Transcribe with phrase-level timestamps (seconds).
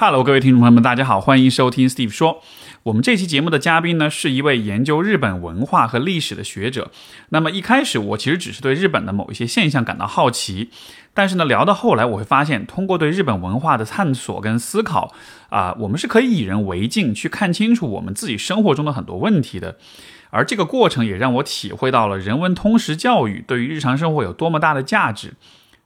[0.00, 2.40] Hello，各位听众朋友们，大家好，欢迎收听 Steve 说。
[2.84, 6.92] 我们这期节目的嘉宾呢，是一位研究日本文化和历史的学者。
[7.30, 10.70] 那么一开始，我其实只是对日本的某一些现象感到好奇，
[11.12, 15.12] 但是呢，聊到后来，我会发现，通过对日本文化的探索跟思考，
[15.48, 19.78] 啊，我们是可以以人为镜，去看清楚我们自己生活中的很多问题的。
[20.30, 25.34] 而这个过程也让我体会到了人文通识教育对于日常生活有多么大的价值。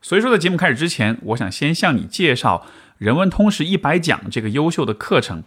[0.03, 2.67] 所以说，在节目开始之前，我想先向你介绍。
[3.03, 5.43] 人文通识一百讲这个优秀的课程，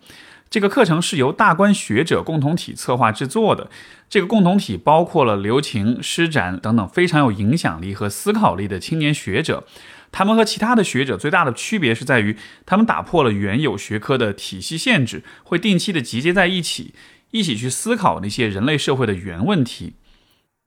[0.50, 3.70] 这个课程是由大观学者共同体策划制作的。
[4.10, 9.64] 这个共同体包括了刘擎、施展等等非常有影响力和思考力的青年学者。
[10.12, 16.94] 他们和其他的学者最大的区别是在于，他们打破了原有学科的体系限制，会定期的集结在一起，
[17.32, 19.94] 一起去思考那些人类社会的原问题。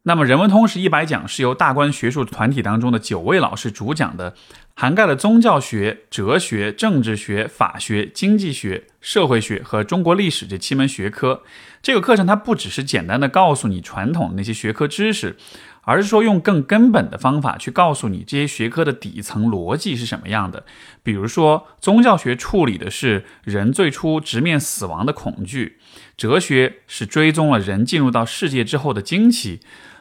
[0.09, 4.35] 那么，人文通识一百讲是由大观学术团体当中的九位老师主讲的。
[4.75, 11.43] 涵盖了宗教学、哲学、政治学、法学、经济学、社会学和中国历史这七门学科。
[11.83, 15.37] 这个课程它不只是简单的告诉你传统的那些学科知识，
[15.83, 20.65] 而是说用更根本的方法去告诉你这些学科的底层逻辑是什么样的。
[21.03, 25.79] 比如说，宗教学处理的是人最初直面死亡的恐惧，
[26.17, 29.59] 哲学是追踪了人进入到世界之后的惊奇，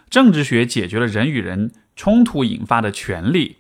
[0.10, 3.58] 政治学解决了人与人冲突引发的权利。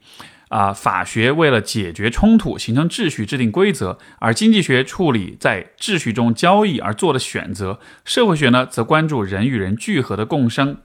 [0.50, 10.78] 啊，法学为了解决冲突、形成秩序、制定规则，而经济学处理在秩序中交易而做的选择，社会学呢则关注人与人聚合的共生。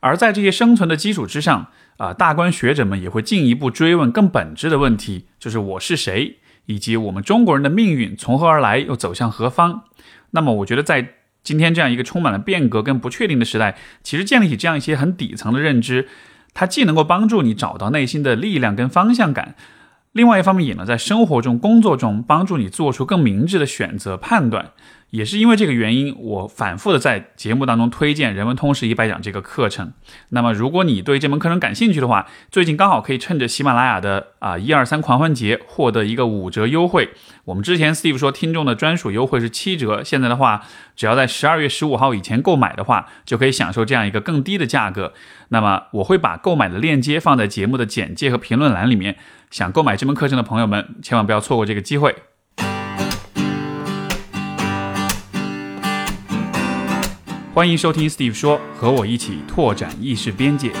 [0.00, 1.68] 而在这些生存的基础之上，
[1.98, 9.82] 啊，大观学者们也会进一步追问更本质的问题，就是我是谁，以及我们中国人的命运从何而来，又走向何方。
[10.30, 11.16] 那么，我觉得在
[11.50, 16.06] 今天这样一个充满了变革跟不确定的时代，其实建立起这样一些很底层的认知。
[16.54, 19.56] 它既能够帮助你找到内心的力量跟方向感，
[20.12, 24.70] 另外一方面也能在生活中、工作中帮助你做出更明智的选择判断。
[25.10, 29.92] 也是因为这个原因，我反复的在节目当中推荐《人文通识一百讲》这个课程。
[30.28, 37.10] 那么，如果你对这门课程感兴趣的话，最近刚好可以趁着喜马拉雅的啊一二三狂欢节获得一个五折优惠。
[37.44, 40.62] 我们之前 Steve 说听众的专属优惠是七折，现在的话，
[40.94, 45.12] 只要在十二月十五号以前购买的话，就可以享受这样一个更低的价格。
[45.48, 49.16] 那么，我会把购买的链接放在节目的简介和评论栏里面。
[49.50, 52.14] 想购买这门课程的朋友们，千万不要错过这个机会。
[57.60, 60.72] 欢迎收听 Steve 说，和我一起拓展意识边界。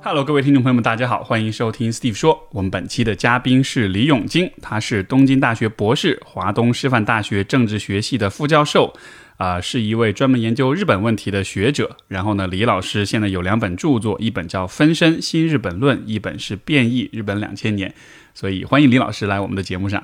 [0.00, 2.38] Hello，各位听众朋友们，大家好，欢迎收听 Steve 说。
[2.52, 8.94] 我们本期的嘉宾是李永金，他是东京大学博士，华东师范大学政治学系的副教授。
[9.38, 11.96] 啊，是一位专门研究日本问题的学者。
[12.08, 17.90] 然后呢，李老师现在有两本著作，一本叫《分身新日本论》，一本是《变异日本两千年》。
[18.34, 20.02] 所以欢迎李老师来我们的节目上。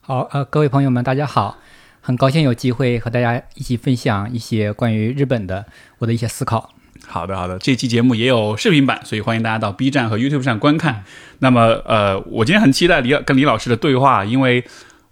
[0.00, 1.58] 好，呃，各位朋友们，大家好，
[2.00, 5.64] 很高兴有机会和大家一起分享一些关于日本的
[5.98, 6.74] 我的一些思考。
[7.06, 11.04] 好的，好的，这期节目也有视频版，所以欢迎大家到 B 站和 YouTube 上观看。
[11.38, 14.64] 那么，呃，我今天很期待李跟李老师的对话，因为。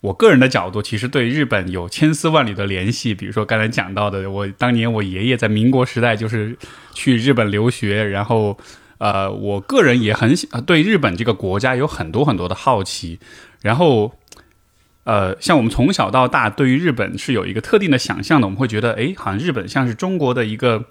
[0.04, 3.14] 我个人的角度，其实对日本有千丝万缕的联系。
[3.14, 6.54] 比如说刚才讲到的，我当年我爷爷在民国时代就是
[6.92, 8.58] 去日本留学，然后
[8.98, 10.34] 呃，我个人也很
[10.66, 13.18] 对日本这个国家有很多很多的好奇。
[13.62, 14.14] 然后
[15.04, 20.84] 呃，像我们从小到大对于日本是有一个特定的想象的，我们会觉得，哎，好像日本像是中国的一个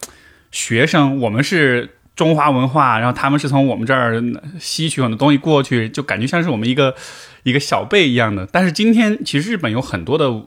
[0.51, 1.97] 学生，我们是。
[2.15, 4.21] 中华文化，然后他们是从我们这儿
[4.59, 6.93] 吸取很多东西过去，就感觉像是我们一个
[7.41, 8.47] 一个小辈一样的。
[8.51, 10.43] 但是今天，其实日本有很多的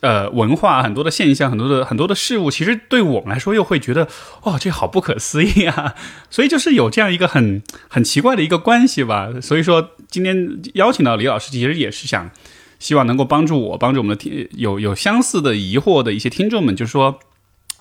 [0.00, 4.06] 呃文化，很多的现象，很多的很多的事物，其实对我们来说又会觉得，
[4.44, 5.96] 哇，这好不可思议啊！
[6.30, 9.30] 所以就是有这样一个很很奇怪的一个关系吧。
[9.42, 12.30] 所以说，今天邀请到李老师，其实也是想
[12.78, 17.18] 希望能够帮助我，帮助我们的听有有相似的疑惑的一些听众们，就是说，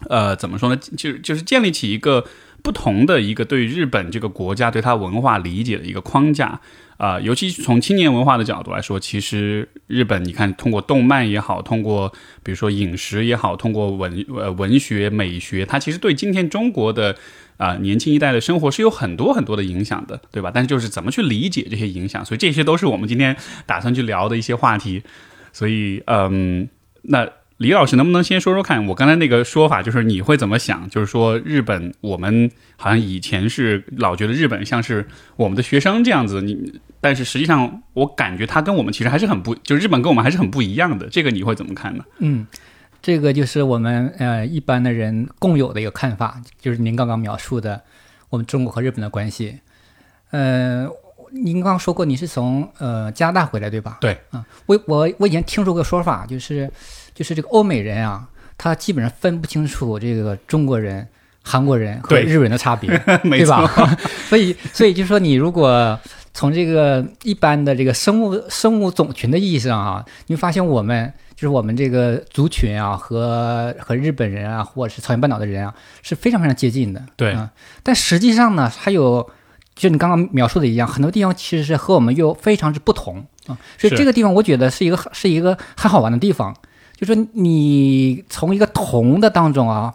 [0.09, 0.81] 呃，怎么说呢？
[0.97, 2.25] 就就是建立起一个。
[2.65, 6.59] 不同的一个对日本这个国家对它文化理解的一个框架
[6.97, 17.15] 啊，尤其从青年文化的角度来说，其实日本你看，通过动漫也好，通过比如说饮食也好，通过文呃文学美学，它其实对今天中国的
[17.57, 20.49] 啊年轻一代的生活是有很多很多的影响的，对吧？
[20.51, 23.37] 但是就是怎么去理解这些影响，所以这些都是我们今天
[23.67, 25.03] 打算去聊的一些话题。
[25.53, 26.67] 所以嗯，
[27.03, 27.29] 那。
[27.57, 28.85] 李老师，能不能先说说看？
[28.87, 30.89] 我刚才那个说法，就是你会怎么想？
[30.89, 35.07] 就是说，日本，我们好像以前是老觉得日本像是
[35.37, 41.07] 我们的学生这样子，你，但是实际上，我感觉他跟我们其实还是很不，就日本跟我们还是很不一样的。
[41.07, 42.03] 这个你会怎么看呢？
[42.19, 42.45] 嗯，
[43.01, 47.81] 这个就是我们呃一般的人共有的一个看法，就是您刚刚描述的
[48.29, 49.59] 我们中国和日本的关系。
[50.31, 50.89] 呃，
[51.31, 53.99] 您刚刚说过你是从呃加拿大回来对吧？
[54.01, 56.69] 对，啊，我我我以前听说过说法，就是
[57.15, 58.27] 就是这个欧美人啊，
[58.57, 61.07] 他基本上分不清楚这个中国人、
[61.41, 62.89] 韩国人和日本人的差别，
[63.23, 63.97] 没对吧，？
[64.29, 65.99] 所以所以就是说，你如果
[66.33, 75.73] 从这个一般的这个生物生物种群的意义上啊，你会发现我们就是我们这个族群啊，和和日本人啊，或者是朝鲜半岛的人啊，
[76.03, 77.01] 是非常非常接近的。
[77.15, 77.49] 对啊，
[77.83, 79.29] 但实际上呢，还有
[79.75, 83.57] 就你刚刚描述的一样，很多地方其实是和我们又非常之不同啊。
[83.77, 86.53] 所以这个地方我觉得是一个是一个很好玩的地方，
[86.95, 89.93] 就说你从一个同的当中啊，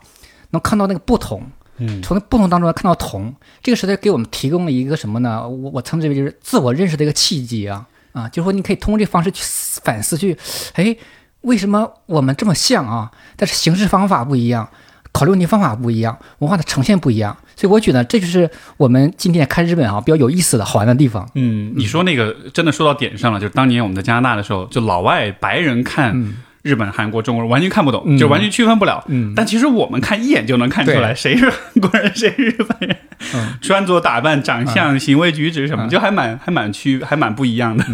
[0.50, 1.43] 能看到那个不同。
[1.82, 5.49] 嗯，从不同当中看到同，这个时代给我们提供了一个什么呢？
[5.49, 10.37] 我我称之为就是自我认识的一个契机啊啊，就是说你可以通过这个方式去思反思，去，
[10.75, 10.94] 哎，
[11.41, 13.11] 为什么我们这么像啊？
[13.35, 14.69] 但是形式方法不一样，
[15.11, 21.26] 考虑问题方法不一样，文化的呈现不一样，所以我觉得这就是我们今天看日本啊比较有意思的好玩的地方。
[21.35, 28.18] 嗯，你说那个真的说到点上了，就是当年我们在加拿大的时候，就老外白人看嗯日本、韩国、中国人完全看不懂，嗯。
[28.18, 29.02] 就完全区分不了。
[29.08, 29.32] 嗯。
[29.34, 32.96] 但其实我们看一眼就能看出来，谁是韩国人，谁是日本人，
[33.34, 33.58] 嗯。
[33.62, 35.88] 穿着打扮、长相、行为举止什么，嗯。
[35.88, 37.84] 就还蛮还蛮区还蛮不一样的。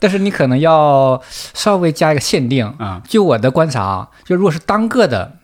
[0.00, 1.20] 但是你可能要
[1.54, 3.00] 稍微加一个限定，啊。
[3.06, 5.36] 就我的观察啊，就如果是单个的、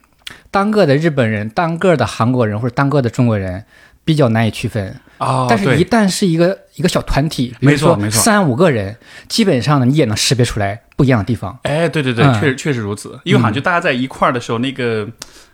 [0.51, 3.65] 单个的日本人、单个的韩国人或者单个的中国人，
[4.05, 4.95] 比较难以区分。
[5.19, 8.97] 哦但是，一，旦是一个一个小团体，没错没错三五个人，
[9.29, 11.57] 基本上呢，你也能识别出来不一样的地方。
[11.63, 13.21] 哎，对对对，嗯确实确实如此。
[13.23, 15.09] 因为好像就大家在一块儿的时候，那个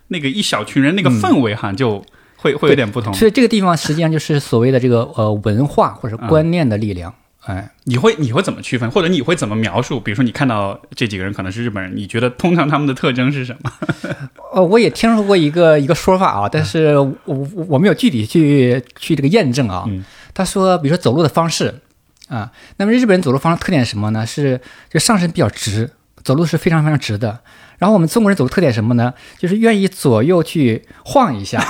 [0.08, 2.02] 那个一小群人那个嗯氛围，好像就
[2.36, 3.12] 会会有点不同。
[3.12, 7.12] 所以这个地方实际上就是所谓的这个呃文化或者嗯观念的力量。
[7.46, 9.98] 哎，你会你会怎么区分，或者你会怎么描述？
[9.98, 13.72] 比如说你看到这几个人可能是日本人，你觉得通常他们的特征是什么？
[14.52, 19.84] 呃，我也听说过一个一个说法啊，但是我我我没有具体去去这个验证啊。
[19.86, 20.04] 嗯
[20.34, 21.80] 他说，比如说走路的方式
[22.28, 24.24] 啊，那么日本人走路方式特点是什么呢？
[24.24, 25.90] 是就上身比较直，
[26.22, 27.40] 走路是非常非常直的。
[27.78, 29.12] 然后我们中国人走路特点什么呢？
[29.38, 31.60] 就是愿意左右去晃一下。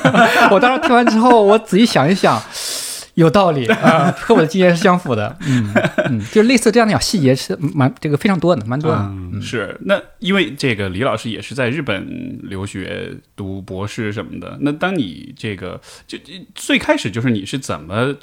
[0.52, 2.42] 我当时听完之后，我仔细想一想，
[3.14, 5.36] 有道理 啊，和我的经验是相符的。
[5.46, 5.72] 嗯
[6.08, 8.98] 嗯，就类似这样的小细节是蛮这个非常多的，蛮多的。
[8.98, 9.76] 嗯，是。
[9.84, 14.58] 那因为这个李老师也是在日本留学读博士什么的。
[14.60, 18.14] 那当你这个就就最开始就是你是怎么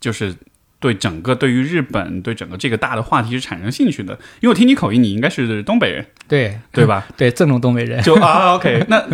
[0.00, 0.34] 就是
[0.78, 4.14] 对整个对于日本对整个这个大的话题是产生兴趣的？
[4.40, 7.06] 因为我听你口音，你应该是东北人，对对吧？
[7.18, 8.02] 对，正宗东北人。
[8.02, 9.06] 就啊，OK，那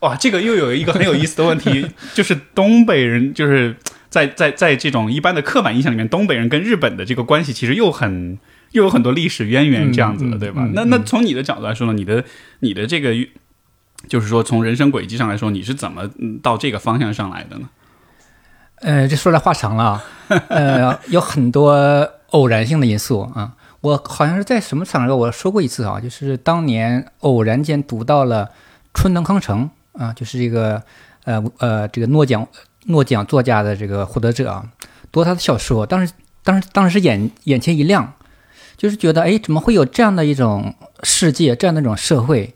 [0.00, 3.76] 哇，这个又有一个很有意思的问题， 就是东北人就是
[4.12, 8.38] 在在在这种一般的刻板印象里面，东北人跟日本的这个关系其实又很
[8.72, 10.62] 又有很多历史渊源这样子的，对吧？
[10.66, 12.22] 嗯那那从你的角度来说呢，你的
[12.60, 13.14] 你的这个
[14.06, 17.68] 就是说从人生轨迹上来说，你是怎么嗯到这个方向上来的呢？
[18.82, 20.04] 呃，这说来话长了啊，
[20.48, 21.72] 呃，有很多
[22.32, 23.54] 偶然性的因素啊。
[23.80, 28.48] 我好像是在什么场合我说过一次啊，就是当年偶然间读到了
[28.94, 30.80] 春藤康成啊，就是这个
[31.24, 32.46] 呃呃这个诺奖
[32.86, 34.66] 诺奖作家的这个获得者啊，
[35.10, 36.12] 读他的小说，当时
[36.42, 38.14] 当时当时眼眼前一亮，
[38.76, 42.54] 就是觉得哎，怎么会有这样的一种世界，这样的一种社会？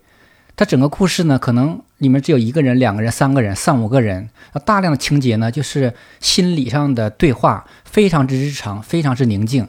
[0.57, 4.31] 他整个故事呢，可能里面只有一个人、两个人、三个人、三五个人，
[4.65, 9.69] 大量的情节呢，就是心理上的对话，非常之日常，非常之宁静。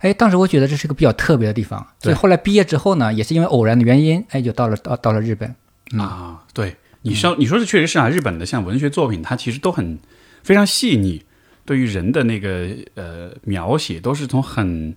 [0.00, 5.52] 哎，当时我觉得这是个比较特别的地方，所以后来毕业之后呢，也是因为偶然的原因，哎，就到了到到了日本。
[5.92, 6.76] 嗯啊，对，
[7.08, 9.98] 你说你说的确实是啊，日本的像文学作品，它其实都很
[10.42, 11.22] 非常细腻，
[11.64, 14.94] 对于人的那个呃描写都是从很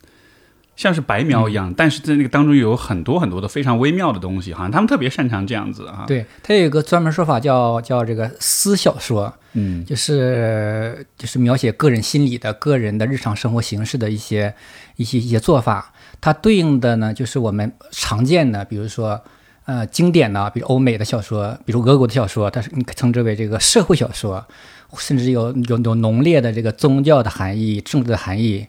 [0.75, 14.53] 像是白描一样，但是在那个当中又有很多很多的非常微妙的东西，好像他们特别擅长这样子啊。，对，它有一个专门说法叫叫这个私小说，嗯就是就是描写个人心理的、个人的日常生活形式的一些
[14.95, 15.93] 一些一些做法。
[16.19, 19.21] 它对应的呢，就是我们常见的，比如说
[19.65, 24.45] 呃经典的，比如欧美的小说，比如俄国的小说，它是你可称之为这个社会小说，
[24.97, 28.67] 甚至有有有浓烈的这个宗教的含义、政治的含义。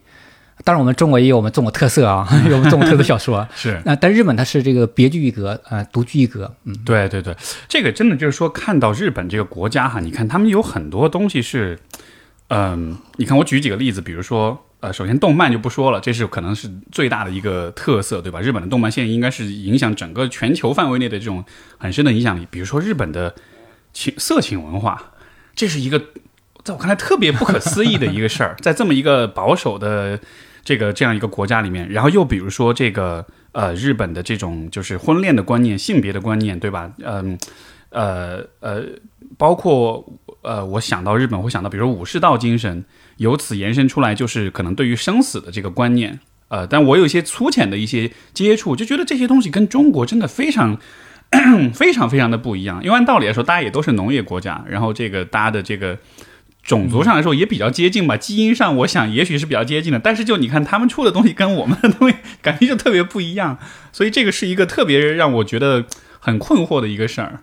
[0.65, 3.49] 当然，我们中国也有我们中国特色啊， 有我们中国特色小说。
[3.57, 6.55] 是那、但日本它是这个别具一格啊、呃独具一格。
[6.65, 7.35] 嗯，对对对，
[7.69, 11.81] 这个真的就是说，看到日本这个国家哈，你看他们有很多东西是，
[12.49, 18.41] 嗯、你看我举几个例子，比如说，呃，首先动漫就不说了，这是可能是最大的一个特色，对吧？
[18.41, 21.45] 日本的动漫现在应该是影响整个全球范围内的这种
[21.79, 22.45] 很深的影响力。
[22.51, 23.33] 比如说日本的
[23.93, 25.13] 情色情文化，
[25.55, 26.01] 这是一个
[26.65, 30.19] 在我看来特别不可思议的一个事儿， 在这么一个保守的
[30.65, 36.91] 这个这样一个国家里面，然后又比如说这个呃日本的这种就是婚恋的观念、性别的观念，对吧？
[37.05, 37.39] 嗯
[37.91, 38.83] 呃呃，
[39.39, 40.05] 包括
[40.43, 42.85] 呃，我想到日本会想到，比如武士道精神，
[43.17, 46.21] 由此延伸出来就是可能对于生死的这个观念。
[46.49, 50.79] 呃，但我有一些粗浅的一些接触，就觉得这些东西跟中国真的非常。
[51.73, 55.97] 非常非常的不一样，因为按道理来说，大家也都是农业国家，然后这个大家的这个
[56.63, 63.59] 种族上来说也比较接近吧，基因上我想也许是比较接近的，但是就你看他们出的东西跟我们的东西感觉就特别不一样，
[63.95, 65.87] 所以这个是一个特别让我觉得
[66.19, 67.41] 很困惑的一个事儿。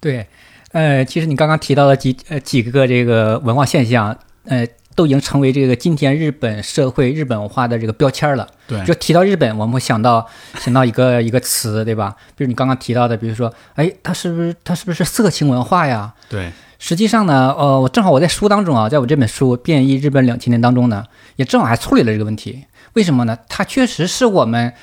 [0.00, 0.26] 对，
[0.72, 4.66] 呃，其实你刚刚提到的几呃几个这个文化现象，呃。
[4.98, 8.44] 都已经成为这个今天日本社会日本文化的这个标签了。
[8.66, 10.26] 对，就提到日本，我们会想到
[10.58, 12.16] 想到一个一个词，对吧？
[12.34, 16.12] 比如你刚刚提到的，比如说，哎，它是不是它是不是色情文化呀？
[16.28, 21.04] 对，实际上呢，呃，我正好我在书当中啊，在我这本书《变异日本两千年》当中呢，
[21.36, 22.64] 也正好还处理了这个问题。
[22.94, 23.38] 为什么呢？
[23.48, 24.74] 它确实是我们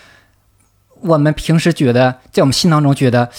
[1.01, 3.30] 我们平时觉得在我们心当中觉得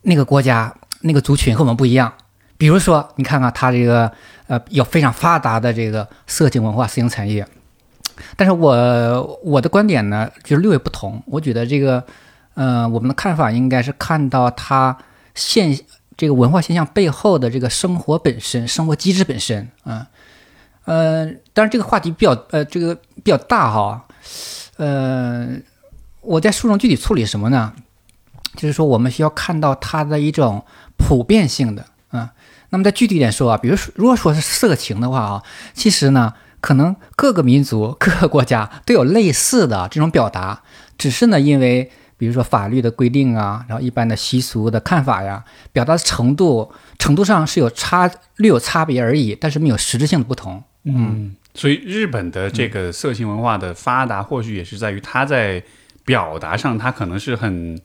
[0.00, 0.74] 那个国家
[1.04, 2.12] 那个族群和我们不一样。
[2.58, 4.12] 比如说，你看看他这个。
[4.46, 7.48] 呃，有非常发达的这个色情文化、色情产业，
[8.36, 11.22] 但是我我的观点呢，就是略有不同。
[11.24, 12.04] 我觉得这个，
[12.52, 14.94] 呃，我们的看法应该是看到它
[15.34, 15.74] 现
[16.14, 20.06] 这个文化现象背后的这个生活本身、生活机制本身啊。
[20.84, 24.04] 呃，当然这个话题比较呃这个比较大哈。
[24.76, 25.48] 呃，
[26.20, 27.72] 我在书中具体处理什么呢？
[28.56, 30.62] 就是说，我们需要看到它的一种
[30.96, 32.32] 普遍性的啊。
[32.70, 35.42] 那么再具体点说啊，比如说，如果说是色情的话啊，
[35.74, 40.60] 其实呢，可能各个民族、各个国家都有类似的这种表达，
[40.98, 50.60] 只是呢，因为比如说法律的规定啊，然后一般的习俗的看法呀，表达程度程度上是有差略有差别而已，但是没有实质性的不同。
[50.82, 55.62] 嗯，所以日本的这个色情文化的发达，或许也是在于它在
[56.04, 57.80] 表达上，它可能是很。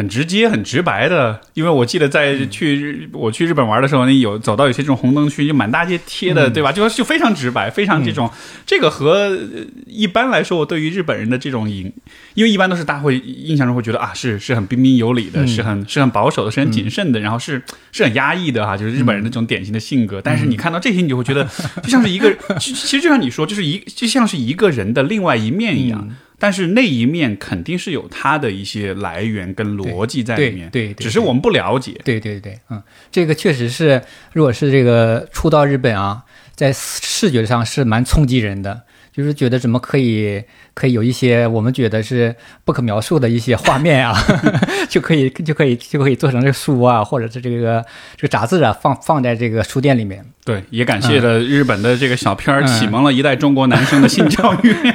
[0.00, 6.72] 很直接、很直白的，因为我记得在去我去日本玩的时候，那有走到有些这种红灯区，就满大街贴的，对吧？
[6.72, 8.30] 就就非常直白，非常这种。
[8.64, 9.38] 这个和
[9.86, 11.92] 一般来说，我对于日本人的这种影，
[12.32, 20.18] 因为一般都是大家会印象中会觉得啊，是是很彬彬有礼的，是很是很保守的，是很谨慎的，然后是是很压抑的哈，就是日本人的这种典型的性格。
[20.22, 21.46] 但是你看到这些，你就会觉得
[21.82, 26.08] 就像是一个， 其实就像你说，就是一就像是一个人的另外一面一样。
[26.40, 32.00] 但是那一面肯定是有它的一些来源跟逻辑在里面，对，只是我们不了解。
[32.02, 32.82] 对对对，嗯，
[33.12, 34.00] 这个确实是，
[34.32, 36.22] 如果是这个初到日本啊，
[36.54, 38.80] 在视觉上是蛮冲击人的，
[39.12, 40.42] 就是觉得怎么可以
[40.72, 44.16] 可以有一些我们觉得是不可描述的一些画面啊，
[44.88, 47.84] 就可以就可以就可以做成这个书啊，或者是这个
[48.16, 50.24] 这个杂志啊，放放在这个书店里面。
[50.42, 54.74] 对，也感谢了日本的这个小片儿，启蒙了一代中国男生的性教育。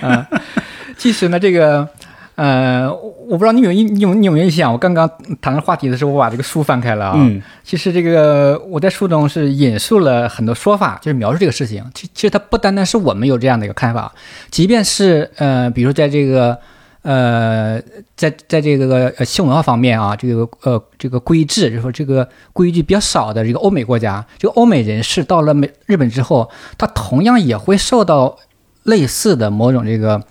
[0.98, 1.88] 其实呢，这个，
[2.36, 4.72] 呃，我不知道你有印，你有你有没有印象？
[4.72, 5.10] 我刚刚
[5.42, 7.14] 谈这话题的时候，我把这个书翻开了啊。
[7.18, 7.42] 嗯。
[7.64, 11.84] 其实这个我在书中是引述了很多说法，就是描述这个事情。
[11.94, 14.12] 其其实它不单单是我们有这样的一个看法，
[14.50, 16.58] 即便是呃，比如在这个
[17.04, 17.82] 呃，
[18.16, 28.38] 在在这个呃性文化方面啊，这个呃这个规制，就是说这个规矩比较少的这个欧美国家，这个欧美人士到了美日本之后，他同样也会受到
[28.84, 30.22] 类似的某种这个。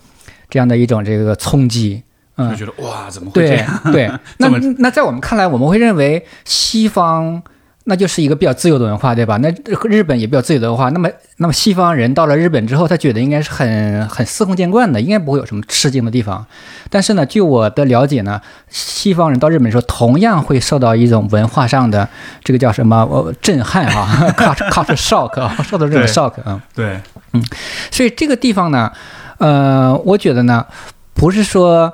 [0.49, 2.03] 这样的一种这个冲击，
[2.37, 3.81] 嗯，就觉得哇，怎么会这样？
[3.91, 4.49] 对， 那
[4.79, 7.41] 那在我们看来，我们会认为西方
[7.87, 9.37] 那就是一个比较自由的文化，对吧？
[9.37, 16.43] 那日本也比较自由的文化，那么那么西方人到了日本之后，他觉得应该是很很司空见惯的，应该不会有什么吃惊的地方。
[16.89, 22.09] 但是呢，据我的了解呢，西方人到日本的时候，同样会受到一种文化上的
[22.43, 26.99] 这个叫什么呃震撼啊， culture culture shock 啊，受到这种 shock 啊，对，
[27.33, 27.45] 嗯，
[27.91, 28.91] 所以这个地方呢。
[29.37, 30.65] 呃，我觉得呢，
[31.13, 31.91] 不是说，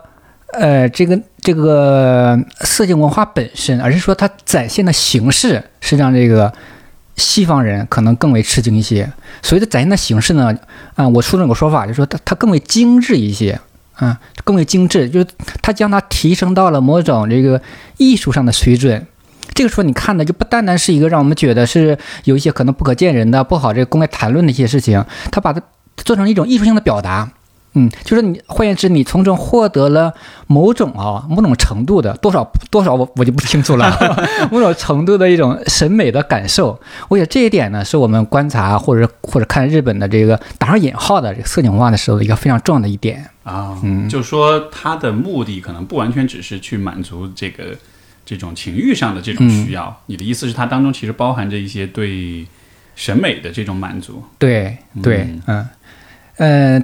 [0.53, 6.53] 呃，这个这个色情文化本身，而是说它展现的形式是让这个
[7.15, 9.11] 西方人可能更为吃惊一些。
[9.41, 10.55] 所谓的展现的形式呢，
[10.95, 13.59] 啊，我书中有个说法，就是说它它更为精致一些，
[13.95, 15.27] 啊，更为精致，就是
[15.63, 17.59] 它将它提升到了某种这个
[17.97, 19.07] 艺术上的水准。
[19.55, 25.61] 这个时候你看的就不单单是一个让我们觉得是有一些可能不可见人的、不好这个公开谈论的一些事情，它把它。
[26.03, 27.29] 做成一种艺术性的表达，
[27.73, 30.13] 嗯，就是你换言之，你从中获得了
[30.47, 33.89] 某种啊某种程度的多少多少我我就不清楚了，
[34.51, 36.77] 某种程度的一种审美的感受。
[37.07, 47.63] 我觉得这一点呢，是我们观察或者或者看日本的这个打上引号的这个色情文化的时候一个非常重要的一点啊，嗯，就是说它的目的可能不完全只是去满足这个
[48.25, 49.95] 这种情欲上的这种需要。
[50.07, 52.45] 你的意思是它当中其实包含着一些对
[52.95, 54.21] 审美的这种满足？
[54.37, 55.41] 对对，嗯。
[55.47, 55.69] 嗯，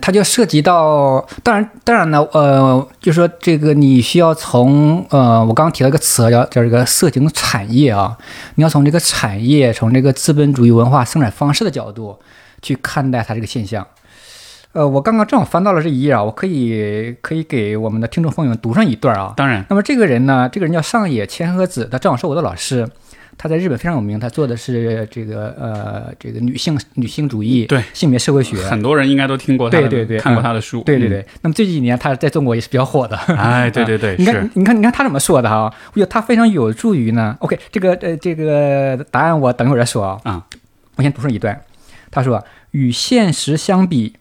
[0.01, 8.15] 它就涉及到，当然，当然呢，呃，就说这个你需要从，呃，我刚刚提到一个词叫叫这个色情产业啊，
[8.55, 12.19] 你要从这个产业，从这个资本主义文化生产方式的角度
[12.61, 13.87] 去看待它这个现象。
[14.73, 19.33] 呃，我刚刚正好翻到了这一页啊，我可以可以给我们的听众朋友们读上一段啊。
[19.35, 22.87] 当然，那么这个人呢，这个人叫上野千鹤子，他正好是我的老师。
[23.37, 31.23] 他在日本非常有名，他做的是这个呃这个女性女性主义对性别社会学，很多人应该都听过他的，对对对看过他的书，对对对。
[31.41, 35.71] 那么这几年他在中国也是比较火的，哎，对对对， 你看你看你看他怎么说的哈？
[35.93, 37.37] 我觉得他非常有助于呢。
[37.41, 40.19] OK，这个呃这个答案我等会儿再说啊。
[40.23, 40.45] 啊，
[40.95, 41.61] 我先读上一段。
[42.09, 44.13] 他说：“与现实相比，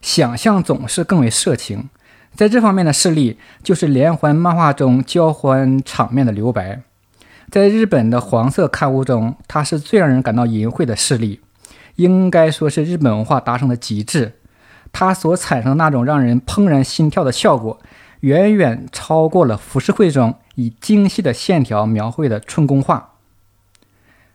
[0.00, 1.88] 想象总是更为色情。
[2.34, 6.80] 在这方面的事例，就是连环漫画中交欢场面的留白。”
[7.50, 11.40] 在日本的黄色刊物中，它是最让人感到淫秽的事例，
[11.96, 14.32] 应该说是日本文化达成的极致。
[14.92, 17.80] 它所产生那种让人怦然心跳的效果，
[18.20, 23.14] 远远超过了浮世绘中以精细的线条描绘的春宫画。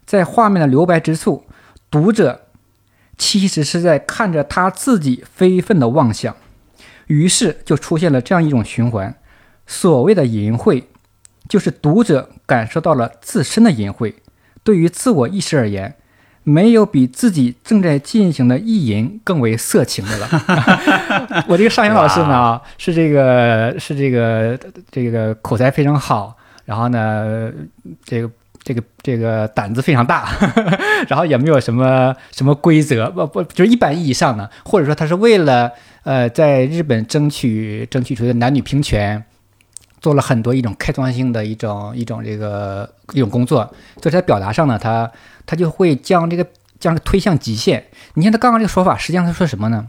[0.06, 1.46] 在画面的留白之处，
[1.90, 2.48] 读者
[3.18, 6.36] 其实是在看着他自己非分的妄想，
[7.08, 9.16] 于是就出现了这样一种循环：
[9.66, 10.84] 所谓的淫秽。
[11.50, 14.14] 就是读者感受到了自身的淫秽，
[14.64, 15.96] 对于自我意识而言，
[16.44, 20.28] 没有比自己正在进行的意淫更为色情的了。
[21.50, 24.60] 我这个上英老师呢，是这个是这个
[24.92, 27.52] 这个口才非常好，然后呢，
[28.06, 28.30] 这个
[28.62, 30.30] 这个这个胆子非常大，
[31.10, 35.72] 然后也没有什么什么规则，不不就是一般意义上呢，或者说他是为了
[36.04, 39.26] 呃在日本争取争取出的男女平权。
[40.00, 43.64] 做了很多一种开创性的一种一种这个一种工作，
[44.02, 45.12] 所以在表达上呢，他
[45.46, 46.46] 他就会将这个
[46.80, 47.86] 将这推向极限。
[48.14, 49.88] 你看他刚刚这个说法，实际上他说什么呢？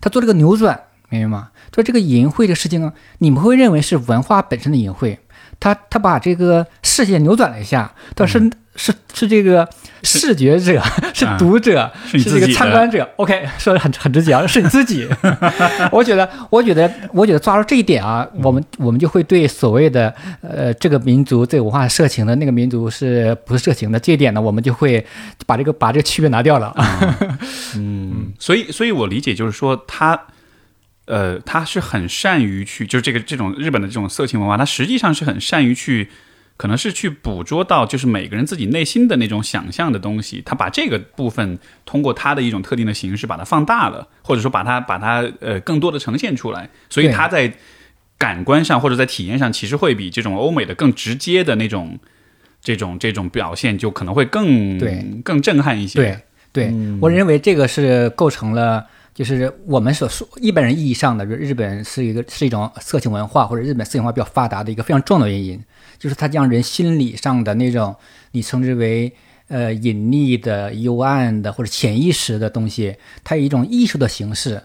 [0.00, 1.50] 他做这个扭转，明白吗？
[1.74, 5.18] 说这个淫秽的事情啊，你们会认为是文化本身的淫秽，
[5.58, 8.50] 他他把这个视线扭转了一下，但是。
[8.76, 9.68] 是是这个
[10.02, 10.80] 视觉者，
[11.12, 13.06] 是读者，是这个参观者。
[13.16, 15.08] OK，说的很很直接啊，是你自己。
[15.90, 25.04] 我觉得，我觉得，我觉得抓住这一点啊，我们我们就会对所谓的呃这个民族这个文化色情的那个民族是不是色情的这一点呢，我们就会
[25.46, 26.72] 把这个把这个区别拿掉了。
[27.76, 30.18] 嗯，所以所以我理解就是说他
[31.06, 36.08] 呃他是很善于去就是这个这种日本的这种色情文化，他实际上是很善于去。
[36.60, 47.50] 可能是去捕捉到，就是每个人自己内心的那种想象的东西，他把这个部分通过他的一种特定的形式把它放大了，或者说把它把它呃更多的呈现出来，所以他在
[48.18, 51.98] 感官上或者在体验上，其实会比这种欧美的更直接的那种
[52.60, 55.98] 这种这种表现就可能会更对更震撼一些。
[55.98, 56.18] 对
[56.52, 65.58] 对，我认为这个是构成了，就是我们所说一般人意义上的日本是一个是一种色情文化或者日本色情文化比较发达的一个非常重要的原因。
[66.00, 67.94] 就是它将人心理上的那种
[68.32, 69.12] 你称之为
[69.48, 74.62] 呃隐匿的、幽暗的或者潜意识的东西，它以一种艺术的形式，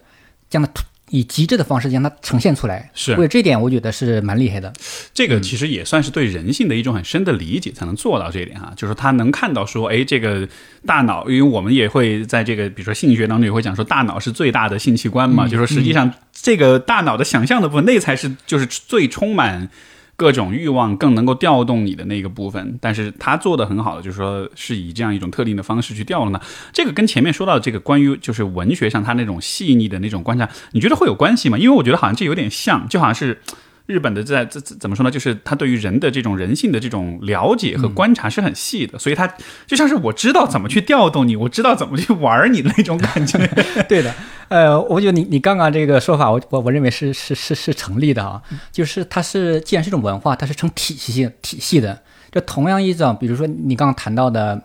[0.48, 0.70] 将它
[1.10, 2.90] 以极致的方式将它呈现出来。
[2.94, 4.72] 是，为了这点，我觉得是蛮厉害的。
[5.12, 8.72] 这个其实也算是对人性的一种很深的理解，才能做到这一点哈。
[8.74, 10.48] 就是他能看到说，哎，这个
[10.84, 15.46] 大脑，因为我们也会在这个比如说性学当中也会讲说，大脑是最大的性器官嘛。
[15.46, 19.68] 就说实际上这个大脑的想象的部分，那才是就是最充满。
[20.16, 26.40] 各种欲望更能够调动你的那个部分，但是他做的很好的，就是说是以这样一种特定的方式去调动呢。
[26.72, 31.56] 这个跟前面说到的这个关于就是文学上他那种细腻的那种观察，你觉得会有关系吗？
[31.58, 33.40] 因为我觉得好像这有点像，就好像是。
[33.86, 35.10] 日本的在这怎么说呢？
[35.10, 39.32] 就是他对于人的这种人性的这种了解和观察是很细的，所以他
[39.66, 43.38] 就像是我知道怎么去调动你，我知道怎么去玩你的那种感觉。
[43.88, 44.12] 对的，
[44.48, 48.42] 呃，我觉得你你刚刚这个说法，我我我认为是是是是成立的啊。
[48.72, 52.02] 就是它是既然是一种文化，它是成体系性体系的。
[52.32, 54.60] 这同样一种，比如说你刚刚谈到的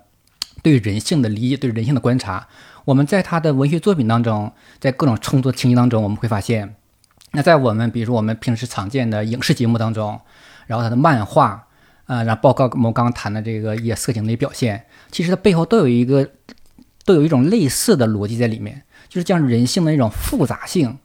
[0.63, 2.47] 对人性的理解，对人性的观察，
[2.85, 6.75] 我们在他的文学作品当中，在各种创作情节当中，我们会发现。
[7.33, 10.19] 那在我们比如说我们平时常见的影视节目当中，
[10.67, 11.65] 然后它的漫画，
[12.07, 16.29] 呃，然后包括我们刚刚谈的这个一些色情的表现，其实它背后都有一个，
[17.05, 20.97] 都有一种类似的逻辑在里面，就是将人性的那种复杂性，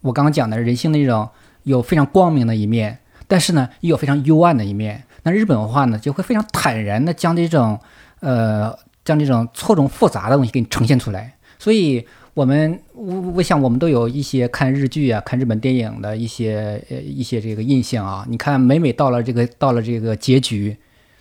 [0.00, 1.28] 我刚刚讲的人性的那种
[1.62, 5.04] 有非常光明的一面，但是呢，也有非常幽暗的一面。
[5.22, 7.78] 那日本文化呢，就会非常坦然的将这种，
[8.18, 12.04] 呃，将这种错综复杂的东西给你呈现出来，所以。
[12.38, 18.24] 我们我我想我们都有一些看日剧啊、看日本电影的一些呃一些这个印象啊。
[18.28, 20.76] 你看每每到了这个到了这个结局，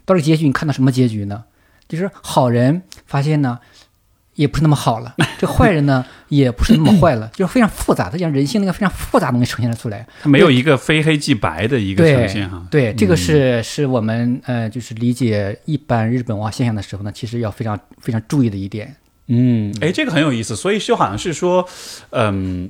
[0.06, 1.46] 到了结局，你看到什么结局呢？
[1.90, 3.58] 就是好人发现呢，
[4.36, 10.06] 也不是那么好了， 这坏人呢也不是那么坏了，就是非常复杂，他将人性那个非常复杂的东西呈现了出来。
[10.22, 12.64] 它没 有一个非黑即白的一个呈现哈。
[12.70, 18.96] 对，这个是是我们呃，就是理解一般日本文化现象的时候呢，其实要非常非常注意的一点。
[19.28, 21.68] 嗯，哎，这个很有意思，所以就好像是说，
[22.12, 22.70] 嗯。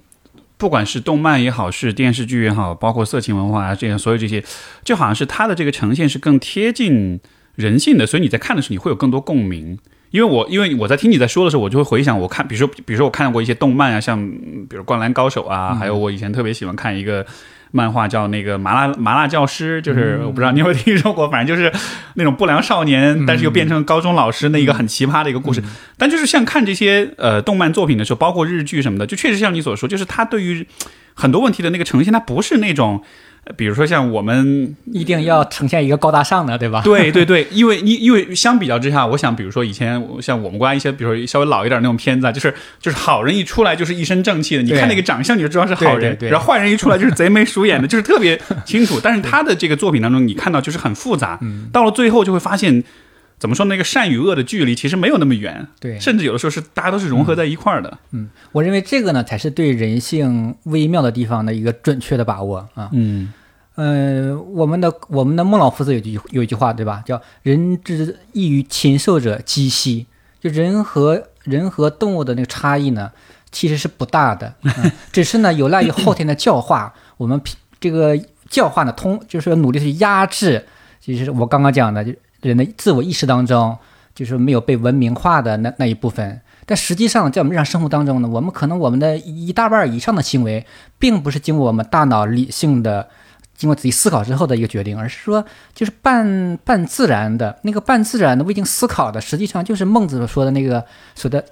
[0.59, 4.43] 不管是动漫也好，是电视剧也好，包括色情文化啊，这些所有这些，
[4.83, 7.19] 就好像是它的这个呈现是更贴近
[7.53, 9.77] 人性的，所以你在看的时候你会有更多共鸣。
[10.09, 14.19] 因为我因为我在听你在说的时候，我就会回想我看，比如说比如说我看过一些动漫啊，像
[14.67, 17.23] 比如《灌篮高手》啊，还有我以前特别喜欢看一个。
[17.71, 21.71] 漫画叫那个麻辣麻辣教师，就是我不知道你有没有听说过，反正就是
[22.15, 25.63] 那种不良少年，但是又变成高中老师那一个很奇葩的一个故事。
[25.97, 30.65] 但就是像看这些呃动漫作品的时候，包括日剧什么的，就确实像你所说，就是他对于
[31.13, 33.03] 很多问题的那个呈现，它不是那种。
[33.55, 36.81] 比如说像我们一定要呈现一个高大上的，对吧？
[36.83, 48.99] 对对对，因为因因为相比较之下，我想比如说以前像我们国家一些，比如说稍微老一点那种片子，啊，就是就是好人一出来就是一身正气的，你看那个长相你就知道是好人，然后坏人一出来就是贼眉鼠眼的， 就是特别清楚。
[49.01, 51.39] 但是他的这个作品当中，你看到就是很复杂，
[51.71, 52.83] 到了最后就会发现。
[53.39, 53.67] 怎么说？
[53.67, 57.99] 那个善与恶的距离其实没有那么远，对，甚至有的时候是大家都是融合在一块儿的。
[58.11, 62.89] 嗯，我认为这个呢，才是对人性微妙的地方的一个准确的把握啊。
[62.93, 63.31] 嗯，
[63.77, 67.03] 呃，我们的我们的孟老夫子有句有一句话，对吧？
[67.05, 70.07] 叫“人之异于禽兽者，几希”。
[70.41, 73.11] 就人和人和动物的那个差异呢，
[73.51, 74.53] 其实是不大的，
[75.13, 76.93] 只是呢有赖于后天的教化。
[77.17, 77.39] 我们
[77.79, 80.65] 这个教化呢，通就是努力去压制，
[80.99, 82.11] 就是我刚刚讲的就。
[82.41, 83.75] 人的自我意识当中，
[84.13, 86.39] 就是没有被文明化的那那一部分。
[86.67, 90.63] 但实际上，在我们日常生活当中呢，我们可能我们的一大半以上的行为，
[90.99, 93.09] 并不是经过我们大脑理性的、
[93.57, 95.43] 经过仔细思考之后的一个决定，而是说，
[95.73, 101.43] 就是半半自然的那个半自然的未经思考的，实际上就是孟子说的那个说的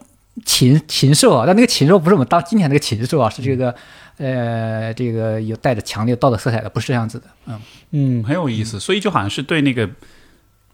[0.45, 1.43] 禽禽兽啊。
[1.45, 3.75] 但那个禽兽不是我们当今天那个禽兽啊，是这个
[4.17, 7.25] 呃，这个有带着强烈道德色彩的，不是这样子的。
[7.47, 7.59] 嗯
[7.91, 8.79] 嗯，很有意思。
[8.79, 9.89] 所以就好像是对那个。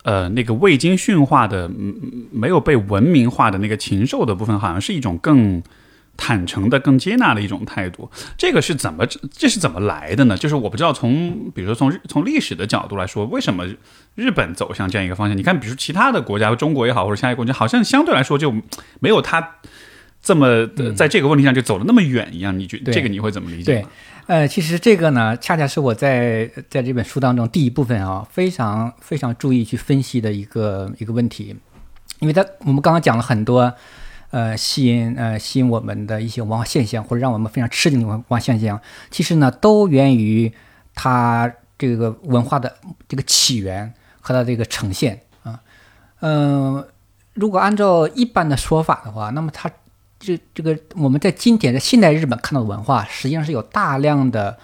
[0.03, 1.69] 呃，那个未经驯化的、
[2.31, 5.61] 没有被文明化的那个禽兽的部分，好像是一种更
[6.23, 8.07] 坦诚的、更接纳的一种态度。
[8.37, 9.03] 这个是怎么？
[9.31, 10.37] 这是怎么来的呢？
[10.37, 13.65] 就是我不知道，从比如说从从历史的角度来说，为什么
[14.13, 15.35] 日本走向这样一个方向？
[15.35, 18.53] 你看，比如其他的国家，中国也好，或者其他国家，好像相对来说就
[18.99, 19.55] 没有它
[20.21, 22.57] 这么在这个问题上就走的那么远一样。
[22.57, 23.73] 你觉这个你会怎么理解？
[23.73, 23.85] 对
[24.27, 31.55] 呃，其实这个呢，恰恰是我在在这本书当中第一部分啊，非常非常注意去分析的一个一个问题，
[32.19, 33.73] 因为他我们刚刚讲了很多，
[34.31, 40.51] 呃，吸引呃吸引我们的一些文化现象，或者让我们非常吃惊的文化现象，其实呢，都源于
[40.95, 42.75] 它这个文化的
[43.07, 45.61] 这个起源和它这个呈现啊，
[46.21, 46.83] 嗯，
[47.33, 49.71] 如果按照一般的说法的话，那么它。
[50.23, 54.55] 这这个我们在今天在现代日本看到的文化，实际上是有大量的，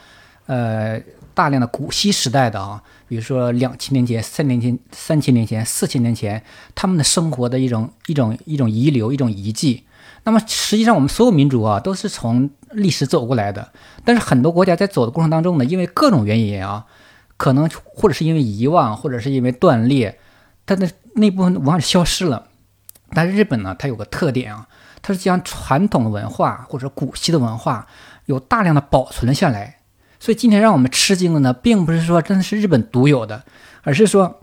[0.46, 1.02] 呃，
[1.34, 6.44] 大量的古稀时代的啊，比如说两千年前、三年前、三千年前、四千年前，
[6.76, 9.86] 他们的生活的一种一种一种遗留、一种遗迹。
[10.24, 13.72] 那么实际上，我们所有民族啊，都是从历史走过来的。
[14.04, 16.86] 但是很多国家在走的过程当中呢，因为各种原因啊，
[17.38, 20.20] 可能或者是因为遗忘，或者是因为断裂，
[20.66, 22.48] 它的那部分文化消失了。
[23.12, 24.68] 但是日本呢，它有个特点啊。
[25.00, 27.88] 它是将传统的文化或者古稀的文化
[28.26, 29.77] 有大量的保存了下来，
[30.20, 33.44] 所以今天让我们吃惊的呢，并不是说真的是日本独有的，
[33.84, 34.42] 而是说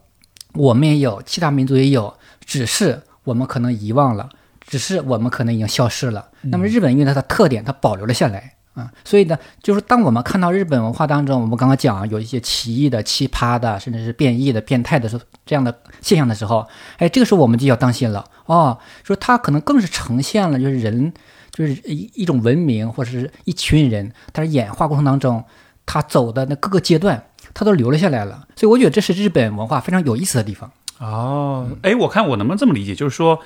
[0.55, 4.29] 我们也有，其他民族也有，只是我们可能遗忘了，
[4.67, 6.29] 只是我们可能已经消失了。
[6.43, 8.55] 那么日本因为它的特点，它保留了下来。
[8.75, 16.67] 啊，所以呢，就是当我们看到日本文化当中，我们刚刚讲有一些奇异的、奇葩的，甚至是变异的、变态的时候，这样的现象的时候，
[16.99, 18.77] 哎，这个时候我们就要当心了哦。
[19.05, 21.13] 说它可能更是呈现了，就是人，
[21.53, 25.45] 就是一一种文明或者是一群人，它是演化过程当中，
[25.87, 28.47] 他走的那各个阶段，他都留了下来了。
[28.57, 30.70] 所以我觉得这是日本文化非常有意思的地方。
[30.99, 33.40] 哦，哎，我看我能不能这么理解，就是说。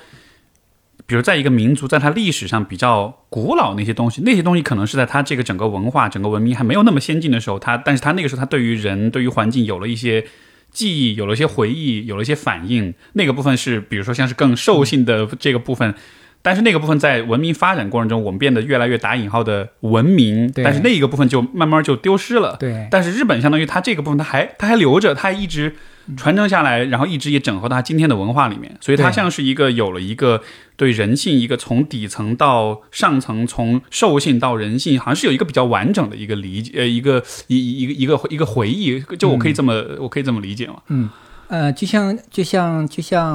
[1.07, 10.27] 比如，在一个民族，在它历史上比较古老那些东西，那些东西可能是在它这个整个文化、整个文明还没有那么先进的时候，它，但是它那个时候，它对于人、对于环境有了一些
[10.69, 12.93] 记忆，有了一些回忆，有了一些反应。
[13.13, 15.95] 那个部分是，比如说像是更兽性的这个部分，
[16.41, 22.55] 但是那个部分在文明发展过程中，我们变得越来越打引号的文明，但是那一个部分就慢慢就丢失了。
[22.59, 25.75] 对，但是日本相当于它这个部分，它还它还留着，它还一直。
[26.17, 30.41] 传承下来，然后一直也整合到它今天的文化里面，所以它像是一个有了一个
[30.75, 40.77] 对人性一个从底层到上层，从兽性到人性，好像是有一个比较完整的一个理解，呃，一个一一个一个一个回忆，就我可以这么我可以这么理解吗？
[40.87, 41.07] 嗯，
[41.49, 43.33] 呃，就像就像就像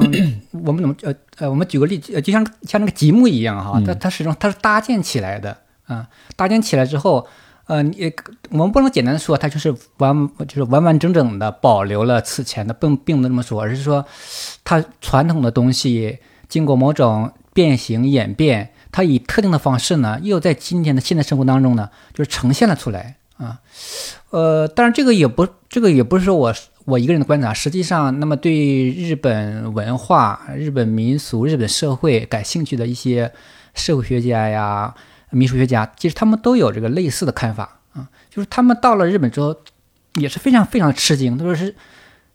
[0.65, 7.27] 我们怎么呃呃，我们举个例子，呃，就像像那个积木一样哈，它它始终它是搭建起来的啊，搭建起来之后，
[7.65, 8.09] 呃，你
[8.51, 14.05] 我们不能简单的说它就是完就是完完整整的保留了此前的，并并不能这么说，而是说
[14.63, 23.59] 它传统的东西经过某种变形演变，它以特定的方式呢，又在今天的现代生活当中呢，就是呈现了出来啊。
[24.29, 26.55] 呃，当然这个也不这个也不是说我。
[26.85, 33.31] 我一个人的观察，实际上，那么对日本文化、日本民俗、日本社会感兴趣的一些
[33.73, 34.93] 社会学家呀、
[35.31, 39.55] 民俗学家，其实他们都有这个类似的看法啊，就是他们到了日本之后，
[40.13, 41.35] 也是非常非常吃惊。
[41.35, 41.73] 他说是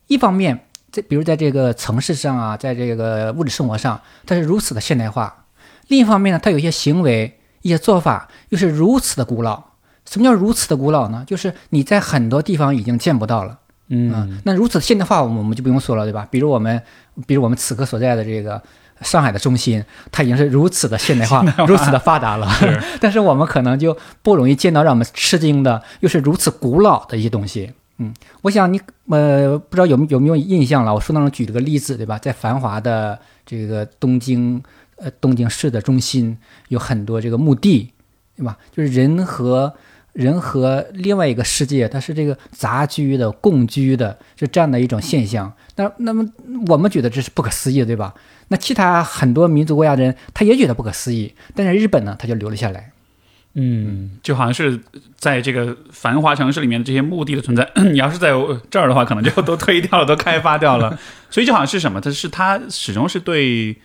[0.08, 5.44] 一方面，在比如在这个城市上啊，在这个物质生活上，它是如此的现代化；
[5.86, 9.62] 另一方面呢，它有一些行为、一些做法又是如此的古老。
[10.04, 11.22] 什么叫如此的古老呢？
[11.24, 13.59] 就是你在很多地方已经见不到了。
[13.92, 16.26] 嗯，那如此现代化，我们就不用说了，对吧？
[16.30, 16.80] 比如我们，
[17.26, 18.62] 比如我们此刻所在的这个
[19.00, 22.48] 上海的中心，它已经是如此的现代化，如此的发达了。
[23.00, 27.72] 但是我们可能就不容易见到让我们吃惊的，又是如此古老的一些东西。
[27.98, 30.94] 嗯，我想你呃，不知道有有没有印象了？
[30.94, 32.16] 我书当中举了个例子，对吧？
[32.16, 34.62] 在繁华的这个东京，
[34.98, 37.90] 呃，东京市的中心有很多这个墓地，
[38.36, 38.56] 对吧？
[38.70, 39.74] 就是人和。
[40.12, 45.52] 人和另外一个世界，它是这个杂居的、共居的，是这样的一种现象。
[45.76, 46.28] 那那么
[46.66, 48.12] 我们觉得这是不可思议，对吧？
[48.48, 51.32] 那其他很多民族国家的人，他也觉得不可思议。
[51.54, 52.90] 但是日本呢，他就留了下来。
[53.54, 54.80] 嗯，就好像是
[55.16, 58.30] 在这个繁华城市里面的这些墓地的存在， 你要是在
[58.68, 60.98] 这儿的话，可能就都推掉了，都开发掉了。
[61.30, 62.00] 所以就好像是什么？
[62.00, 63.76] 它是它始终是对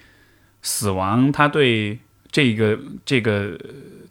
[0.63, 1.99] 死亡，它对
[2.31, 3.57] 这个这个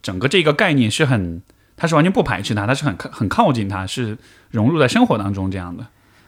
[0.00, 1.42] 整个这个概念是很。
[1.76, 4.16] 他是完全不排斥它，他是很很靠近它，是
[4.50, 5.86] 融入在生活当中这样的。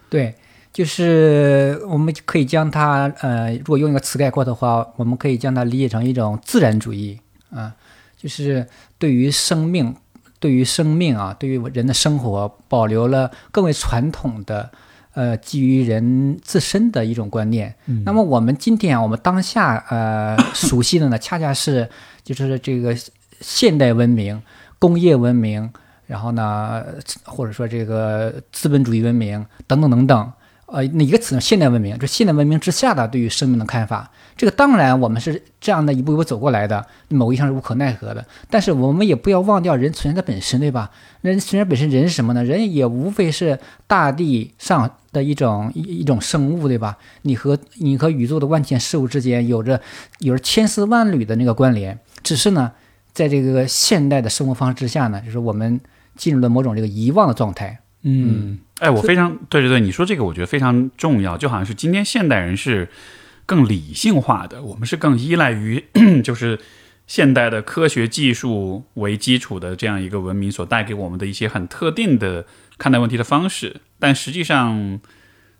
[0.09, 0.35] 对，
[0.73, 7.73] 就是我们可以将它，呃，如果用一个词概括的话，我们可以将它理解成一种自然主义啊，
[8.17, 9.95] 就是对于生命，
[10.39, 14.69] 对于生命啊，对于人的生活，保留了更为传统的，
[15.13, 17.73] 呃，基于人自身的一种观念。
[18.05, 21.89] 那么我们今天啊，我们当下呃 熟悉的呢，恰恰是
[22.23, 22.95] 就是这个
[23.39, 24.41] 现代文明。
[24.79, 25.69] 工业文明，
[26.05, 26.83] 然后呢，
[27.25, 30.31] 或者说这个资本主义文明等等等等，
[30.67, 31.41] 呃，哪个词呢？
[31.41, 38.25] 现代文明，就现代文明之下的对于生命的看法，这个当然我们是这样的一步一步走过来的，某一项是无可奈何的。
[38.49, 40.91] 但是我们也不要忘掉人存在的本身，对吧？
[41.21, 42.43] 人存在本身，人是什么呢？
[42.43, 46.97] 人也无非是大地上的一种一一种生物，对吧？
[47.23, 49.81] 你和你和宇宙的万千事物之间有着
[50.19, 52.71] 有着千丝万缕的那个关联，只是呢。
[53.17, 55.81] 在这个现代的生活方式之下呢，就是我们
[56.15, 57.79] 进入了某种这个遗忘的状态。
[58.03, 62.89] 嗯，哎，我非常对对对，你说这个我觉得非常重要，就好像是今天现代人是
[63.47, 65.83] 更理性化的，我们是更依赖于
[66.23, 66.59] 就是
[67.07, 72.45] 现代的科学技术为基础的这样一个文明所带给我们的一些很特定的
[72.77, 74.99] 看待问题的方式，但实际上。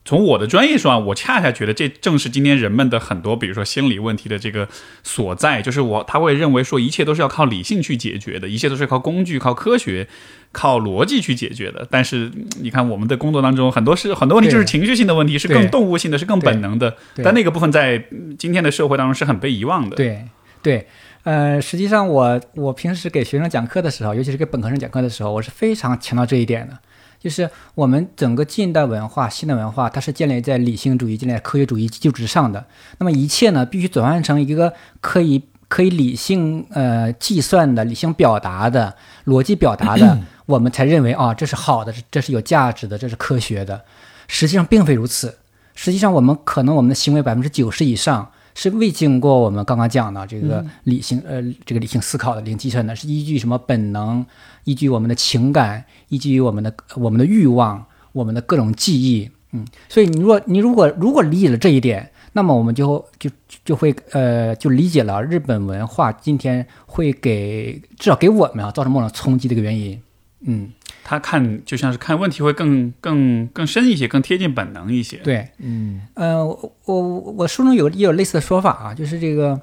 [0.08, 4.70] 从我的专业说啊，我恰恰觉得这正是今天人们的很多，比如说心理问题的这个
[5.04, 10.08] 所在，就是我他会认为说一切都是要靠理性去解决的，一切都是靠工具、靠科学、
[10.54, 11.86] 靠逻辑去解决的。
[11.92, 16.96] 但是你看我们的工作当中，很多是很多问题就是情绪性的问题，是更动物性的，是更本能的。
[17.22, 18.02] 但那个部分在
[18.40, 19.98] 今天的社会当中是很被遗忘的。
[19.98, 20.24] 对
[20.64, 20.88] 对，
[21.24, 26.78] 呃，实际上我我平时给学生讲课的时候，尤其是给本科生讲课的时候，我是非常强调这一点的。
[27.20, 32.66] 就是我们整个近代文化、现代文化，它是建立在理性主义、建立在科学主义基础之上的。
[33.00, 43.84] 那么一切呢，必须转换成一个可以可以理性呃计算的、理性表达的、逻辑表达的，我们才认为啊，这是好的，这是有价值的，这是科学的。
[44.28, 45.38] 实际上并非如此。
[45.74, 54.26] 实际上，我们可能我们的行为百分之九十以上是未经过我们刚刚讲的这个理性呃这个理性思考的、理性计算的，是依据什么本能。
[54.64, 63.30] 依据我们的情感，依据我们的我们的欲望，我们的各种记忆，嗯，所以你若你如果如果理解了这一点，那么我们就就
[63.64, 70.02] 就会呃就理解了日本文化今天会给至少给我们啊造成某种冲击的一个原因，
[70.42, 70.70] 嗯，
[71.08, 77.02] 他看就像是看问题会更更更深一些，更贴近本能一些，对，嗯，呃，我我
[77.38, 79.60] 我书中有也有类似的说法啊，就是这个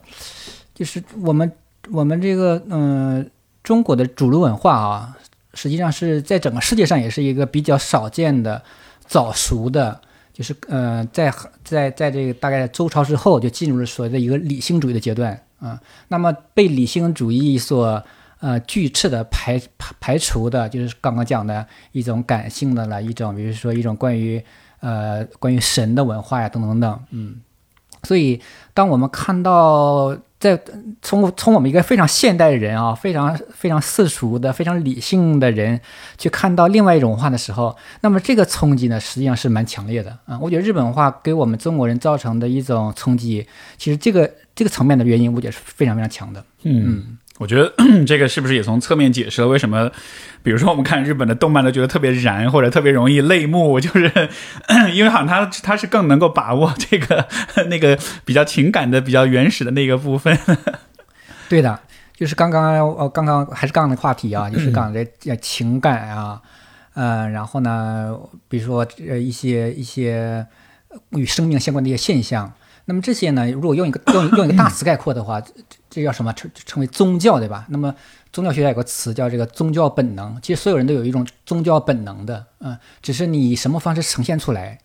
[0.74, 1.52] 就是我们
[1.90, 3.30] 我们这个嗯。
[3.64, 5.16] 中国的主流文化啊，
[5.54, 8.62] 实际上是在整个世界上也是一个比较少见的
[9.07, 9.98] 早熟的，
[10.35, 11.33] 就是呃，在
[11.64, 15.80] 在在这个大概周朝之后就进入了所谓的一个理性主义的阶段啊。
[16.09, 18.04] 那么被理性主义所
[18.44, 24.42] 呃拒斥的排排排除的，就是刚刚讲的一种感性的了一种，比如说一种关于
[24.80, 27.37] 呃关于神的文化呀，等等等等，嗯，
[28.02, 28.38] 所以
[28.74, 30.61] 当我们看到在
[31.00, 35.80] 从从我们一个非常现代的人啊，非常非常世俗的、非常理性的人
[36.18, 40.38] 去看到另外一种文化的时候，那么这个冲击呢，实际上是蛮强烈的啊。
[40.38, 43.46] 我觉得日本文化给我们中国人造成的一种冲击，
[43.78, 46.44] 其实这个这个层面的原因，我觉得是非常非常强的。
[46.64, 47.73] 嗯，我觉得
[48.07, 49.90] 这个是不是也从侧面解释了为什么，
[50.44, 54.31] 比如说我们看日本的动漫都觉得特别燃或者特别容易泪目，就是
[54.94, 57.27] 因为好像他他是更能够把握这个
[57.66, 60.38] 那个比较情感的、比较原始的那个部分。
[61.49, 61.81] 对的，
[62.14, 66.40] 就是刚刚呃刚刚还是刚刚的话题啊， 就是刚才呃情感啊，
[66.94, 68.16] 呃，然后呢，
[68.49, 70.47] 比如说呃一些一些
[71.11, 72.53] 与生命相关的一些现象。
[72.87, 75.53] 那么这些呢，如果用一个用用一个大词概括的话，这
[75.88, 76.33] 这叫什么？
[76.35, 77.64] 称称为宗教，对吧？
[77.70, 77.94] 那么
[78.33, 80.38] 宗教学有个词叫这个宗教本能。
[80.42, 84.79] 其实所有人都有一种宗教本能的，嗯，只是你以什么方式呈现出来。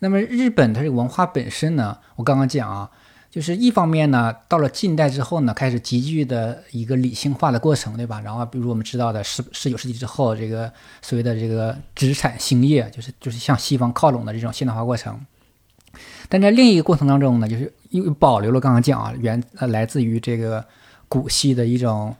[0.00, 2.90] 那么日本它这个文化本身呢，我刚刚讲啊，
[3.30, 8.20] 就是一方面呢，到了近代之后呢，开始急剧的一个理性化的过程，对吧？
[8.20, 15.24] 然后比如我们知道的十十九世纪之后，这个所谓的这个殖产兴业，就是就是向西方靠拢的这种现代化过程。
[16.34, 20.64] 但在另一个过程当中呢，就是又保留了刚刚讲啊，原呃来自于这个
[21.08, 22.12] 古希的一种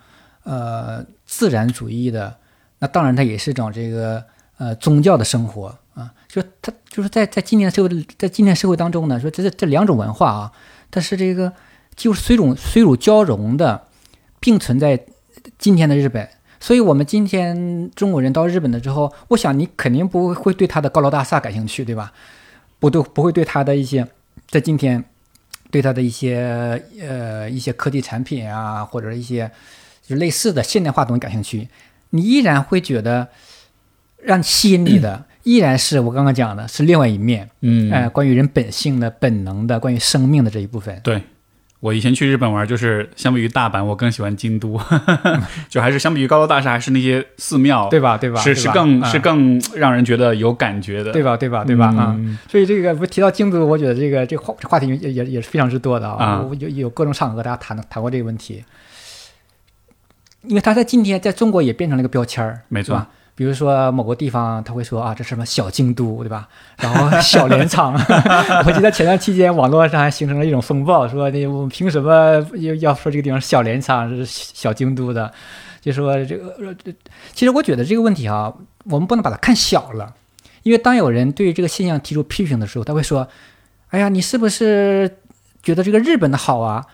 [0.45, 2.33] 呃自然主义的，
[2.79, 4.23] 那当然它也是一种这个
[4.57, 6.15] 呃宗教的生活啊。
[6.29, 10.53] 就它就是在在今天社会在今天社会当中呢，说这这两种文化啊，
[10.93, 11.53] 它是这个
[11.97, 13.89] 就是水乳水乳交融的，
[14.39, 15.05] 并存在
[15.59, 16.29] 今天的日本。
[16.61, 22.13] 所以，我们今天中国人到日本了之后，我想你肯定不会对它的高楼大厦感兴趣，对吧？
[22.85, 24.07] 不都不会对它的一些，
[24.47, 25.03] 在今天，
[25.71, 29.51] 对它的一些呃一些科技产品啊，或者一些
[30.03, 31.67] 就类似的现代化东西感兴趣，
[32.11, 33.29] 你依然会觉得
[34.19, 41.01] 让吸引你的 依然是我刚刚讲的是另外一面，嗯，哎，关于人本性的本能的，关于生命的这一部分。
[41.03, 41.23] 对。
[41.85, 44.81] 我以前去日本玩，就是相比于大阪，我更喜欢京都，
[45.69, 48.17] 就还是相比于高楼大厦，还是那些寺庙，对吧？
[48.17, 48.41] 对吧？
[48.41, 51.37] 是是更是更让人觉得有感觉的，对吧？
[51.37, 51.63] 对吧？
[51.63, 51.89] 对吧？
[51.89, 52.19] 啊，
[52.49, 58.65] 所以这个不提到京都，我觉得这个这个话话题也也也是非常之多的啊，有有各种场合大家谈谈过这个问题，
[60.45, 63.07] 因为他在今天在中国也变成了一个标签儿，没错。
[63.37, 66.49] 比如说某个地方，他会说啊，这什么小京都，对吧？
[66.79, 67.93] 然后小镰仓，
[68.65, 75.33] 我记得前段期间网络上还形成了一种风暴，说那我们凭什么要要说这个地方是小镰仓是小京都的？
[75.81, 76.55] 就说这个，
[77.33, 78.53] 其实我觉得这个问题啊，
[78.85, 80.15] 我们不能把它看小了，
[80.63, 83.27] 因为当有人对这个现象提出批评的时候，他会说，
[83.89, 85.19] 哎呀，你是不是
[85.63, 86.87] 觉得这个日本的好啊？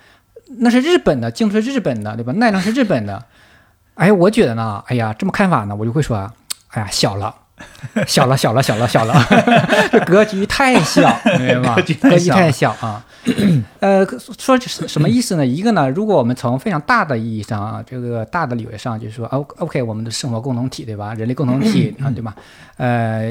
[0.58, 2.32] 那是日本的，京都是日本的，对吧？
[2.32, 3.24] 奈良是日本的。
[4.00, 6.16] 哎，我觉得呢，哎呀，这么看法呢，我就会说，
[6.68, 7.34] 哎呀，小了，
[8.08, 9.14] 小了，小了，小了，小了
[9.92, 11.74] 这格局太小，明白吗？
[11.74, 13.04] 格局太小啊。
[13.80, 14.02] 呃，
[14.38, 15.44] 说什什么意思呢？
[15.44, 21.12] 一个呢，如果我们从非常大的意义上啊，这个大的理论上，就是说，O OK，我们的生活共同体，对吧？
[21.12, 22.34] 人类共同体啊，对吧？
[22.78, 23.30] 呃，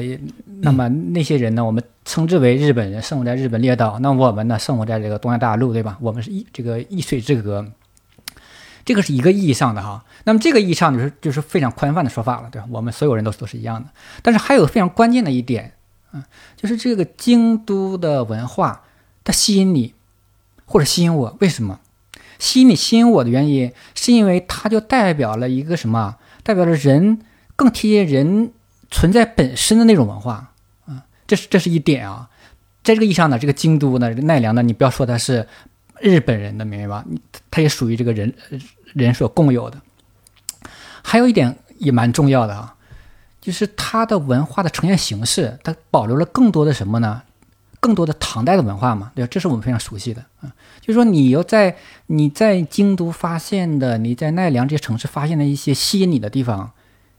[0.60, 3.98] 那么那些人呢，我们称之为日本人，生活在日本列岛。
[3.98, 5.98] 那我们呢，生活在这个东亚大陆，对吧？
[6.00, 7.66] 我们是一这个一水之隔。
[8.84, 12.68] 这个是一个意义上的哈，那么这个意义上就是就是非常宽泛的说法了，对吧？
[12.70, 13.90] 我们所有人都都是一样的。
[14.22, 15.74] 但是还有非常关键的一点，
[16.12, 16.24] 嗯，
[16.56, 18.82] 就是这个京都的文化，
[19.22, 19.94] 它吸引你，
[20.64, 21.80] 或者吸引我，为什么？
[22.38, 26.16] 吸引你、吸引我的原因，是因为它就代表了一个什么？
[26.42, 27.20] 代表了人
[27.54, 28.52] 更贴近人
[28.90, 30.52] 存在本身的那种文化，
[30.86, 32.28] 啊，这是这是一点啊。
[32.82, 35.46] 在这个意义上呢，这个京都呢，奈良呢，你不要说它是。
[36.00, 37.04] 日本人的明白吧？
[37.50, 38.32] 他也属于这个人
[38.94, 39.80] 人所共有的。
[41.02, 42.74] 还有一点也蛮重要的啊，
[43.40, 47.22] 就是它的文化的呈现形式，它保留了更多的什么呢？
[47.80, 49.28] 更多的唐代的文化嘛，对吧？
[49.30, 50.52] 这是我们非常熟悉的啊。
[50.80, 56.70] 就是说，你要在你在京都发现的，你在奈良这些城市发现的一些吸引你的地方，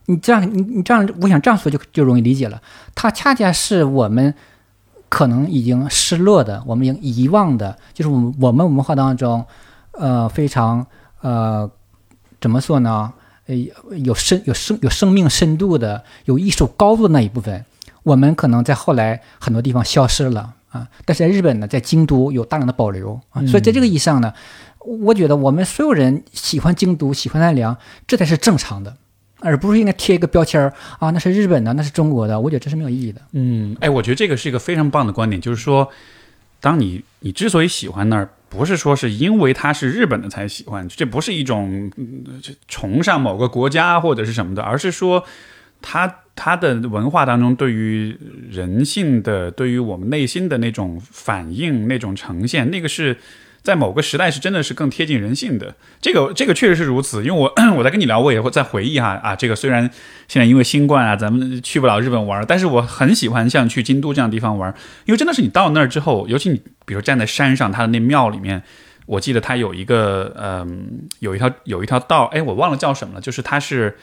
[0.06, 2.62] 你这样你你这样，我想这样说就就容易理解了。
[2.94, 4.34] 它恰恰是我们。
[5.12, 9.44] 可能已经失落的，我们已经遗忘的，就是我们我们文化当中，
[9.90, 10.86] 呃，非常
[11.20, 11.70] 呃，
[12.40, 13.12] 怎么说呢？
[13.46, 13.54] 呃，
[13.98, 17.62] 有深有生有生命深度的，有艺术高度的那一部分，
[18.04, 20.88] 我们可能在后来很多地方消失了啊。
[21.04, 23.44] 但是在日本呢，在京都有大量的保留啊。
[23.44, 24.32] 所以在这个意义上呢，
[24.78, 28.96] 我觉得我们所有人喜欢京都，喜欢奈良，这才是正常的。
[29.42, 33.20] 而不是应该贴一个标签儿啊，那是日本的，那是中国的，我觉得这是没有意义的。
[33.32, 35.88] 嗯，哎，我觉得这个是一个非常棒的观点，就是说，
[36.60, 41.90] 当你你之所以喜欢那儿，不是说是因为它是日本的才喜欢，这不是一种
[42.68, 45.24] 崇尚某个国家或者是什么的，而是说
[45.80, 48.16] 它他的文化当中对于
[48.50, 53.16] 人性的、对于我们内心的那种反应、那种呈现，那个是
[53.62, 55.74] 在某个时代是真的是更贴近人性的。
[56.00, 59.88] 这个这个确实是如此，因为我 我在跟你聊，我也会在回忆哈啊，这个虽然
[60.28, 64.74] 现在因为新冠啊，咱们去不了日本玩，但是我很喜欢像去京都这样的地方玩，
[65.06, 68.62] 因为真的是你到那儿之后，尤其你比如站在山上，它的那庙里面。
[69.04, 73.96] 我记得它有一个，嗯，有一条有一条道，哎，我忘了叫什么了，就是它是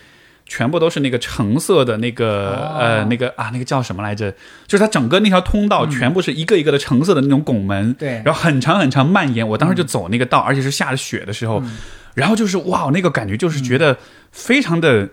[0.49, 4.29] 全部都是那个橙色的那个，呃，那个啊，那个叫什么来着？
[4.67, 9.47] 就是它整个那条通道全部是一个一个的橙色的那种拱门，对，然后很长很长蔓延。
[9.47, 11.63] 我当时就走那个道，而且是下着雪的时候，
[12.15, 13.97] 然后就是哇，那个感觉就是觉得
[14.33, 15.07] 非常的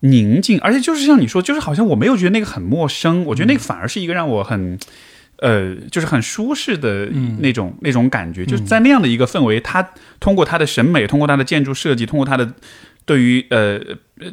[0.00, 4.78] 宁静，而且就是像你说，就是好像我没有觉得那个很陌生，我觉得那个反而是一个让我很。
[5.40, 7.06] 呃，就是很舒适的
[7.38, 12.54] 那种那种感觉，就是在那样的一个氛围，他通过他的审美，通过他的建筑设计，通过他的
[13.08, 13.80] 对于呃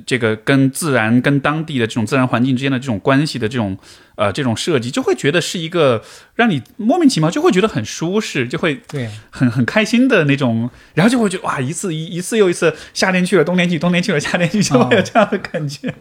[0.05, 3.77] 这个跟自然、跟当地的这种自然环境之间的这种关系的这种
[4.15, 6.03] 呃这种设计，就会觉得是一个
[6.35, 9.09] 让你莫名其妙就会觉得很舒适，就会对。
[9.29, 15.93] 很很开心的那种，然后就会觉得哇，一次一一次又一次，夏天去了，冬天去，冬天去了，夏天去，就会有这样的感觉，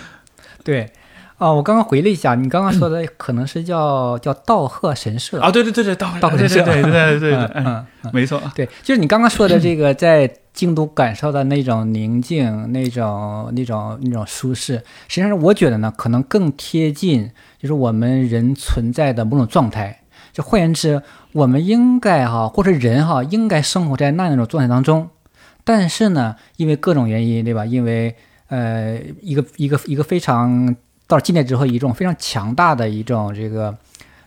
[0.64, 0.90] 对。
[1.36, 5.40] 哦，我刚刚回了一下，你刚刚说的可能是叫叫道贺神社。
[5.40, 5.50] 啊？
[5.50, 14.76] 对对对对，道道贺神社，对对对对，嗯，没错，对，就是你刚刚说的这个，在京都感受到那种宁静、那种那种那种舒适，
[15.08, 17.30] 实际上我觉得呢，可能更贴近
[17.60, 20.00] 就是我们人存在的某种状态。
[20.32, 21.02] 就换言之，
[21.32, 25.10] 我们应该哈，或者人哈，应该生活在那样一种状态当中。
[25.64, 27.66] 但是呢，因为各种原因，对吧？
[27.66, 28.16] 因为
[28.48, 30.74] 呃，一个一个一个非常。
[31.06, 33.76] 到了今年之后，一种非常强大的一种这个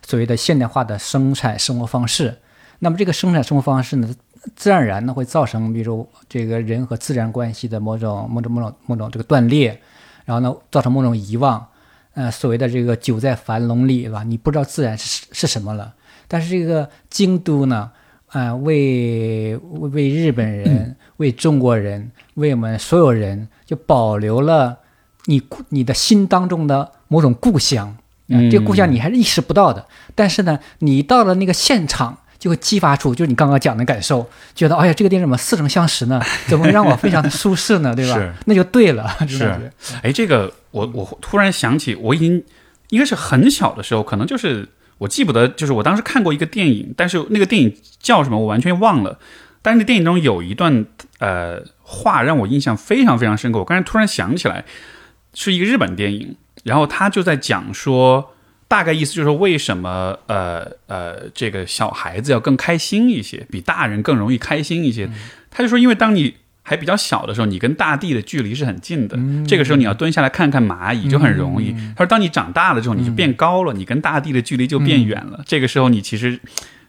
[0.05, 2.37] 所谓的现代化的生产生活方式。
[2.77, 4.07] 那么这个生产生活方式呢，
[4.55, 9.79] 自然而然呢会造成，比如这个人和自然关系的某种某种某种某种这个断裂，
[10.25, 11.65] 然后呢造成某种遗忘。
[12.13, 14.23] 呃，所谓的这个久在樊笼里，是吧？
[14.23, 15.93] 你不知道自然是是什么了。
[16.27, 17.91] 但是这个京都呢，
[18.31, 24.79] 呃，为为日本人、为中国人、为我们所有人，就保留了。
[25.25, 27.95] 你你的心当中的某种故乡，
[28.29, 29.85] 嗯，这个故乡你还是意识不到的。
[30.15, 36.21] 但是呢，你到了那个现场，就会激发出就是你刚刚讲的感受，觉得哎呀，这个电影怎么似曾相识呢？
[36.47, 37.95] 怎么会让我非常的舒适呢？
[37.95, 38.15] 对吧？
[38.15, 39.09] 是，那就对了。
[39.27, 39.71] 是，
[40.03, 42.43] 哎，这个我我突然想起，我已经
[42.89, 44.67] 应该是很小的时候，可能就是
[44.97, 49.19] 我记不得，就是我当时看过一个电影，但是那个电影叫什么我完全忘了。
[49.61, 50.85] 但是那电影中有一段
[51.19, 54.65] 呃话让我印象非常非常深刻，我刚才突然想起来。
[55.33, 58.33] 是一个日本电影，然后他就在讲说，
[58.67, 65.09] 大概意思就是说，为什么呃呃，这个小孩子要更开心一些，比大人更容易开心一些。
[65.49, 71.71] 他就说，因为当你还比较小的时候，你跟大地的距离是很近的，这个时候你要蹲下来看看蚂蚁就很容易。
[71.95, 75.43] 他说，当你长大了之后，你就变高了，你跟大地的距离就变远了。
[75.45, 76.39] 这个时候你其实。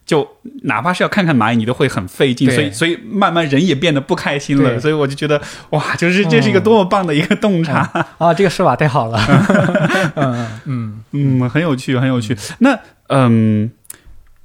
[0.08, 0.26] 就
[0.62, 4.80] 哪怕是要看看蚂蚁，你都会很费劲，所以所以慢慢人也变得不开心了。
[4.80, 5.38] 所以我就觉得
[5.68, 7.80] 哇，就是这是一个多么棒的一个洞察
[8.16, 8.32] 啊！
[8.32, 9.20] 这个说法太好了，
[10.16, 12.34] 嗯嗯嗯，很有趣，很有趣。
[12.60, 13.70] 那嗯，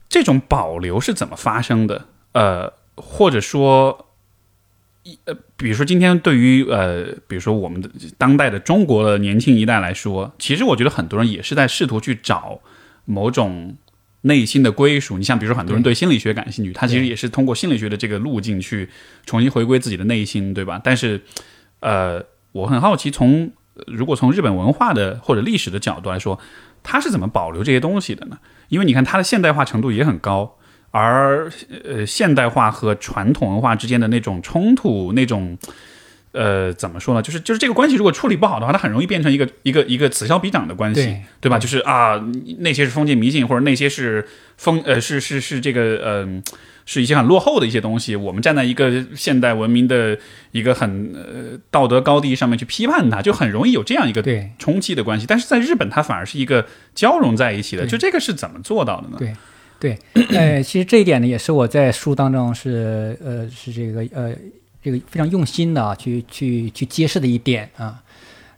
[0.09, 2.07] 这种保留是怎么发生的？
[2.33, 4.09] 呃，或者说
[5.03, 12.59] 一呃，比如说今天对于呃，比如说我们的当代的中国的年轻一代来说，其实我觉得很多人也是在试图去找
[13.05, 13.77] 某种。
[14.23, 18.89] 内心的归属，你像比如说很多人对心理学感兴趣，他其实也是通过心理学的这个路径去
[19.25, 20.81] 重新回归自己的内心，对吧？
[20.83, 21.21] 但是，
[21.79, 23.51] 呃，我很好奇，从
[23.87, 26.39] 如果从日本文化的或者历史的角度来说，
[26.81, 28.37] 他是怎么保留这些东西的呢？
[28.69, 30.57] 因为你看它的现代化程度也很高，
[30.91, 31.51] 而
[31.83, 35.57] 呃，现代化和传统文化之间的那种冲突，那种。
[36.33, 37.21] 呃，怎么说呢？
[37.21, 41.59] 就是就是这个关系，如果处理不好的话，它很容易变成一个一个一个此消彼长的关系，对吧？
[41.59, 42.19] 就是啊，
[42.57, 44.27] 那些是封建迷信，或者那些是
[44.57, 46.27] 封呃是是是这个呃
[46.85, 48.15] 是一些很落后的一些东西。
[48.15, 50.17] 我们站在一个现代文明的
[50.51, 54.23] 一个很呃道德高地上面去批判它，就很容易有这样一个
[54.57, 55.27] 冲击的关系。
[55.27, 56.65] 但是在日本，它反而是一个
[56.95, 57.85] 交融在一起的。
[57.85, 59.17] 就这个是怎么做到的呢？
[59.19, 59.35] 对
[59.79, 64.35] 对，呃，其实这一点呢，也是我在书当中是呃是这个呃。
[64.83, 68.03] 这个非常用心的啊，去去去揭示的一点啊。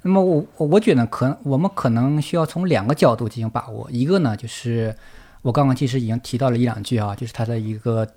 [0.02, 3.90] 那么我我觉得可我们可能需要从两个角度进行把握。
[3.92, 4.96] 一个呢，就是
[5.42, 8.08] 我刚刚其实已经提到了一两句啊，就是它的一个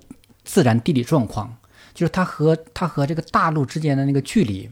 [0.43, 1.55] 自然地理状况，
[1.93, 4.69] 就是它和它和这个大陆之间的那个距离，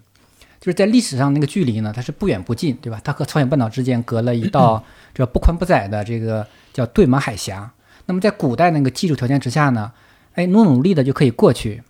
[0.60, 3.02] 就是在历史上那个距离呢，它是不远不近，对吧？
[3.04, 4.84] 它和朝鲜半岛之间隔了一道
[5.14, 7.72] 这不宽不窄的这个叫对马海峡。
[8.06, 9.92] 那么在古代那个技术条件之下呢，
[10.34, 11.82] 哎，努努力的就可以过去。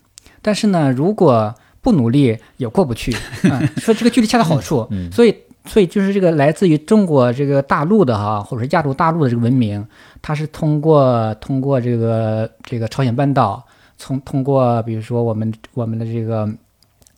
[0.42, 3.16] 但是呢，如果不努力也过不去
[3.50, 3.62] 啊。
[3.78, 5.36] 说这个距离恰到好处，所以
[5.66, 9.86] 所以就是这个来自于中国这个大陆的哈，或者是亚洲大陆的这个文明，
[10.22, 13.66] 它是通过通过这个这个朝鲜半岛，
[13.98, 16.50] 从通过比如说我们我们的这个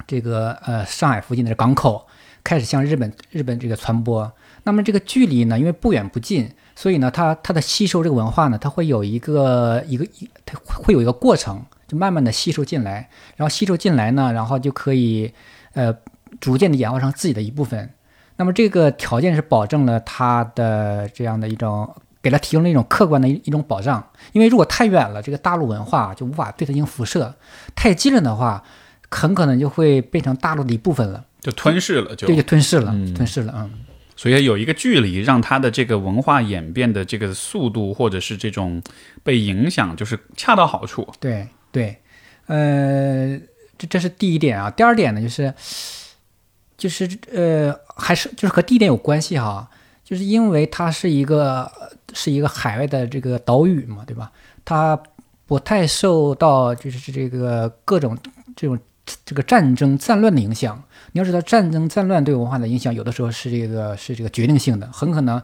[0.08, 2.06] 这个呃上海附近的港口
[2.44, 4.32] 开始向日本日本这个传播。
[4.64, 15.34] 那么这个距离呢，因为不远不近，所以呢，它它的吸收这个文化呢，它会有一个一个一它会有一个过程，就慢慢的吸收进来，然后吸收进来呢，然后就可以
[15.74, 15.94] 呃
[16.40, 17.90] 逐渐的演化成自己的一部分。
[18.38, 24.02] 那么这个条件是保证了它的这样的一种，给它提供了一种客观的一一种保障。
[24.32, 27.34] 因为如果太远了，这个大陆文化就无法对它进行辐射；
[27.76, 28.64] 太近了的话，
[29.10, 33.72] 很可能就会变成大陆的一部分了，就吞噬了，就对，就吞噬了，吞噬了，嗯。
[34.16, 38.82] 所以有一个距离，让它的这个文化演变的这个速度，或者是这种
[39.24, 41.08] 被影响，就是恰到好处。
[41.22, 41.98] 对对，
[42.48, 43.40] 呃，
[43.78, 44.70] 这这是第一点啊。
[44.70, 45.54] 第二点呢，就是。
[46.80, 49.70] 就是呃，还是就是和地点有关系哈，
[50.02, 51.70] 就是因为它是一个
[52.14, 54.32] 是一个海外的这个岛屿嘛，对吧？
[54.64, 54.98] 它
[55.46, 58.18] 不太受到就是这个各种
[58.56, 58.80] 这种
[59.26, 60.82] 这个战争战乱的影响。
[61.12, 65.42] 你要知道，战争战乱对文化的影响，有的时候是这个是这个决定性的，很可能，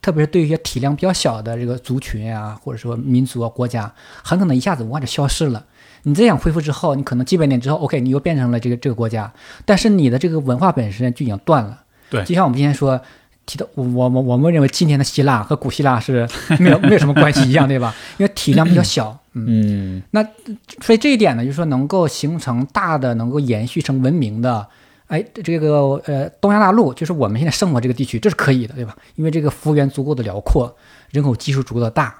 [0.00, 5.66] 特别是对于一些体量比较小的这个族群啊，或者说民族啊、国家，很可能一下子文化就消失了。
[6.04, 9.32] 你这样恢复之后，你可能几百年之后，OK，你又变成了这个这个国家，
[9.64, 11.82] 但是你的这个文化本身就已经断了。
[12.10, 13.00] 对，就像我们今天说
[13.44, 16.28] 提到我我我们认为今天的希腊和古希腊是
[16.58, 17.94] 没有 没有什么关系一样，对吧？
[18.16, 19.18] 因为体量比较小。
[19.34, 20.22] 嗯，那
[20.80, 24.66] 所以这一点呢，就是说能够形成大的能够延续成文明的，
[25.06, 28.96] 哎，这个呃东亚大陆就是我们现在生活这个地区，这是可以的，对吧？
[29.14, 30.74] 因为这个幅员足够的辽阔，
[31.10, 32.14] 人口基数足够的大。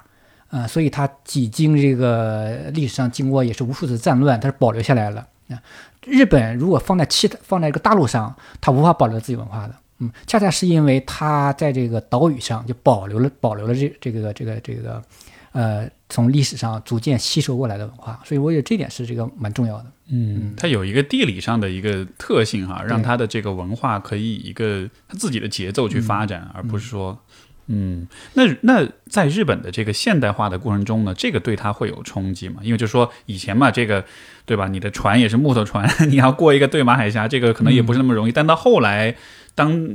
[0.49, 5.61] 啊，所以它几经这个历史上经过也是无数次战乱，它是保留下来了啊。
[6.05, 15.03] 日本如果放在其他放在一个大陆上，它无法保留自己文化的，嗯，恰恰是因为它在这个岛屿上就保留了保留了这这个这个这个，
[15.51, 19.85] 呃，从历史上逐渐吸收过来的文化，所以我觉得这点是这个蛮重要的。
[20.11, 27.15] 嗯，它有一个地理上的一个特性哈，让它的这个文化可以以一个它自己的节奏去发展，而不是说。
[27.71, 32.61] 嗯，那那在日本的这个现代化的过程中呢，这个对他会有冲击吗？
[32.63, 34.03] 因为就说以前嘛，这个
[34.43, 34.67] 对吧？
[34.67, 38.31] 你的船也是木头船，你要过一个对马海峡，这个可能也不是那么容易。
[38.31, 39.15] 但到后来，
[39.53, 39.87] 当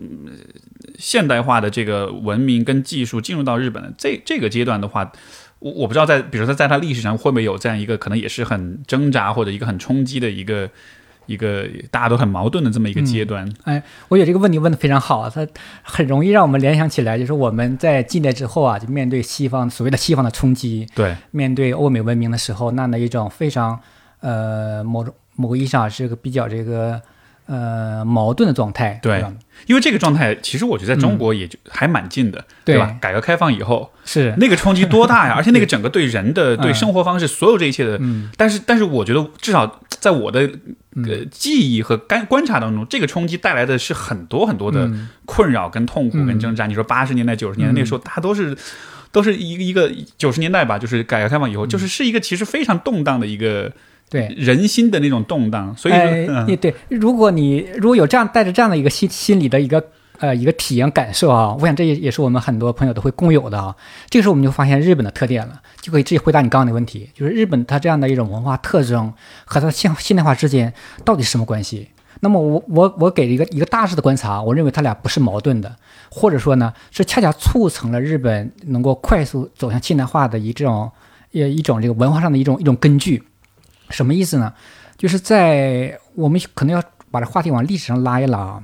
[0.96, 5.10] 现代化的这个文明跟技术进入到日本的这这个阶段的话，
[5.58, 10.70] 我我不知道在，比如说在它历史上会不会有这样一个可能也是很挣扎或者一个很冲击的一个。
[11.26, 15.46] 一个大家都很矛盾的这么一个阶段，哎，我觉得这个问题问的非常好，它
[15.82, 23.78] 很容易让我们联想起来，就是我们在近代之后啊，就面对西方所谓的西方的冲击，对，面对欧美文明的时候，那那一种非常
[24.20, 27.00] 呃某种某个意义上是个比较这个。
[27.46, 29.22] 呃，矛盾的状态，对，
[29.66, 32.78] 因为这个状态其实我觉得在中国也就还蛮近的，对。
[32.78, 32.96] 吧？
[32.98, 34.34] 改革开放以后是。
[34.38, 35.34] 那个冲击多大呀？
[35.36, 38.00] 而且那个整个对人的、对生活方式、所有这一切的，
[38.38, 40.50] 但是但是我觉得至少在我的
[41.06, 44.90] 呃记忆和观观察当中，这个冲击带来的是很多很多的
[45.26, 46.66] 困扰、跟痛苦、跟挣扎。
[46.66, 48.56] 你说八十年代、九十年代那个时候，大家都是
[49.12, 53.70] 都是一个一个九十年代吧，就是改革开放以后，就是是一个其实非常动荡的一个。
[54.14, 55.94] 对人心的那种动荡，所以
[56.24, 59.84] 说，对，如果你如果有这样带着这样的一个心心理的一个
[60.20, 63.74] 呃一个体验感受啊，我想这也也是我们很多朋友都会共有的啊。
[64.08, 69.12] 这个时候我们就发现日本的特点了，就可以直接回答你刚刚的问题，就是日本它这样的一种文化特征
[69.44, 70.72] 和它现现代化之间
[71.04, 71.88] 到底什么关系？
[72.20, 75.74] 那么我我我给了一个一个大致的观察，我认为它俩不是矛盾的，
[76.08, 80.88] 或者说呢是恰恰促成了日本能够快速走向现代化的一种
[81.32, 83.20] 呃一种这个文化上的一种一种根据。
[83.94, 84.52] 什么意思呢？
[84.98, 88.62] 就是在我们可能要把这话题往历史上拉一拉，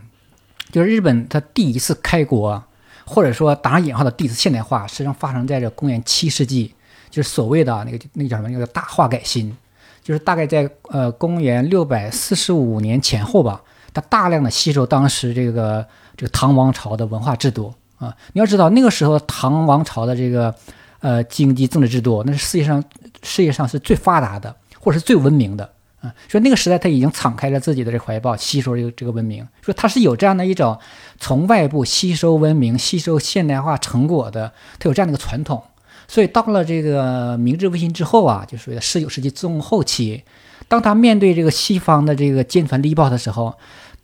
[0.73, 2.63] 就是日本它第一次开国，
[3.05, 6.75] 或者说打上引号的第一次现代化，实际上发生在这公元七世纪，
[7.11, 9.57] 就是所谓的那个那个叫什么那个大化改新，
[10.03, 13.63] 就是大概在呃公元六百四十五年前后吧，
[13.93, 20.55] 它大量的吸收当时这个这个唐王朝的文化制度啊，你要知道那个时候唐王朝的这个
[21.01, 22.83] 呃经济政治制度，那是世界上
[23.23, 24.55] 世界上是最发达的。
[24.81, 25.71] 或者是最文明的
[26.01, 30.79] 啊，说那个时代他已经敞开了自己的这怀抱，吸收这个这个文明，说他是有这样的一种
[31.19, 35.63] 从外部吸收文明、吸收现代化成果的，他有这样的一个传统。
[36.09, 40.25] 所以到了这个明治维新之后啊，就属于十九世纪中后期，
[40.67, 43.55] 当他面对这个西方的这个坚船利炮的时候，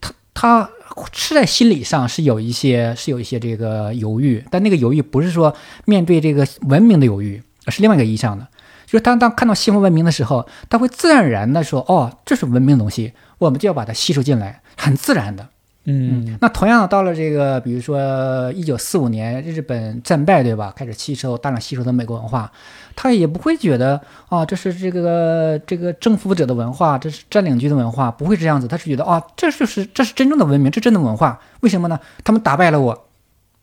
[0.00, 0.70] 他他
[1.12, 5.52] 是在心理上是有一些是有一些这个犹豫，但那个犹豫不是说
[5.86, 8.46] 面对这个文明的犹豫，是另外一个意义上的。
[8.86, 15.48] 就是当当看到西方文明的时候，他会自然而然的说：“哦，这是文明的东西，我们就要把它吸收进来，很自然的。”
[15.88, 20.72] 嗯那同样的，到了这个，比如说一九四五年日本战败，对吧？
[20.74, 22.50] 开始吸收大量吸收的美国文化，
[22.96, 28.66] 他也不会觉得啊，这是这个这个征服者的文化，这是占领军的文化，不会这样子。
[28.66, 31.38] 他是觉得啊，这就是这是真正的文明，这真的文化。
[31.60, 32.00] 为什么呢？
[32.24, 33.06] 他们打败了我，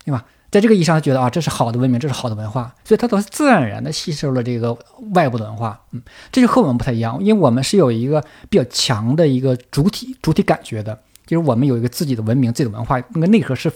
[0.06, 0.24] 对吧？
[0.54, 4.78] 在这个意义上，他觉得啊，这是好的文明，这是好的文化，所以他都是自然而然的吸收了这个
[5.16, 5.82] 外部的文化。
[5.94, 6.02] 嗯，
[6.32, 11.00] 这就和我们不太一样，因为我们是有一个比较强的一个主体主体感觉的。
[11.26, 13.72] 就是我们有一个自己的文明、自己的文化，那个内核是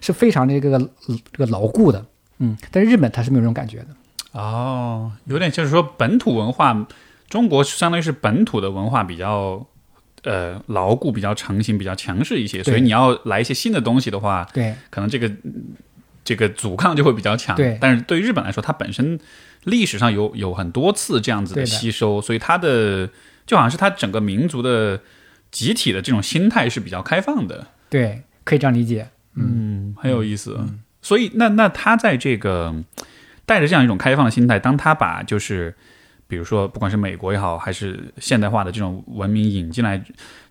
[0.00, 0.78] 是非常这个
[1.32, 2.04] 这个牢固的，
[2.38, 3.86] 嗯，但是日本它是没有这种感觉的。
[4.32, 6.86] 哦，有点就是说本土文化，
[7.28, 9.64] 中国相当于是本土的文化比较
[10.24, 15.72] 呃牢固、比较成型、比较强势一些，所以你要来一些新的东西的话，对可能这个嗯
[16.24, 17.56] 这个阻抗就会比较强。
[17.56, 19.18] 对但是对于日本来说，它本身
[19.64, 23.08] 历史上有有很多次这样子的吸收，所以它的
[23.46, 25.00] 就好像是它整个民族的
[25.50, 27.66] 集体的这种心态是比较开放的。
[27.88, 29.08] 对，可以这样理解。
[29.34, 30.58] 嗯，很有意思。
[31.02, 32.74] 所以，那那他在这个
[33.46, 35.74] 带着这样一种开放的心态，当他把就是
[36.28, 40.02] 比如说，不管是美国也好，还是现代化的这种文明引进来，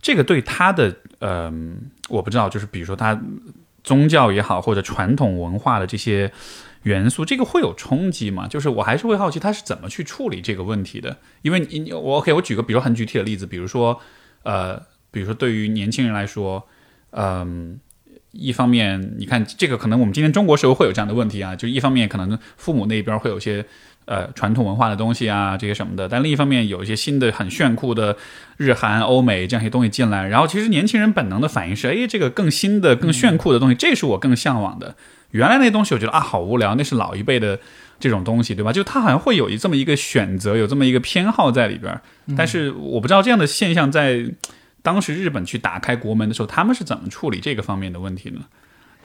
[0.01, 1.53] 这个对他的呃，
[2.09, 3.19] 我不知道，就是比如说他
[3.83, 6.31] 宗教也好，或者传统文化的这些
[6.83, 8.47] 元素，这个会有冲击吗？
[8.47, 11.17] 就是我还是会好奇他是怎么去处理这个问题的。
[11.41, 13.99] 因为你我 OK，我举个比如很具体的例子，比如说
[14.43, 16.67] 呃，比如说对于年轻人来说，
[17.11, 17.79] 嗯、
[18.31, 23.65] 一方面，你看这个可能我们今天中国社会会有这样的问题啊，就一方面可能父母那边会有些
[24.09, 28.17] 呃传统文化的东西啊，这些什么的，但另一方面有一些新的很炫酷的
[28.57, 34.95] 日韩、欧美这样一些东西进来，然后其实年轻人本能的反应是，哎，这个更新的、更炫酷的东西，这是我更向往的。
[35.31, 37.59] 原来那东西我觉得啊好无聊，那是老一辈的
[37.99, 38.73] 这种东西，对吧？
[38.73, 42.01] 就他好像会有一这么一个选择，有这么一个偏好在里边儿，
[42.35, 44.25] 但是我不知道这样的现象在。
[44.81, 48.39] 当时日本去打开国门的时候，他们是怎么处理这个方面的问题呢？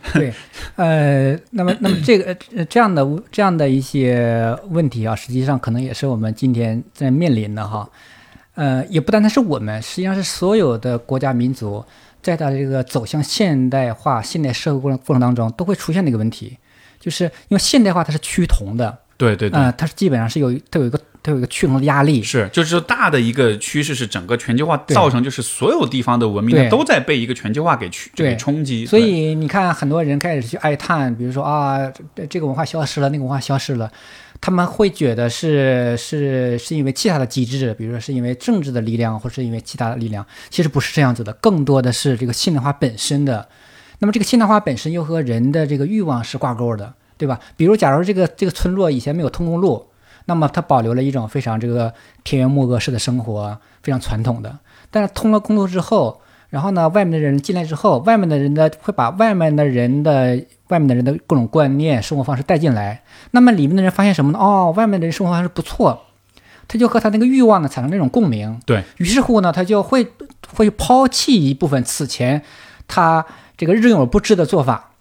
[0.13, 0.33] 对，
[0.77, 7.89] 呃，那么那么这个呃这样的这样的一些问题啊，实际上可能也是我们今天在面临的哈。
[8.55, 11.85] 呃，也不单单是我们，实际上是所有的国家民族
[12.23, 16.57] 在它这个走向现代化、现代社会过程过程当中，都会出现的一个问题，
[17.01, 28.85] 就是因为现代化它是趋同的，对对对，啊、它是基本上是有它有一个它有一个趋同的压力，是，就是说大的一个趋势是整个全球化造成，就是所有地方的文明都在被一个全球化给去给冲击。
[28.85, 33.91] 所以你看，很多人开始去哀叹，比如说啊，这这个文化消失了，那个文化消失了，
[34.39, 40.27] 他们会觉得是是是因为其他的机制，比如说是因为政治的力量，或是因为其他的力量。
[40.51, 43.49] 其实不是这样子的，更多的是这个现代化本身的。
[44.01, 47.41] 那么这个现代化本身又和人的这个欲望是挂钩的，对吧？
[47.57, 49.87] 比如，假如这个这个村落以前没有通公路，
[50.27, 54.59] 那么它保留了一种非常这个田园牧歌式的生活，非常传统的。
[54.91, 56.20] 但是通了公路之后，
[56.51, 63.03] 然后呢，外面的人进来之后，外面的人呢会把外面的人的外面的人的各种观念、生活方式带进来。
[63.33, 64.39] 那么里面的人发现什么呢？
[64.39, 66.05] 哦，外面的人生活方式不错，
[66.68, 68.61] 他就和他那个欲望呢产生那种共鸣。
[68.64, 70.07] 对于是乎呢，他就会
[70.55, 72.41] 会抛弃一部分此前
[72.87, 74.93] 他这个日用而不知的做法，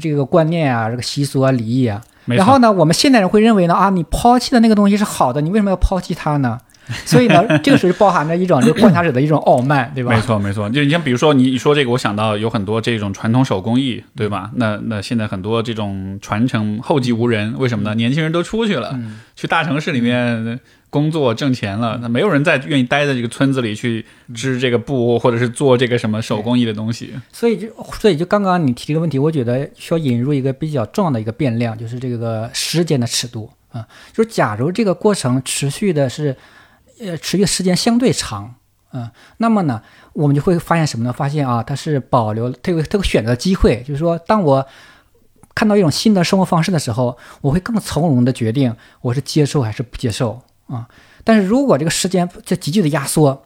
[0.00, 2.00] 这个观念啊，这个习俗啊、礼仪啊。
[2.34, 6.58] 然后呢，我们现代人会认为呢，啊，你抛弃的那个东西是好的，你为什么要抛弃它呢？
[7.04, 10.14] 所以呢，这个时候就包含着一种这个观察者的一种傲慢，对吧？
[10.14, 10.70] 没错，没错。
[10.70, 14.50] 就你像比如说你你说这个，我想到有很多这种传统手工艺，对吧？
[14.54, 17.94] 那那现在很多这种传承后继无人，为什么呢？
[17.94, 20.58] 年轻人都出去了，嗯去大城市里面
[20.88, 27.12] 工作挣钱了，那没有人再愿意待在这个村子里去织这个布，或者是做这个什么手工艺的东西。
[27.32, 27.68] 所以就
[28.00, 33.84] 所以就刚刚你提这个问题，我觉得需要引入一个比较重要的一个变量，就是这个时间的尺度啊。
[34.14, 36.34] 就是假如这个过程持续的是，
[37.00, 38.54] 呃，持续时间相对长，
[38.92, 39.82] 嗯、那么呢，
[40.14, 41.12] 我们就会发现什么呢？
[41.12, 44.66] 发现啊，它是保留它有它有选择机会，就是说，当我
[45.54, 50.88] 看到一种新的生活方式的时候，我会更从容的决定我是接受还是不接受啊。
[51.24, 53.44] 但是如果这个时间在急剧的压缩，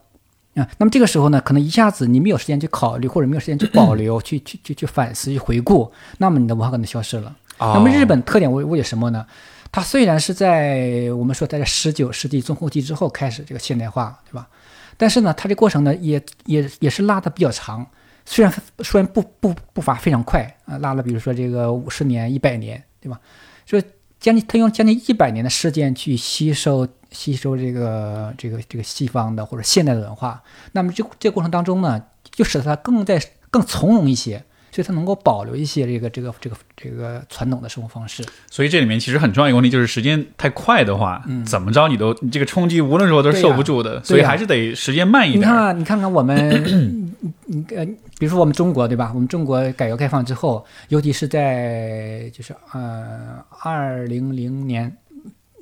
[0.55, 7.35] 啊，那么这个时候呢，可能一下子你没有时间去考虑，或者没有时间去保留、去去去去反思、去回顾，那么你的文化可能消失了。
[7.59, 9.27] 那么日本特点为为什么呢？
[9.73, 14.49] 它虽然是在我们说在十九世纪中后期之后开始这个现代化，对吧？
[14.97, 17.87] 但是呢，它这过程呢也也也是拉的比较长，
[18.27, 23.21] 虽然虽然步步步伐非常快啊，拉了比如说这个五十年、一百年，对吧？
[23.65, 23.81] 就
[24.19, 30.43] 将近他用将近一百年的时间去吸收吸收这个这个这个西方的或者现代的文化，
[30.73, 38.25] 那么这这过程当中呢，就使得它更在更从容一些，所以它能够保留一些这个这个这个这个传统的生活方式。
[38.51, 45.41] 所以这里面其实很重要一个问题就是时间太快的话，怎么着你都你这个冲击无论如何都是受不住的，所以还是得时间慢一点。
[45.41, 47.13] 你看看，你看看我们
[47.47, 47.85] 你呃，
[48.19, 49.11] 比如说我们中国对吧？
[49.15, 54.97] 我们中国改革开放之后，尤其是在就是呃二零零年，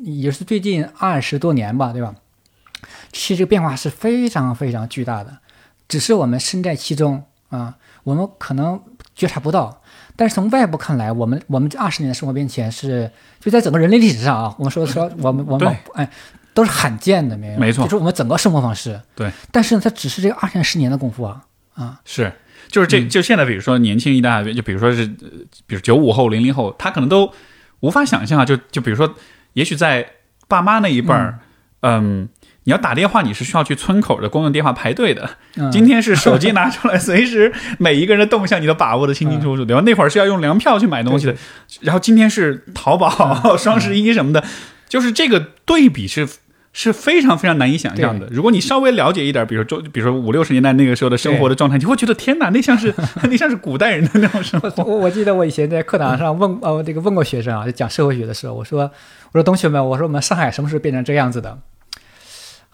[0.00, 2.14] 也是最近二十多年吧，对吧？
[3.11, 5.38] 其实这个变化是非常非常巨大的，
[5.88, 8.80] 只是我们身在其中啊，我们可能
[9.19, 9.83] 觉察不到。
[10.16, 16.09] 但是从外部看来，我们我们这二十年的生活变迁是就在整个人类历史上啊， 我们说说我们我们哎
[16.55, 19.31] 都是罕见的，没有没错，就是我们整个生活方式对。
[19.53, 21.45] 但是呢，它只是这个二三十年的功夫啊
[21.75, 22.33] 啊是，
[22.69, 25.07] 就是这就现在比如说年轻一代，就比如说是
[25.66, 27.33] 比如九五后、零零后，他可能都
[27.81, 29.14] 无法想象啊，就就比如说，
[29.53, 30.05] 也许在
[30.49, 31.39] 爸妈那一辈儿，
[31.83, 32.29] 嗯。
[32.69, 35.27] 你要打电话，你是需要去村口的公用电话排队的。
[35.73, 39.83] 今天是手机拿出来，随时每一个人的动向你都把握的清清楚楚，对吧？
[39.87, 41.35] 那会儿是要用粮票去买东西的。
[41.81, 44.45] 然后今天是淘宝、双十一什么的，
[44.87, 46.29] 就是这个对比是
[46.75, 48.29] 是非常非常难以想象的。
[48.31, 52.95] 如果你稍微了解一点，比如说，比如说五六十年代那个时候的生活的状态，你会觉得天哪，那像是
[53.25, 54.71] 那像是古代人的那种生活。
[54.85, 58.83] 我我记得我以前在课堂上问呃这个问过学生啊，就讲社会学的时候，我说
[59.33, 61.57] 我说同学们，我说我们上海什么时候变成这样子的？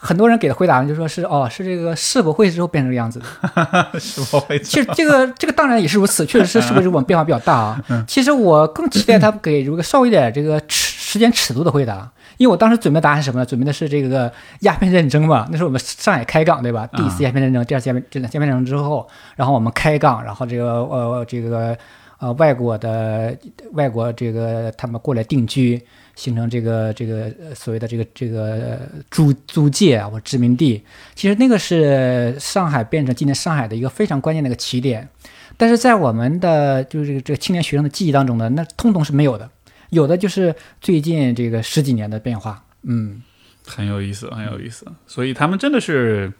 [0.04, 3.24] 很多人给的回答呢，就说是哦，是这个世博会之后变成这个样子的。
[3.98, 7.82] 世博会，其实这个这个当然也是如此， 确实是世博会我们变化比较大啊。
[8.06, 13.46] 其实我更期待他给如个稍微点这个尺时间尺度的回答，因为我当时准备答案是什么呢？
[13.46, 14.30] 准备的是这个
[14.60, 15.48] 鸦片战争嘛。
[15.50, 16.86] 那时候我们上海开港对吧？
[16.88, 21.74] 第一次鸦片战争，第二次鸦片这鸦片战争之后，然后我们开港，然后这个呃这个
[22.18, 23.34] 呃外国的
[23.72, 25.82] 外国这个他们过来定居。
[26.16, 28.78] 形成这个这个所谓的这个这个
[29.10, 30.80] 租租界啊或殖民地，
[31.14, 35.08] 其实那个是上海变成今天上海的一个非常关键的一个起点，
[35.56, 39.50] 但是在我们的就是这个这个青年学生的记忆当中呢，那通通是没有的，
[39.90, 43.20] 有的就是最近这个十几年的变化，嗯，
[43.66, 46.32] 很有意思，很有意思，所以他们真的是，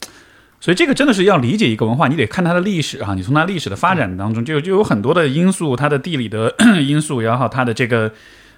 [0.61, 8.13] 所以这个真的是要理解一个文化，你得看它的历史啊，你从它历史的发展当中就就有很多的因素，它的地理的 因素，然后它的这个。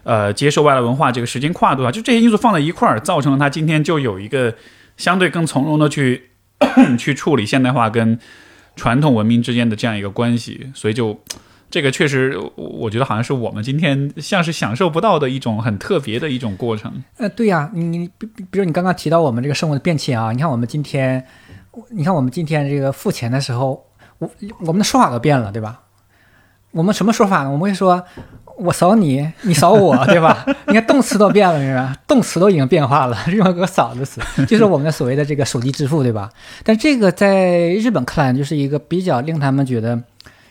[0.06, 4.54] 呃，接受外来文化这个时间跨度啊，就这些因素放在一块儿，造成了他今天就有一个
[4.96, 6.30] 相对更从容的去
[6.96, 8.16] 去处理现代化跟
[8.76, 11.20] 传统文明之间的这样一个关系，所以就
[11.68, 17.02] 这个确实，我觉得好像是我们今天像是享受不到的一种很特别的一种过程。
[17.16, 21.26] 呃，对呀，你你比比如你刚刚提到我们这个生活的变迁啊，你看我们今天，
[21.90, 23.84] 你看我们今天这个付钱的时候，
[24.18, 24.30] 我
[24.60, 25.80] 我们的说法都变了，对吧？
[26.70, 27.50] 我们什么说法呢？
[27.50, 28.04] 我们会说。
[28.58, 30.44] 我扫你，你扫我， 对吧？
[30.68, 31.96] 你看动词都变了，是吧？
[32.06, 36.30] 动词都已经变化了， 用个“扫”的词， 就是我们的所谓的这个手机支付，对吧？
[36.64, 40.02] 但这个在日本看来，就是一个比较令他们觉得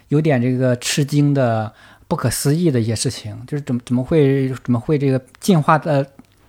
[0.10, 1.74] 有点这个吃惊的、
[2.08, 6.06] 不可思议的一些事情，就是怎么怎么会怎么会这个进化的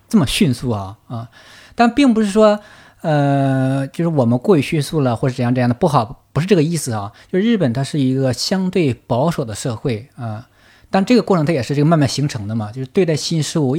[0.08, 1.28] 这么迅速啊啊！
[1.74, 2.60] 但并不是说，
[3.00, 7.12] 呃，就是我们过于迅速了，或者怎样怎样的不好，不是这个意思啊。
[7.32, 10.48] 就日本它是一个相对保守的社会啊。
[10.90, 13.76] 但这个过程它也是这个慢慢形成的嘛，就是对待新事物，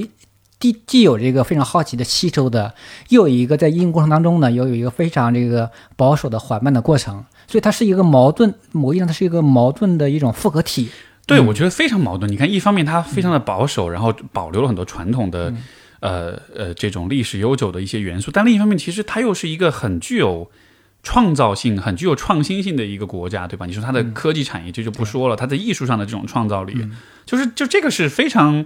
[0.59, 2.73] 既既有这个非常好奇的吸收的，
[3.09, 10.89] 又有一个在应用过程当中呢，又有一个非常这个保守的缓慢的过程，所以它是一个矛盾，某意义上它是一个矛盾的一种复合体。
[11.25, 12.31] 对，我觉得非常矛盾。
[12.31, 15.53] 你看，一方面它非常的保守，然后保留了很多传统的，
[15.99, 20.49] 呃呃这种历史悠久的一些元素，但另一方面，其实它又是一个很具有。
[21.03, 23.65] 创造性很具有创新性的一个国家，对吧？
[23.65, 26.75] 你说它的科技产业这就不说了，它在艺术上的这种创造力，
[27.25, 28.65] 就是就这个是非常，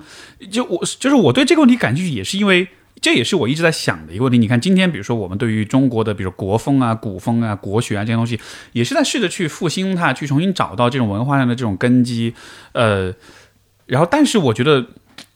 [0.52, 2.68] 就我就是我对这个问题感兴趣，也是因为
[3.00, 4.40] 这也是我一直在想的一个问题。
[4.40, 8.40] 你看今天，比如说我们对于中国的，比如国风啊、古风啊、国学啊这些东西，
[8.72, 12.34] 也是在试着去复兴它，去重新找到这种文化上的这种根基。
[12.72, 13.14] 呃，
[13.86, 14.88] 然后但是我觉得，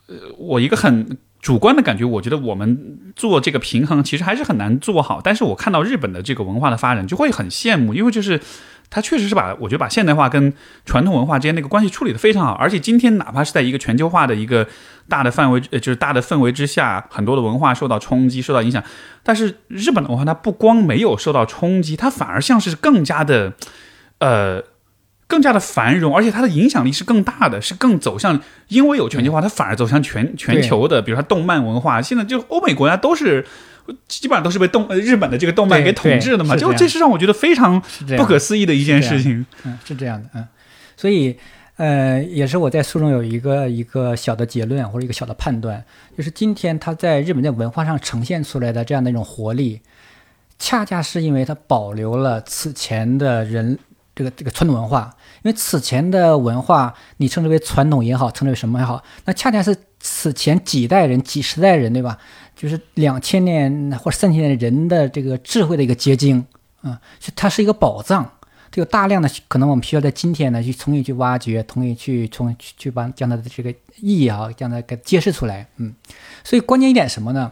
[0.07, 1.17] 呃，我一个很。
[1.45, 5.21] 主观的感觉，我觉得我们做这个平衡其实还是很难做好。
[5.23, 8.41] 但是我看到日本的这个文化的发展，就会很羡慕，因为就是
[8.89, 10.51] 他确实是把我觉得把现代化跟
[10.87, 12.53] 传统文化之间那个关系处理的非常好。
[12.53, 14.67] 而且今天哪怕是在一个全球化的一个
[15.07, 18.83] 大的范围，呃，就是大的氛围之下，很多的文化受到冲击、受到影响，
[19.21, 23.53] 但是日本的文化它不光没有受到冲击，它反而像是更加的，
[24.17, 24.63] 呃。
[25.27, 31.01] 更加的繁荣，而且它的影响力是更大的，是更走向，因为有全球化，它反而走向全全球的。
[31.01, 33.43] 比如说动漫文化，现在就欧美国家都是
[34.07, 37.81] 基本上都是被动日本的这个动漫给统治的嘛，就这是让我觉得非常
[38.15, 39.43] 不可思议的一件事情。
[39.63, 40.47] 嗯，是这样的，嗯，
[40.95, 41.35] 所以
[41.77, 45.83] 呃，也是我在书中有一个一个小的结论或者一个小的判断，
[46.15, 49.81] 就是今天它在日本的文化上呈现出来的这样的一种活力，
[50.59, 53.79] 恰恰是因为它保留了此前的人。
[54.17, 55.13] 这个这个传统文化，
[55.45, 62.17] 因为此前的文化，你称之为传统也好，称之为什么也好，那恰恰是此前几代人、几十代人，对吧？
[62.55, 66.43] 就是两千年或者三千年人的这个智慧的一个结晶
[66.81, 66.99] 啊，
[67.35, 68.23] 它是一个宝藏，
[68.71, 75.67] 它有大量的可能我们需要在今天呢去重新去挖掘，重新去重去去把将它的这个意义啊，将它给揭示出来。
[75.77, 75.93] 嗯，
[76.43, 77.51] 所以关键一点什么呢？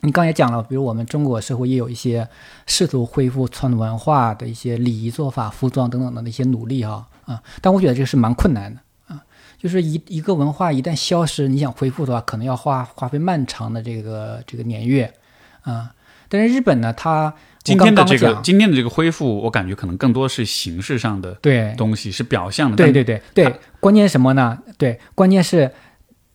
[0.00, 2.26] 你刚才讲了，比如我们中国社会也有一些
[2.66, 9.22] 试图恢复传统文化的一些礼仪做法、服装等等的那些努力哈啊，但我觉得这个是蛮困难的啊，
[9.56, 15.14] 就是一一个文化一旦消失，你想恢复的话，可能要花花费漫长的这个这个年月
[15.62, 15.94] 啊。
[16.28, 22.76] 但是日本呢，它今天的这个今天的这个恢复，我感觉可能更多是形式上的对东西，是表象的。
[22.76, 24.58] 对但对对对，关键是什么呢？
[24.76, 25.72] 对，关键是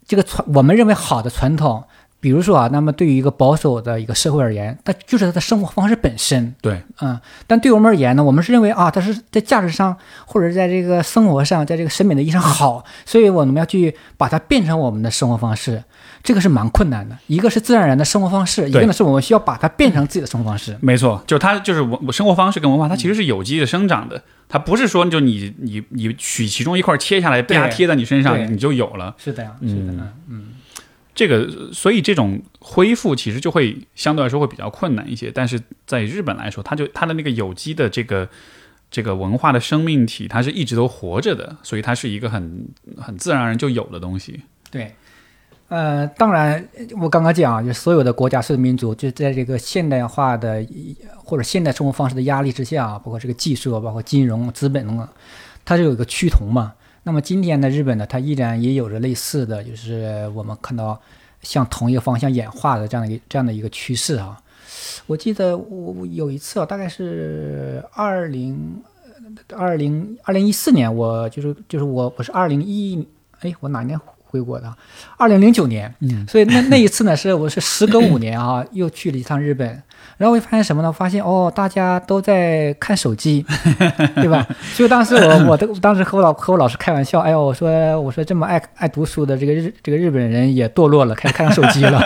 [0.05, 1.83] 这个传我们认为好的传统，
[2.25, 6.55] 比如说啊，那么对于一个保守的一个社会而言，它就是它的生活方式本身。
[6.59, 9.95] 对，嗯，但对我们而言呢，我们是认为啊，它是在价值上
[10.25, 15.83] 或者在这个生活上，在这个审美的意义上好，所以我们要去把它变成我们的生活方式，
[16.23, 17.15] 这个是蛮困难的。
[17.27, 20.75] 一个是自然而然的生活方式，一个呢是我们需要把它变成自己的生活方式。
[20.81, 24.19] 没错，就是它就是我我生活方式跟文化，它其实是有机的生长的。
[24.49, 29.13] 它不是说就你你你取其中一块切下来，对啪贴在你身上你就有了。
[29.19, 30.43] 是的呀，嗯是的，嗯嗯，
[31.15, 35.31] 这个，所以这种恢复其实就会相对来说会比较困难一些。
[35.33, 38.29] 但是在日本来说，它就它的那个有机的这个
[38.91, 44.41] 这个文化的生命体，它是一直都活着的，所以它是一个很很自然而然就有的东西。
[44.69, 44.93] 对。
[45.67, 46.63] 呃，当然，
[47.01, 50.63] 我刚刚讲，就所有的国家、所有的民族，就在这个现代化的
[51.15, 55.07] 或者现代生活方式的压力之下，包括这个技术，包括金融、资本等等，
[55.65, 56.73] 它就有一个趋同嘛。
[57.07, 60.99] 那么今天的日本呢，它依然也有着类似的，就是我们看到
[61.43, 64.41] 向同一个方向演化的这样的一个这样的一个趋势啊。
[65.05, 68.81] 我记得我我有一次啊，大概是二零
[69.55, 73.07] 二零二零一四年，我就是就是我我是二零一
[73.41, 74.75] 哎，我哪年回国的？
[75.17, 79.83] 二零零九年，嗯，所以那那一次呢，是我是时隔五年啊，又去了一趟日本，
[80.17, 80.91] 然后我发现什么呢？
[80.91, 83.45] 发现哦，大家都在看手机，
[84.15, 84.47] 对吧？
[84.75, 91.99] 就当时我 我的当时和我老和我老师开玩笑，哎呦，我说我说这么爱爱读书的这个日这个日本人也堕落了，开始看上手机了，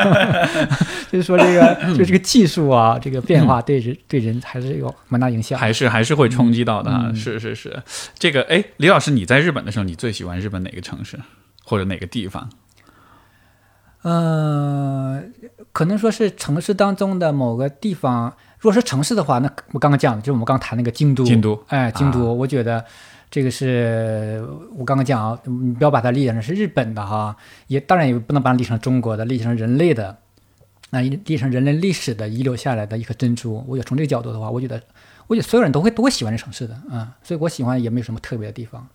[1.12, 5.60] 就是说这个就这个技术啊，这个变化对人对人还是有蛮大影响。
[5.60, 7.82] 还是还是会冲击到的是是是，
[8.18, 11.20] 这个哎，李老师，你在日本的时候，你最喜欢日本哪个城市
[11.64, 12.50] 或者哪个地方？
[14.02, 15.22] 呃，
[15.72, 18.34] 可能说是城市当中的某个地方。
[18.60, 21.24] 如果是城市的话，那我刚刚讲的就是我们刚刚谈那个京都。
[21.24, 22.84] 京都哎，京都，啊我觉得
[23.32, 24.46] 这个是
[24.76, 27.36] 我刚刚讲啊，你不要把它理解成是日本的哈，
[27.68, 30.18] 也当然也不能把它理成中国的，理解成人类的，
[30.90, 33.64] 那，理解成人类历史的遗留下来的一颗珍珠。
[33.66, 34.82] 我觉得从这个角度的话，我觉得，
[35.28, 38.86] 我觉得所有人都会都会喜欢这城市的啊、所以我喜欢也没有什么特别的地方。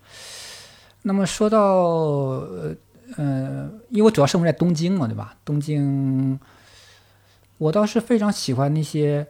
[1.01, 2.75] 那么说到呃
[3.17, 5.35] 呃，因为我主要生活在东京嘛，对吧？
[5.43, 6.39] 东京，
[7.57, 9.25] 我倒是非常喜欢那些，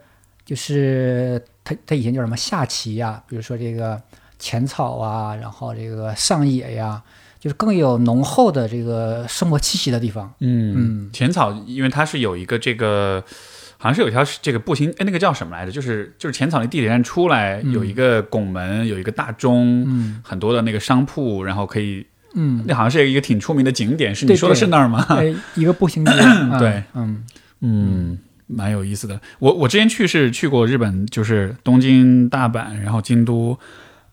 [0.46, 4.02] 就是他他以前叫什么下棋呀，比如说这个
[4.40, 7.02] 浅草啊，然后这个上野呀，
[7.40, 10.34] 就是更有浓厚的这个生活气息的地方。
[10.40, 13.24] 嗯，浅草，因为它是有一个这个，
[13.78, 15.72] 好像是有一条这个步行，哎，那个叫什么来着？
[15.72, 25.06] 就是就是浅草那地铁站出来有一个拱门，有一个大钟，嗯很多的那个商铺，然后可以，嗯，那好像是一个挺出名的景点，是你说的是那儿吗？
[25.10, 26.12] 哎，一个步行街。
[26.20, 27.24] 啊对，嗯
[27.66, 29.20] 嗯，蛮有意思的。
[29.40, 33.58] 我我之前去是去过日本，就是东京、大阪，然后京都，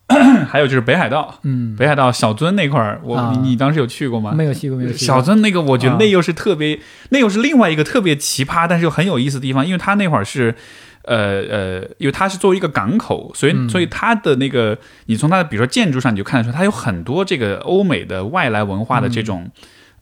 [0.49, 1.39] 还有就是北海道。
[1.43, 4.31] 嗯，北海道小樽那块儿，我、啊你你当时有去过吗？
[4.33, 5.05] 没有去过，没有去过。
[5.05, 6.79] 小樽那个，我觉得啊那又是特别，
[7.09, 10.55] 那又是另外一个特别奇葩，但是又很有意思的地方，因为它那会儿是。
[11.05, 14.77] 呃呃，因为它是作为一个港口，所以、嗯所以它的那个，
[15.07, 19.51] 你从它的比如说建筑上你就看得出，它有很多这个欧美的外来文化的这种，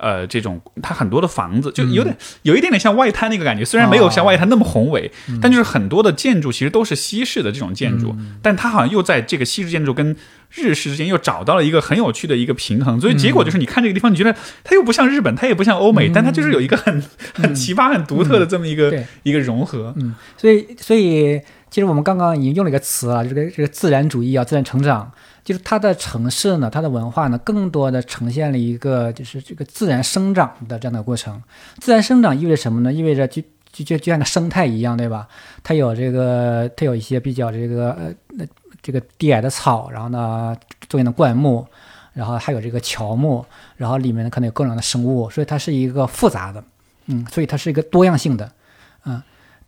[0.01, 10.15] 呃，这种它很多的房子就有点、有一点点像外滩那个感觉，虽然没有像外滩那么宏伟，但就是很多的建筑其实都是西式的这种建筑，但它好像又在这个西式建筑跟
[10.49, 17.01] 日式之间又找到了一个很有趣的一个平衡，所以结果就是你看这个地方，你觉得它又不像日本，它也不像欧美，但它就是有一个很
[17.35, 19.05] 很奇葩、很独特的这么一个、对。
[19.23, 19.93] 一个融合。
[19.97, 21.39] 嗯，所以所以
[21.69, 25.09] 其实我们刚刚已经用了一个词啊，这个这个自然主义啊，自然成长，
[25.43, 31.41] 就是它的城市呢，它的文化呢，更多的呈现了一个就是这个自然生长的这样的过程。
[31.79, 32.91] 自然生长意味着什么呢？
[32.91, 35.27] 意味着就就就就像个生态一样，对吧？
[35.63, 38.45] 它有这个它有一些比较这个呃那
[38.81, 40.55] 这个低矮的草，然后呢
[40.87, 41.65] 中间的灌木。
[42.13, 43.45] 然后还有这个乔木，
[43.77, 46.61] 然后里面呢可能有各种的生物，所以它是一个复杂的，
[47.05, 48.51] 嗯，所以它是一个多样性的，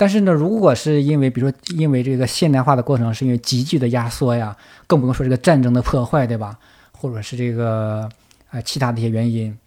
[0.04, 4.54] 但是呢，如果是因为比如说因为这个现代化的过程是因为急剧的压缩呀，
[4.86, 6.60] 更不用说这个战争的破坏，对吧？
[6.92, 8.10] 或者是这个
[8.52, 9.58] 呃其他的一些原因，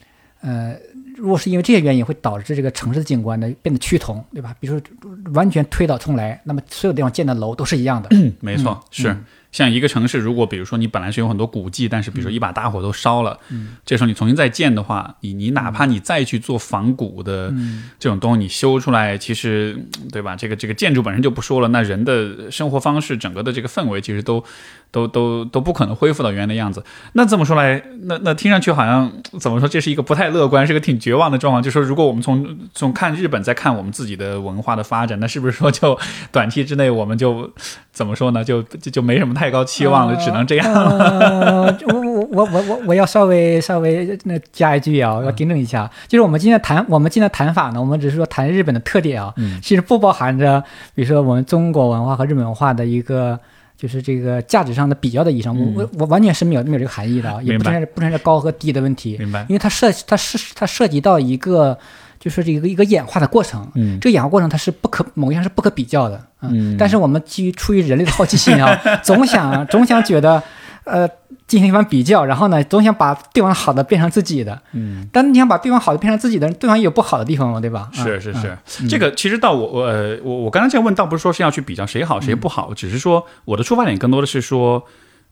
[0.43, 0.77] 呃，
[1.17, 4.55] 如果是因为这些原因会导致这个城市的景观呢变得趋同，对吧？
[4.61, 4.89] 比如说
[5.33, 9.09] 完全推倒重来，那么所有地方建的楼都是一样的，嗯，没错，是。
[9.09, 9.25] 嗯
[9.57, 17.51] 像一个城市，如果比如说你本来是有很多古迹，但是比如说一把大火都烧了，嗯，这时候你重新再建的话，你你哪怕你再去做仿古的
[17.99, 19.75] 这种东西，你修出来，其实
[20.13, 20.37] 对吧？
[20.37, 24.45] 这个这个建筑本身就不说了，那人的生活方式，整个的这个氛围，其实都
[24.91, 26.83] 都都都不可能恢复到原来的样子。
[27.13, 29.69] 那这么说来，那那听上去好像怎么说？
[29.69, 31.63] 这是一个不太乐观，是个挺绝望的状况。
[31.63, 35.99] 就说如果我们从从看日本再看我们自己的文化的发展，那是不是说就
[36.33, 37.51] 短期之内我们就
[37.93, 38.43] 怎么说呢？
[38.43, 41.77] 就就就没什么太高期望了，只能这样了。
[41.93, 50.63] 我我我我我我要稍微稍微那加一句啊，我要订正一下，就是我们今天谈我们今天谈法呢，我们只是说谈日本的特点啊，其实不包含着
[50.95, 53.39] 比如说我们中国文化和日本文化的一个。
[53.77, 59.17] 就是这个价值上的比较的意义上，我我我完全是没有没有这个含义的，也不存在不存在高和低的问题。
[59.19, 59.45] 明白。
[59.49, 61.79] 因为它涉它是它涉及到一个，
[62.19, 63.71] 就是这个一个演化的过程。
[63.75, 63.99] 嗯。
[64.01, 66.21] 这个演化过程它是不可某一项是不可比较的。
[66.41, 66.77] 嗯。
[66.79, 70.43] 但是我们基于出于人类的好奇心啊， 总想总想觉得。
[70.87, 71.09] 呃，
[71.49, 74.63] 进行一番比较，然后呢，总想把对方好的变成自己的。
[74.73, 77.91] 嗯，但你想把对方好的变成自己的，对方也有不好的地方嘛，对吧？
[77.93, 79.83] 是是是，这个其实到我我
[80.23, 84.85] 我我刚才这样问，倒不是说是要去比较谁好谁不好，只是说我的出发点更多的是说，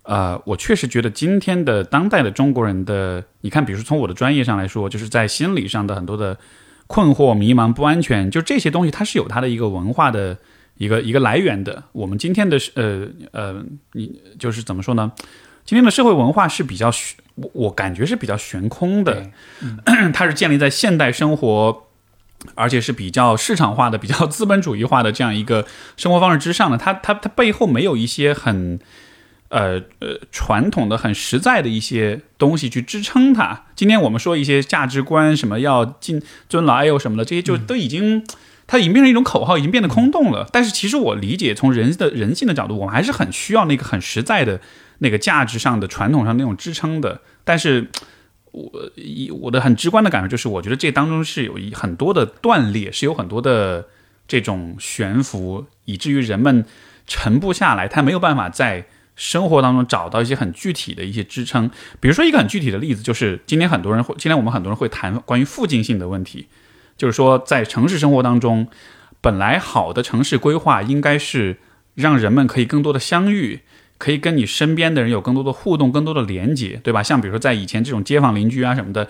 [0.02, 6.36] 呃，我确实觉得今天的当代的中国人的，你看，比如说从我的专业上来说，就是在心理上的很多的
[6.88, 10.36] 困惑、迷茫、不安全，就这些东西，它是有它的一个文化的
[10.78, 11.84] 一个一个来源的。
[11.92, 15.12] 我们今天的呃呃，你就是怎么说呢？
[15.64, 19.30] 今天的社会文化是比较悬，我我感觉是比较悬空的，
[20.12, 21.84] 它是建立在现代生活，
[22.54, 26.76] 而且是比较市场化的、比较资本主义化的这样一个生活方式之上的。
[26.76, 28.78] 它它它背后没有一些很
[29.48, 33.64] 呃呃传统的、很实在的一些东西去支撑它。
[33.74, 38.22] 今天我们说一些价值观，什么要敬尊老爱幼什么的，这些就都已经
[38.66, 40.46] 它已经变成一种口号，已经变得空洞了。
[40.52, 44.60] 但是其实我理解，从人的人性的角度，我们还是很需要那个很实在的。
[45.04, 47.90] 那个价值上的传统上那种支撑的，但是
[48.52, 53.86] 我以我的很直观的感受就是，我觉得这当中是有一很多的断裂，是有很多的
[54.26, 56.64] 这种悬浮，以至于人们
[57.06, 61.70] 沉不下来，他没有办法在生活当中找到一些很具体的一些支撑。
[62.00, 66.48] 比如说一个很具体的例子，就是今天很多人会，今天我们很多人会谈关于附近性的问题，
[66.96, 68.66] 就是说在城市生活当中，
[69.20, 71.58] 本来好的城市规划应该是
[71.94, 73.60] 让人们可以更多的相遇。
[73.98, 77.02] 可以跟你身边的人有更多的互动，更多的连接，对吧？
[77.02, 79.08] 像比如说在以前这种街坊邻居啊什么的。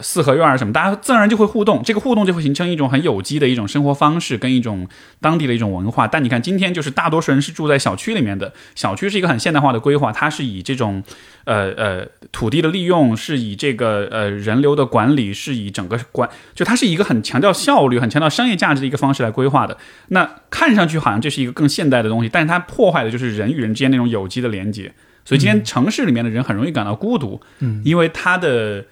[0.00, 4.88] 四合院儿什么，大家自然而然就会互动，这个互动就会形成一种很有机的一种生活方式，跟一种
[5.20, 6.08] 当地的一种文化。
[6.08, 11.04] 但你看，今天就是大多数人是住在小区里面的，小区是一个很现代化的规划，它是以这种
[11.44, 19.76] 呃呃土地的利用，是以这个呃人流的管理，是以整个管，就它是一个很强调效率、很强调商业价值的一个方式来规划的。
[20.08, 24.92] 那看上去好像这是一个更现代的东西，但是它破坏的就是人与人之间那种有机的连接。
[25.24, 28.84] 所以今天城市里面的人很容易感到孤独，嗯，因为它的。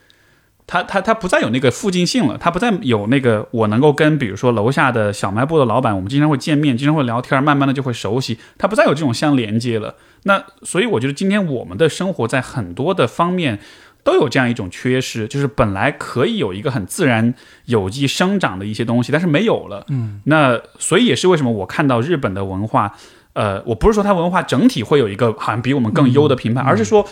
[0.70, 9.96] 他他他不再有那个附近性了，它不再有那个我能够跟比如说楼下的小卖部的老板，我们经常会见面，经常会聊天，慢慢的就会熟悉，它不再有这种相连接了。
[10.22, 13.58] 那所以我觉得今天我们的生活在很多的方面
[14.04, 19.84] 都有这样一种缺失，就是本来可以有一个很自然有机生长的一些东西，但是没有了。
[19.88, 22.94] 嗯，那所以也是为什么我看到日本的文化，
[23.32, 27.04] 呃，我不是说它文化整体会有一个好像比我们更优的评判，而是说。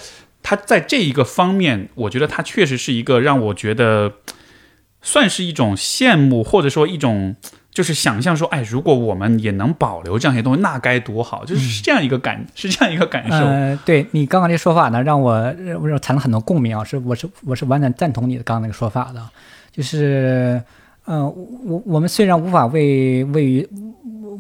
[0.43, 4.14] 他在这一个方面，我觉得他确实是一个让我觉得
[5.03, 7.36] 算是一种羡慕，或者说一种
[7.70, 11.45] 就是想象说，哎，如果我们也能保留这样一些东西，那该多好！
[11.45, 13.36] 就是这样一个感，是这样一个感受。
[13.36, 19.22] 呃，对你刚刚这说法呢，让我让我产生很多共鸣啊，是我是我是完全赞同你的刚刚那个说法的，
[19.70, 20.61] 就是，
[21.07, 21.22] 嗯，
[21.66, 23.68] 我我们虽然无法为为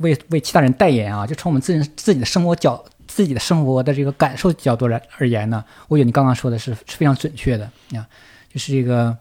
[0.00, 2.82] 为为其他人代言啊，就从我们自己自己的生活角。
[3.18, 7.64] 自己的生活的这个感受角度来而言呢，我觉得你刚刚说的是是非常准确的
[7.96, 8.06] 啊，
[8.48, 9.18] 就是这个，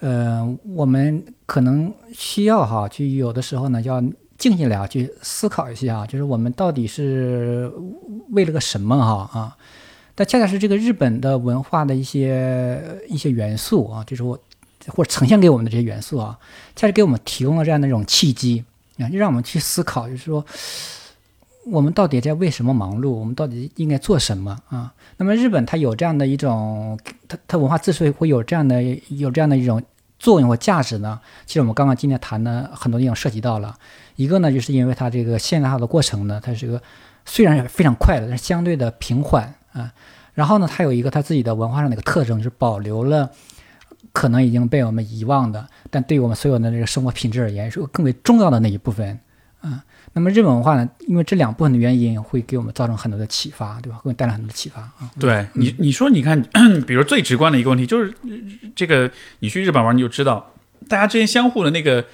[0.00, 4.02] 呃，我们可能需要哈，去有的时候呢，要
[4.38, 7.70] 静下来啊，去思考一下，就是我们到底是
[8.30, 9.54] 为了个什么哈啊？
[10.14, 14.38] 但恰恰是这个日本的文化的一些一些元素啊，就是我
[14.86, 16.38] 或者呈现给我们的这些元素啊，
[16.74, 18.64] 恰恰给我们提供了这样的一种契机
[18.96, 20.42] 啊，就让我们去思考，就是说。
[21.70, 23.10] 我们到底在为什么忙碌？
[23.10, 24.92] 我们到底应该做什么啊？
[25.16, 29.82] 那么日本它有这样的一种，它它文化之所以会有这样的有这样的一种
[30.18, 31.20] 作用和价值呢？
[31.46, 33.76] 其实我们刚刚今天谈的很多地方涉及到了，
[34.16, 36.82] 一个呢，就是因为它这个现代化的过程呢，它是一个
[37.24, 39.92] 虽然非常快的，但是相对的平缓啊。
[40.34, 43.30] 然后呢，它有一个它自己的文化上的一个特征，是保留了
[44.12, 49.18] 可能已经被我们遗忘的，但对于我们所有的这个生活品质而言，是更为重要的那一部分
[49.60, 49.84] 啊。
[50.18, 53.98] 那么日本文化呢，因为这两部分的原因，会给我们造成很多的启发，对吧？
[54.02, 55.08] 会带来很多的启发啊。
[55.20, 56.42] 对你，你说，你看，
[56.88, 58.12] 比如最直观的一个问题就是，
[58.74, 59.08] 这个
[59.38, 60.52] 你去日本玩，你就知道，
[60.88, 62.04] 大家之间相互的那个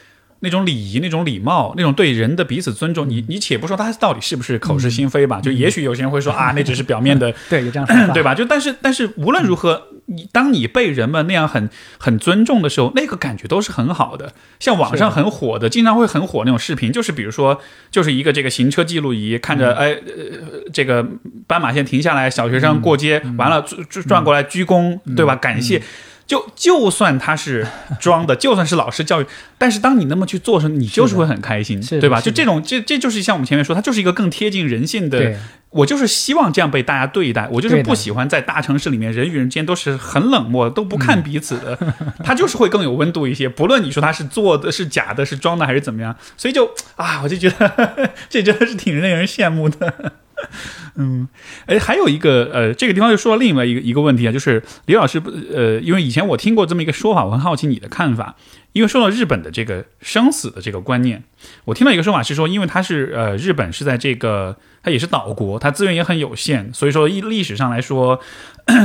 [0.41, 8.35] 那种礼仪、那种礼貌、那种对人的彼此尊重，你你且不说他到底是不是口是心非吧，就也许有些人会说 啊，那只是表面的，对，有这样 对吧？
[8.35, 9.83] 就但是但是无论如何。
[10.07, 14.33] 你当你被人们那样很很尊重的时候，那个感觉都是很好的。
[14.61, 21.07] 像网上很火的，经常会很火那种视频，就是比如说，就是一个这个行车记录仪，看着哎，呃，这个
[21.47, 25.37] 斑马线停下来，小学生过街，完了转转过来鞠躬，对吧？
[25.37, 25.81] 感谢。
[26.27, 27.67] 就就算他是
[28.01, 29.27] 装的，就算是老师教育，
[29.59, 32.21] 但是当你那么去做时，你就是会很开心，对吧？
[32.21, 35.37] 就这种，这这就是像我们前面说，它就是一个更贴近人性的。
[35.71, 41.77] 我就是希望这样被大家对待，我就是不喜欢在大城市里面人与人之间都是很冷漠，都不看彼此的。
[42.23, 50.13] 他就是会更有温度一些，不论你说他是做的是假的，是装的还是怎么样，所以就啊，我就觉得 这真的是挺令人羡慕的。
[50.97, 51.29] 嗯，
[51.67, 58.37] 哎，还有一个呃，这个地方又说到另外一个一个问题啊，就是李老师不呃，因为以前我听过这么一个说法，我很好奇你的看法。
[58.73, 61.23] 因为说到日本的这个生死的这个观念，
[61.65, 68.21] 我听到一个说法是说，因为它是呃，日本是在这个它也是岛国，它资源也很有限，所以说历历史上来说，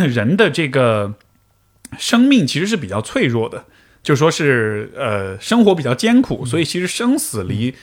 [0.08, 1.16] 人的这个
[1.97, 3.66] 生命其实是比较脆弱的，
[4.04, 7.74] 就说是呃，生活比较艰苦，所以其实生死离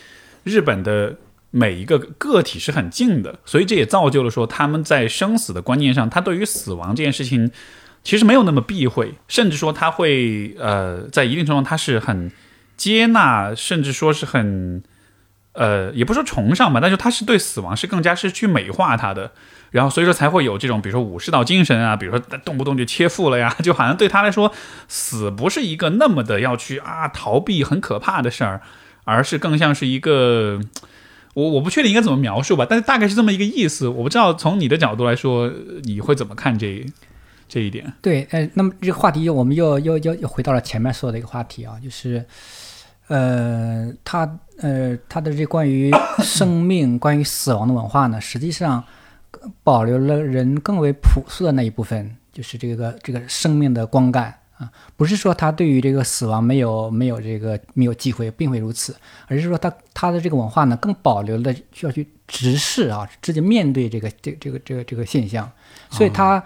[0.45, 1.17] 日本的。
[1.59, 7.51] 每一个个体是很近的，所以这也造就了说他们在生死的观念上，他对于死亡这件事情
[8.05, 12.31] 其实没有那么避讳，甚至说他会呃在一定程度上他是很
[12.77, 14.83] 接纳，甚至说是很
[15.55, 19.33] 呃也不说崇尚吧，但是他是对死亡是更加是去美化他的，
[19.71, 24.53] 然后所以说才会有这种比如说武士道精神啊，比如说动不动就切腹了呀，就好像对他来说
[24.89, 28.61] 死不是一个那么的要去啊逃避很可怕的事儿，
[29.05, 30.61] 而是更像是一个。
[31.37, 33.87] 我我不确定应该怎么描述吧，但是大概是这么一个意思。
[33.87, 36.83] 我不知道从你的角度来说，你会怎么看这
[37.47, 37.93] 这一点？
[38.01, 42.25] 对，呃，那么这个话题我们又又又又回到了前面说的一个话题啊，就是，
[43.09, 48.83] 呃，他呃他的这关于生命、关于死亡的文化呢，实际上
[49.63, 54.35] 保留了人更为朴素的那一部分，就是这个这个生命的光感。
[54.59, 58.97] 啊，不是说他对于这个死亡没有没有这个没有忌讳，并非如此，
[59.29, 65.47] 而是说他他的这个文化呢，更保留了需要去直视啊，直接面对这个这这个这个这个现象，
[65.91, 66.43] 所以他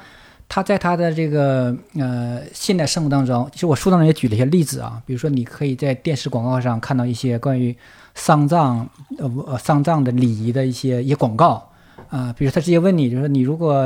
[0.49, 7.77] 他在他的这个呃现代生活当中，其实我书当中也举了一些例子啊，比如说你可以在电视广告上看到一些关于
[8.17, 8.89] 丧葬
[9.19, 11.71] 呃呃丧葬的礼仪的一些一些广告
[12.09, 13.85] 啊，比如他直接问你，就是你如果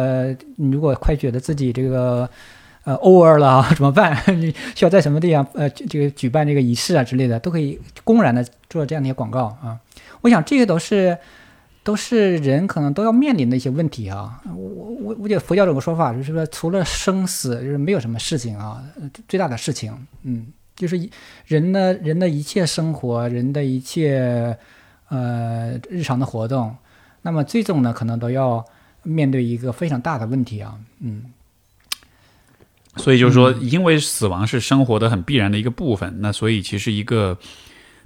[0.56, 2.26] 你如果快觉得自己这个。
[2.84, 4.14] 呃，over 了啊怎么办？
[4.38, 5.46] 你需要在什么地方？
[5.54, 9.80] 呃，这个举办这个仪式啊之类的，都可以公然的做这样的一些广告啊。
[10.20, 11.16] 我想这些都是
[11.82, 14.38] 都是人可能都要面临的一些问题啊。
[14.54, 18.84] 我我我觉得佛教有个说法，就是说除了生死，就是没有什么事情啊。
[19.26, 21.08] 最大的事情，嗯，就是
[21.46, 24.54] 人的人的一切生活，人的一切
[25.08, 26.76] 呃日常的活动，
[27.22, 28.62] 那么最终呢，可能都要
[29.02, 30.78] 面对一个非常大的问题啊。
[31.00, 31.32] 嗯。
[32.96, 37.36] 所以就是说，因为死亡是生活的很必然的一个部分，那所以其实一个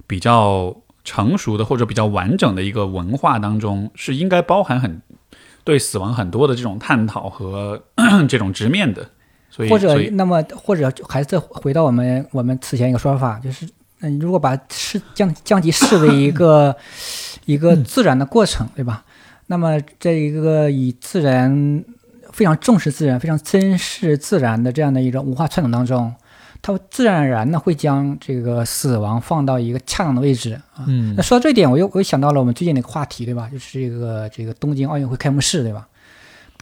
[0.07, 5.01] 比较成熟的或者比较完整的一个文化当中，是应该包含很
[5.63, 7.81] 对死亡很多的这种探讨和
[8.27, 9.07] 这种直面的。
[9.51, 13.69] 所以或者那么或者还是回到我们我们此前一个说法，就是
[13.99, 16.75] 嗯，如果把视降降级视为一个
[17.45, 19.05] 一个自然的过程，对吧？
[19.47, 21.85] 那么这一个以自然。
[22.39, 26.15] 非常重视自然、非常珍视自然的这样的一种文化传统当中，
[26.61, 30.85] 它自然而然的会将这个死亡放到一个恰当的位置啊。
[30.87, 33.49] 嗯，那说到这一点，我又我又想到了我们最近的一个话题，对吧？
[33.51, 35.85] 就是这个这个东京奥运会开幕式，对吧？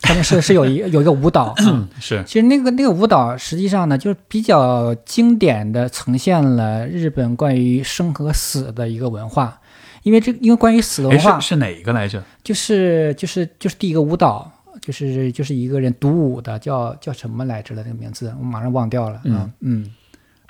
[0.01, 1.53] 开幕式是有一 有一个舞蹈，
[1.99, 2.23] 是。
[2.25, 9.61] 其实那个那个舞蹈实际上呢，就是比较经典的呈现了日本关于生和死的一个文化，
[10.01, 12.23] 因为这因为关于死的文化是哪一个来着？
[12.43, 14.51] 就是就是就是第一个舞蹈。
[14.87, 17.83] 就是就是一个人独舞的，叫叫什么来着了？
[17.83, 19.19] 那个名字我马上忘掉了。
[19.25, 19.93] 嗯嗯，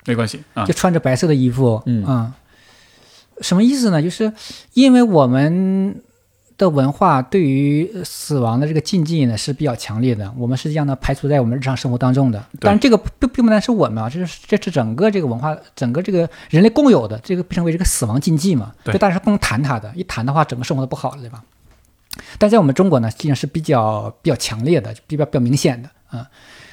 [0.06, 0.64] 没关系啊。
[0.64, 2.32] 就穿着白色的衣服，嗯啊，
[3.40, 4.00] 什么意思呢？
[4.00, 4.32] 就是
[4.74, 6.00] 因为我们
[6.56, 12.38] 的文化对于死亡的这个禁忌呢是比较强烈的，我们实际上呢排除在我们日常生活当中的。
[12.60, 18.72] 当然，这个并并不单是我们啊，这是这是整个这个文化，整个这个人类共有的，这个被称为这个死亡禁忌嘛。
[18.84, 21.42] 对，大家是不能谈它的，一谈的话，整个生活都不好了，对吧？
[22.38, 26.26] 但在我们中国呢，实际上是比较比较强烈的，比较比较明显的啊。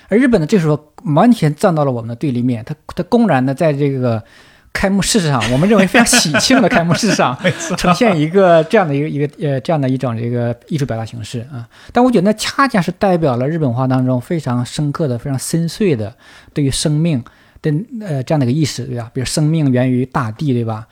[0.07, 4.23] 而日本呢，这时候完全站到了我们的对立面，他他公然的在这个
[4.71, 7.35] 开幕式上，我们认为非常喜庆的开幕式上，
[7.77, 11.67] 呈现一个这样的一个一个呃这样的一种这个艺术表达形式啊。
[11.91, 16.13] 但我觉得那恰恰是代表了日本文化当中非常深刻的、非常深邃的
[16.53, 17.23] 对于生命
[17.61, 19.09] 的呃这样的一个意识，对吧？
[19.13, 20.85] 比如生命源于大地，对吧？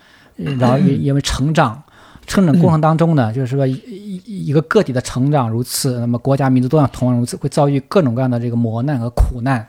[0.57, 1.84] 然后因因 为成长，
[2.28, 9.68] 成长过程当中呢，就是说一一个个体的成长如此，那么国家民族都要同样如此，会遭遇各种各样的这个磨难和苦难，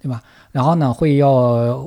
[0.00, 0.22] 对吧？
[0.52, 1.84] 然后呢，会要。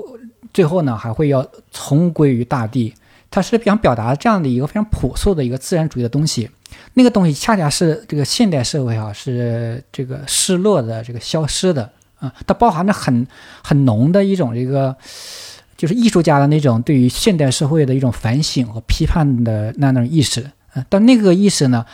[0.53, 2.93] 最后呢，还会要重归于大地，
[3.31, 6.47] 它是想表达这样的一个非常朴素的一个自然主义的东西。
[6.93, 13.25] 那个东西恰恰是这个现代社会啊，是这个失落的、这个消失的啊，它包含着很
[13.63, 14.95] 很浓的一种这个，
[15.83, 20.85] 就是艺术家的那种对于现代社会的一种反省和批判的那种意识啊。
[20.87, 21.85] 但那个意识呢，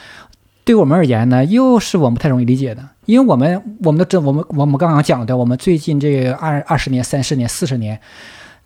[0.63, 7.99] 对我们而言呢，又是我们不太容易理解的，因为我们我们的这我们我们刚刚讲的，我们最近这二二十年、三十年、四十年。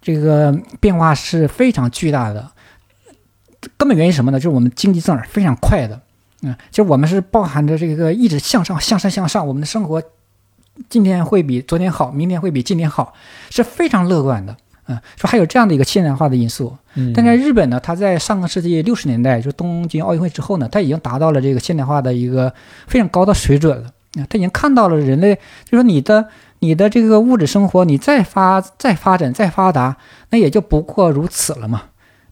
[0.02, 2.52] 这个变化是非常巨大的，
[3.78, 4.38] 根本原因什么呢？
[4.38, 6.02] 就是我们经济增长非常快的，
[6.42, 10.04] 嗯，就我们是包含着这个一直向上、向上、向上，我们的生活
[10.90, 13.14] 今天会比昨天好，明天会比今天好，
[13.50, 16.76] 是非常乐观的，嗯，说还有这样的一个现代化的因素。
[17.16, 22.54] 但在日本呢，它在上个世纪六十年代，就东京奥运会之后呢，它已经达到了这个现代化的一个
[22.88, 23.88] 非常高的水准了，
[24.22, 25.36] 啊，它已经看到了人类，
[25.66, 26.28] 就说你的。
[26.60, 29.98] 你的这个物质生活，你再发再发展再发达，
[30.30, 31.82] 那也就不过如此了嘛。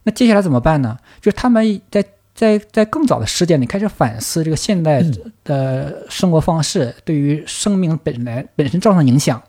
[0.03, 0.97] 那接下来怎么办呢？
[1.19, 2.01] 就是他们在
[2.33, 5.03] 在在更早的时间里开始反思这个现代
[5.43, 9.41] 的生活方式对于生命本来本身造成影响。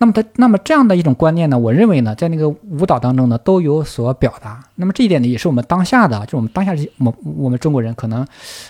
[0.00, 4.64] 那么他那么这样的一种观念呢，我认为呢，在那个舞蹈当中呢都有所表达。
[4.76, 8.26] 那么这一点呢，也是我们当下的，就我们当下这我我们中国人可能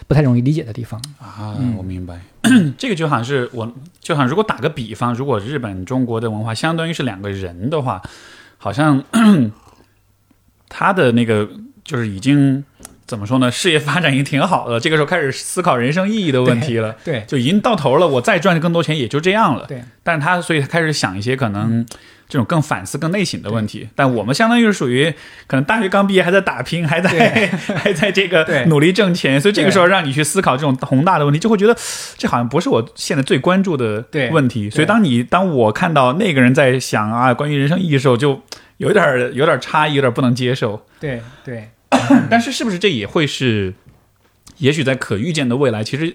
[0.08, 1.56] 不太容易理解的地方啊。
[1.78, 2.20] 我明白，
[2.76, 8.02] 这个就好像是我，就好像如果打个比方，如果日本中国的文化相当于是两个人的话，
[8.58, 9.00] 好像
[10.68, 11.48] 他的那个
[11.84, 12.64] 就是已经。
[13.10, 13.50] 怎么说呢？
[13.50, 16.94] 事业发展已经挺好的，这个时候开始思考人生意义的问题了。
[17.04, 19.66] 对，就已经到头了，我再赚更多钱也就这样了。
[19.66, 21.84] 对，但是他所以他开始想一些可能
[22.28, 23.88] 这种更反思、更内省的问题。
[23.96, 25.12] 但我们相当于是属于
[25.48, 31.76] 可能大学刚毕业还在打拼，还在 还在这个努力挣钱，所以这个时候让你去思考这种宏大的问题，就会觉得
[32.16, 34.70] 这好像不是我现在最关注的问题。
[34.70, 38.40] 所以当你当我看到那个人在想啊关于人生意义的时候，就
[38.76, 40.86] 有点有点差异，有点不能接受。
[41.00, 41.70] 对对。
[42.30, 43.74] 但是，是不是这也会是，
[44.58, 46.14] 也许在可预见的未来，其实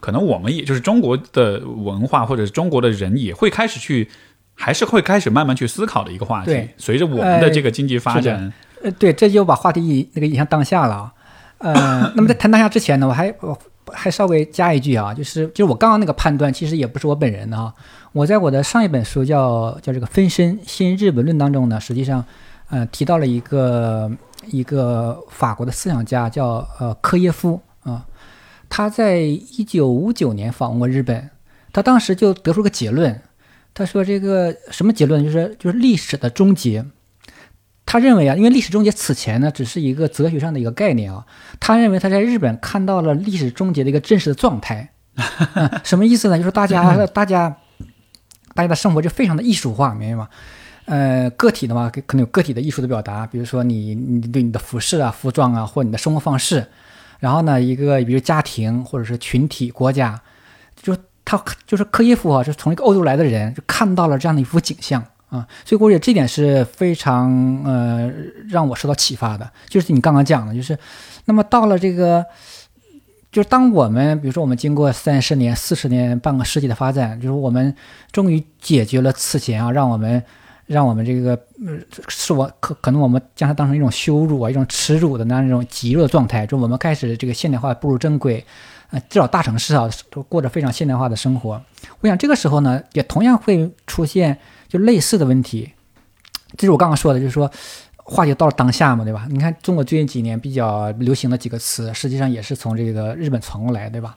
[0.00, 4.08] 可能我们也就是中国的文化或者中国的人也会开始去，
[4.54, 6.68] 还是会开始慢慢去思考的一个话题。
[6.76, 8.52] 随着我们的这个经济发展，
[8.82, 11.12] 呃，对，这就把话题那个引向当下了。
[11.58, 13.58] 呃， 那么在谈当下之前呢，我还我
[13.92, 17.72] 还稍微加一句啊，就是就是我刚刚那个判断，其实也不是我本人的啊。
[18.12, 22.24] 我在我的上一本书叫叫这个分身新日本论当中呢，实际上
[22.70, 24.10] 呃提到了一个。
[24.50, 28.06] 一个法国的思想家叫呃科耶夫啊，
[28.68, 31.30] 他在一九五九年访问过日本，
[31.72, 33.20] 他当时就得出个结论，
[33.72, 35.22] 他说这个什么结论？
[35.24, 36.84] 就是就是历史的终结。
[37.86, 41.26] 他认为啊，因为历史终结此前呢，只是一个哲学上的一个概念啊。
[41.60, 44.90] 他认为他在日本看到了历史终结的一个真实的状态。
[45.84, 46.38] 什么意思呢？
[46.38, 47.56] 就是大家大家
[48.54, 50.28] 大家的生活就非常的艺术化，明白吗？
[50.86, 56.66] 呃，个体的话，可能有个体的艺术的表达，比如说你你对你的服饰啊、服装啊，或你的生活方式。
[57.20, 60.20] 然后呢，一个比如家庭或者是群体、国家，
[60.76, 60.94] 就
[61.24, 65.48] 他就是科耶夫啊，就从一个欧洲来的人，就看到了这样的一幅景象啊。
[65.64, 68.12] 所以我觉得这点是非常呃
[68.50, 69.50] 让我受到启发的。
[69.66, 70.78] 就是你刚刚讲的，就是
[71.24, 72.22] 那么到了这个，
[73.32, 77.74] 就是当我们比如说我们经过三十年、四十年、半个世纪的发展，就是我们
[78.12, 80.22] 终于解决了此前啊，让我们。
[80.66, 81.30] 让我们这个，
[81.66, 81.78] 呃，
[82.08, 86.46] 是我可可能我们将它当成一种羞辱啊，一种耻辱的那样一种极弱的状态。
[86.46, 88.44] 就我们开始这个现代化步入正轨，
[88.90, 91.60] 呃，至少大城市啊都过着非常现代化的生活。
[92.00, 94.38] 我想这个时候呢，也同样会出现
[94.68, 95.70] 就类似的问题。
[96.56, 97.50] 这是我刚刚说的，就是说
[97.96, 99.26] 话题到了当下嘛，对吧？
[99.28, 104.16] 你看中国最近几年比较流行的几个词，实际上也是从这个日本传过来，对吧？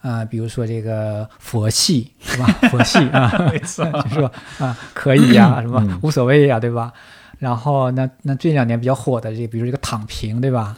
[0.00, 2.46] 啊，比如说这个佛系是吧？
[2.70, 6.92] 佛系啊， 就是说啊，可以呀，什么无所谓呀，对吧？
[7.38, 10.74] 然后那那最近两年比较火的这，比如这个躺平，对吧？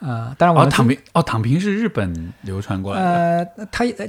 [0.00, 3.08] 啊，当然我躺平哦，躺平是日本流传过来的。
[3.56, 4.06] 呃，它呃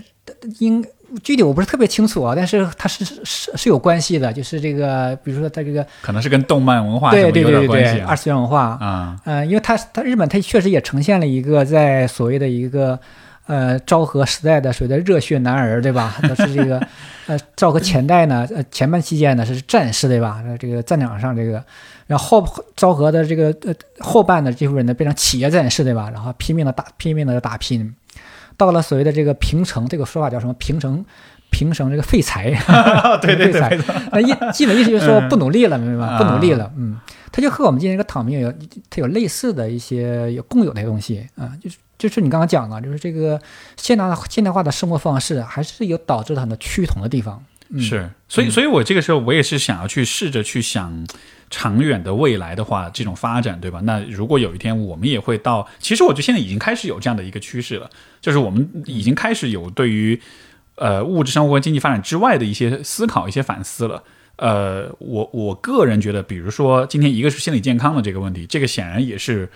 [0.60, 0.86] 应
[1.24, 13.00] 具体我不是特别清楚啊，但是它是是是有关系的，就是这个，比如说它这个可能是跟动漫文化对对对对二次元文化啊，呃，因为它它日本它确实也呈现了一个在所谓的一个。
[13.50, 16.16] 呃昭和时代的所谓的热血男儿，对吧？
[16.30, 16.80] 都是这个
[17.28, 20.44] 呃昭和前代呢，呃前半期间呢是战士，对吧？
[20.60, 21.64] 这个战场上这个，
[22.08, 26.10] 然后后昭和的这个呃后半的这部分人呢变成企业战士，对吧？
[26.14, 27.94] 然后拼命的打拼命的打拼，
[28.56, 30.54] 到了所谓的这个平成，这个说法叫什么？
[30.54, 31.04] 平成。
[31.52, 32.52] 平成这个废材，
[33.24, 33.80] 对 对对，
[34.12, 36.16] 那意基本意思就是说不努力了，明白吗？
[36.20, 36.96] 不努力了，嗯，
[37.32, 38.52] 他就和我们今天这个躺平有，
[38.88, 43.40] 他有类似的一些有共有的东西啊，就是就是你刚刚讲的，就是这个
[43.78, 47.44] 现代现代化的生活方式还是有导致了很多趋同的地方。
[47.78, 51.06] 是，所以所以我这个时候我也是想要去试着去想
[51.52, 53.80] 长远的未来的话，这种发展，对吧？
[53.84, 57.88] 那如果有一天我们也会到，其实我觉得现在已经开始有这样的一个趋势了，
[58.20, 60.20] 就是我们已经开始有对于。
[60.82, 64.02] 呃，物质生活和经济发展之外的一些思考、一些反思了。
[64.38, 69.50] 呃，我我个人觉得，比如说今天一个是心理健康的这个问题，这个显然也是，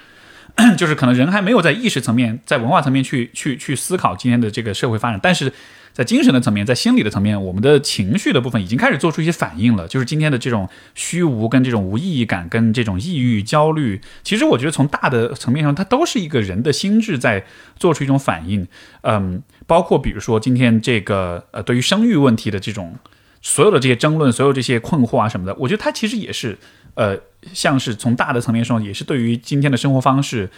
[0.78, 5.52] 就是可能人还没有在意识层面、在文化层面去去去思考今天的这个社会发展，但是。
[5.94, 9.88] 在精神的层面，在心理的层面，我们的情绪的部分已经开始做出一些反应了。
[9.88, 17.46] 就是今天的这种虚无、跟这种无意义感、跟这种抑郁、焦虑，其实我觉得从大的层面上，它都是一个人的心智在
[17.78, 18.68] 做出一种反应。
[19.02, 22.98] 嗯，包括比如说今天这个呃，对于生育问题的这种
[23.44, 26.58] 所有的这些争论、所有这些困惑啊什么的，我觉得它其实也是
[26.96, 27.18] 呃，
[27.54, 30.50] 像是从大的层面上，也是对于今天的生活方式，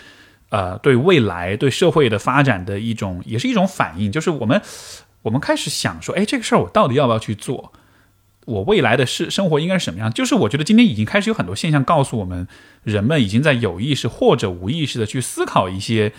[0.50, 4.62] 呃，对未来、对社会的发展的一种，也是一种反应，就是我们。
[5.26, 7.74] 我们开始想说，哎，这个事儿我到底要不要去做？
[8.46, 10.14] 我未来的是生活应该是什么样？
[10.14, 12.48] 就是我觉得今天已经开始有很多现象告诉我们，
[12.84, 16.14] 人们已经在有意识或者无意识的去思考一些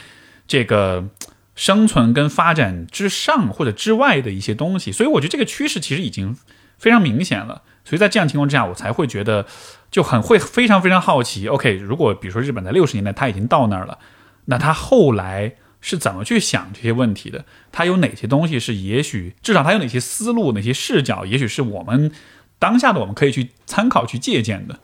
[0.49, 1.09] 这个
[1.55, 4.91] 生存跟发展之上或者之外的一些东西。
[4.91, 6.37] 所以我觉得这个趋势其实已经
[6.77, 7.63] 非常明显了。
[7.87, 9.47] 所以在这样情况之下，我才会觉得
[9.91, 11.49] 就很会非常非常好奇。
[11.49, 13.99] OK，如果比如说日本在六十年代他已经到那儿了，
[14.45, 15.55] 那他后来。
[15.83, 17.45] 是怎么去想这些问题的？
[17.71, 22.11] 他有哪些东西是也许至少他有哪些思路、哪些视角，也许是我们
[22.59, 24.81] 当下的我们可以去参考、去借鉴的。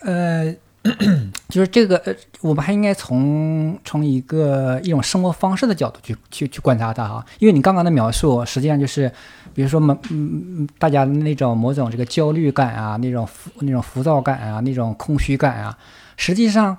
[0.00, 0.54] 呃，
[1.48, 7.24] 就是这个，呃，我们还应该从从一个一种生活方式的角度去去去观察它哈。
[7.38, 9.10] 因为你刚刚的描述，实际上就是，
[9.54, 15.78] 比如说，嗯嗯，大家那种某种这个焦虑感啊，那种浮那种浮躁感啊，那种空虚感啊，
[16.16, 16.76] 实际上。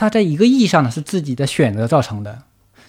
[0.00, 2.40] 它在一个意义上呢是自己的选择造成的，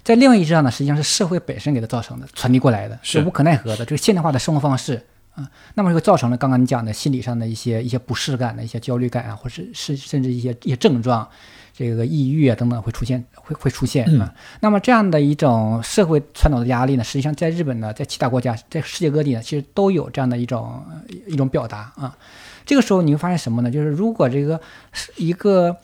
[0.04, 3.84] 在另外意义上呢，实际上是社会本身给它造成的，传递过来的，是无可奈何的。
[3.84, 5.04] 就是现代化的生活方式
[5.40, 11.28] 啊，那么就造成了刚刚你讲的心理上的一些一些不适感的一些焦虑感啊，或者是甚至一些一些症状，
[11.74, 14.34] 这个抑郁啊等等会出现，会会出现啊。
[14.60, 20.84] 那么这样的一种社会传导的压力呢，实际上在日本呢，在其他国家，在世界各地呢，其实都有这样的一种
[21.28, 22.18] 一种表达啊。
[22.66, 23.72] 这个时候你会发现什么呢？
[23.72, 24.60] 就是如果这个
[24.92, 25.78] 是一个。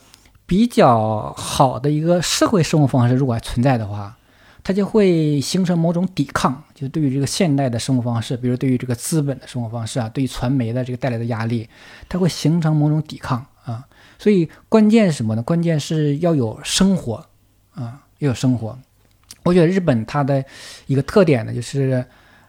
[0.48, 4.16] 比较好的一个社会生活方式，如果还存在的话，
[4.66, 6.64] 它就会形成某种抵抗。
[6.74, 11.70] 就对于这个现代的生活方式，比如对于这个资本的生活方式啊，对于传媒的这个带来的压力，
[12.10, 13.86] 它会形成某种抵抗啊。
[14.18, 15.44] 所以关键是什么呢？
[15.44, 17.24] 关键是要有生活
[17.76, 18.76] 啊，要有生活。
[19.44, 20.44] 我觉得日本它的
[20.88, 22.04] 一个特点呢，就是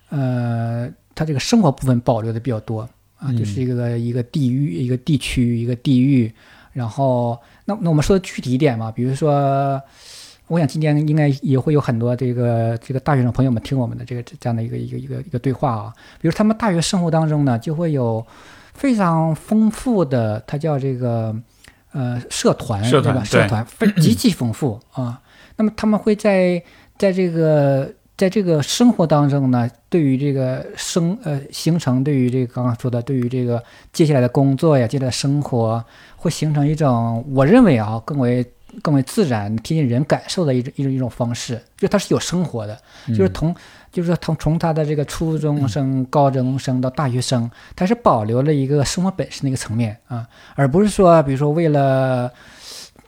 [0.09, 2.89] 呃，它这个生活部分保留的比较多
[3.19, 6.33] 啊，就是一个一个地域、一个地区、一个地域，
[6.73, 7.39] 然后。
[7.69, 9.83] 那那我们说的具体一点嘛，比如说，
[10.49, 15.93] 我想今天应该也会有很多这个这个大学生朋友们听我们的这个这样的一个一个一个一个对话啊。
[16.21, 18.25] 比如他们大学生活当中呢，就会有
[18.75, 21.35] 非常丰富的，它叫这个
[21.93, 25.21] 呃社团，对吧社团非极其丰富啊。
[25.57, 26.63] 那么他们会在
[26.97, 33.63] 在这个在这个生活当中呢，对于这个生呃形成，对于这个刚刚说的，对于这个
[33.93, 35.85] 接下来的工作呀，接下来的生活。
[36.19, 38.45] 会形成一种，我认为啊，更为
[38.83, 42.79] 更为自然、贴近人感受的一种一种一种方式，就它是有生活的，
[43.09, 43.55] 就是从
[43.93, 52.31] 就是说从从他的这个初中生、高中生到大学生，他是保留了一个生活本身的一个层面啊，而不是说，比如说为了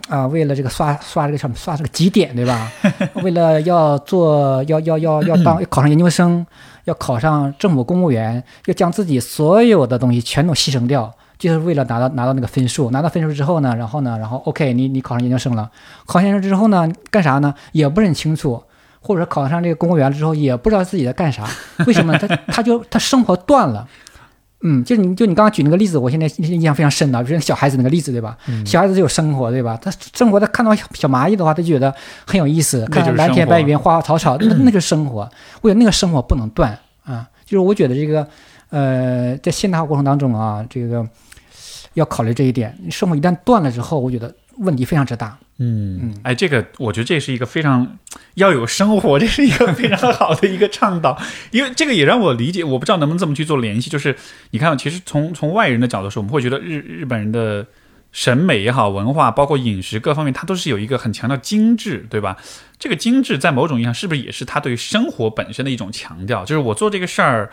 [0.08, 2.72] 啊，为了这个刷刷这个什么刷这个绩点，对吧？
[3.22, 6.46] 为了要做要要要要当 要考上研究生，
[6.84, 11.14] 要考上政府公务员，要将自己所有的东西全都牺牲掉。
[11.38, 15.70] 就是为了拿到拿到那个分数，拿到分数之后呢，然后呢，然后 OK，你你考上研究生了，
[16.04, 17.54] 考上研究生之后呢，干啥呢？
[17.72, 18.62] 也不是很清楚，
[19.00, 21.48] 或者考上这个公务员了之后，也不知道自己在干啥。
[21.86, 22.18] 为什么？
[22.18, 23.86] 他他就他生活断了。
[24.62, 28.36] 嗯，就你就你刚刚举那个例子，我现在印象非常深的，就是小孩子那个例子，对吧？
[28.66, 29.78] 小孩子就有生活，对吧？
[29.80, 31.94] 他生活，他看到小蚂蚁的话，他就觉得
[32.26, 32.84] 很有意思。
[32.86, 35.30] 看蓝天白云、花花草草，那 那就是生活。
[35.62, 38.26] 为了那个生活不能断啊，就是我觉得这个
[38.70, 41.06] 呃，在现代化过程当中啊，这个。
[41.94, 45.38] 要考虑这一点，生活一旦断了之后，我觉得问题非常之大。
[45.60, 47.98] 嗯，哎，这个我觉得这是一个非常
[48.34, 51.20] 要有生活，这是一个非常好的一个倡导，
[51.50, 54.14] 因为这个也让我理解，我不知道能不能这么去做联系，就是
[54.50, 57.66] 你看，其实从从外人的角度说，我们会觉得日日本人的
[58.12, 62.36] 审美也好，文化包括饮食各方面，它都是有一个很强调精致，对吧？
[62.78, 66.44] 这个精致在某种意义上是不是也是他对生活本身的一种强调？
[66.44, 67.50] 就是我做这个事儿。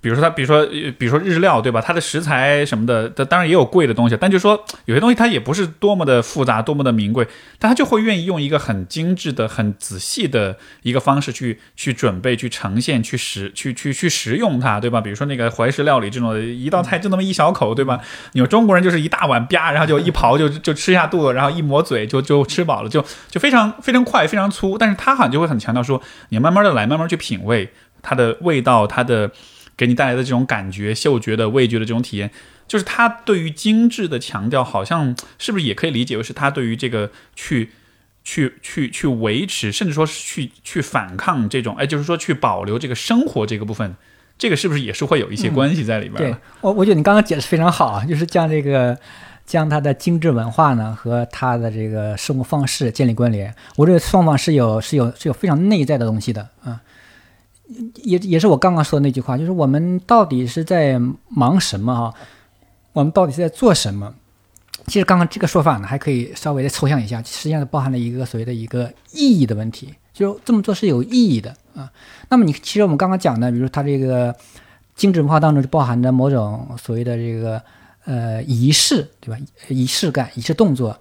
[0.00, 0.64] 比如说他，比如说，
[0.96, 1.80] 比如说日料，对吧？
[1.80, 7.26] 它的食材什么的，它当然也有贵的东西，但就说有些东西它也不是多么的复杂，多么的名贵，
[7.58, 15.00] 但他就会愿意用一个很精致的、很仔细的一个方式去去准备、去呈现、去食、去去去食用它，对吧？
[15.00, 18.00] 比如说那个怀石料理这种，一道菜就那么一小口，对吧？
[18.34, 24.78] 你说中国人就是一大碗吧，然后就一刨就 就吃下肚子，然后一抹嘴就就吃饱了，就就非常非常快、非常粗。
[24.78, 27.68] 但是他好像就会很强调说，你慢慢的来，慢慢去品味
[28.00, 29.30] 它的味道，它的。
[29.78, 32.30] 给你带来的这种感觉、嗅觉的、味觉的这种体验，
[32.66, 37.70] 就是他对于精致的强调，好像是不是也可以理解为是他对于这个去、
[38.24, 43.94] 去、去、去维持，甚至说是去、去反抗这种，哎，就是说去保留这个生活这个部分，
[44.36, 46.32] 这个是不是也是会有一些关系在里边？
[46.32, 48.98] 对我，我觉得你刚刚解释非常好啊，就是将这个
[49.46, 56.80] 将他的精致文化呢和他的这个生活方式建立关联，我这个双方是有、是有、是有非常内在的东西的啊。
[58.02, 62.14] 也也是我刚刚说的那句话，就是我们到底是在忙什么哈？
[62.92, 64.14] 我们到底是在做什么？
[64.86, 71.92] 其实刚刚这个说法呢，还可以稍微的抽象一下，实际上包含了一个所谓的一个意义的问题，就这么做是有意义的啊。
[72.30, 74.34] 那么你其实我们刚刚讲的，比如它这个
[74.96, 77.62] 精致文化当中就包含着某种所谓的这个
[78.06, 79.38] 呃仪式，对吧？
[79.68, 80.98] 仪式感、仪式动作。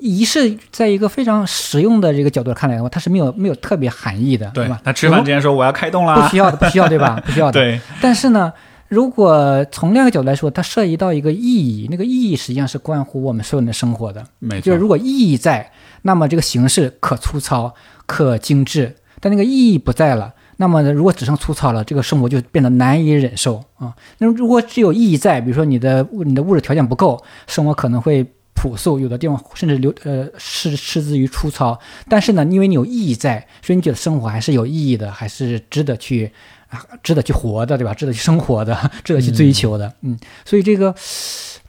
[0.00, 4.80] 仪式在一个非常实用的这个角度看来的话，它是没有没有特别含义的，对吧？
[4.84, 7.22] 那吃饭之前说我要开动了，不需要的，不需要，对吧？
[7.24, 7.52] 不需要的。
[7.60, 7.80] 对。
[8.00, 8.52] 但是呢，
[8.88, 14.24] 如果从另一个角度来说，它涉及到一个意义，那个意义实际上是关乎我们所有人的生活的。
[14.38, 14.66] 没错。
[14.66, 15.70] 就是如果意义在，
[16.02, 17.74] 那么这个形式可粗糙、
[18.06, 23.94] 可精致；但那个意义不在了，那么如果只剩粗糙了，这个生活就变得难以忍受啊。
[24.18, 28.26] 那如果只有意义在，比如说你的你的物质条件不够，生活可能会。
[28.54, 31.78] 朴素，有的地方甚至流呃失失之于粗糙，
[32.08, 36.30] 但是呢，因为你有意义在，所以你觉得生活还是有意义的，还是值得去
[36.68, 37.94] 啊，值得去活的，对吧？
[37.94, 40.18] 值得去生活的， 值得去追求的，嗯。
[40.44, 40.94] 所以这个，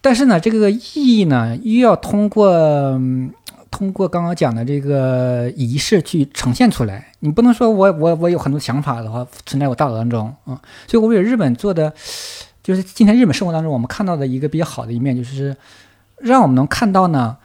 [0.01, 2.51] 但是呢，这个意义呢，又要通过
[3.69, 7.13] 通过刚刚讲的这个仪式去呈现出来。
[7.19, 10.59] 你不能说我我我有很多想法的话存在我大脑当中啊。
[10.87, 11.93] 所以我觉得日本做的，
[12.61, 15.55] 就是今天日本生活当中我们看到的一个比较好的一面，就是。
[16.23, 17.37] 让我们能看到呢，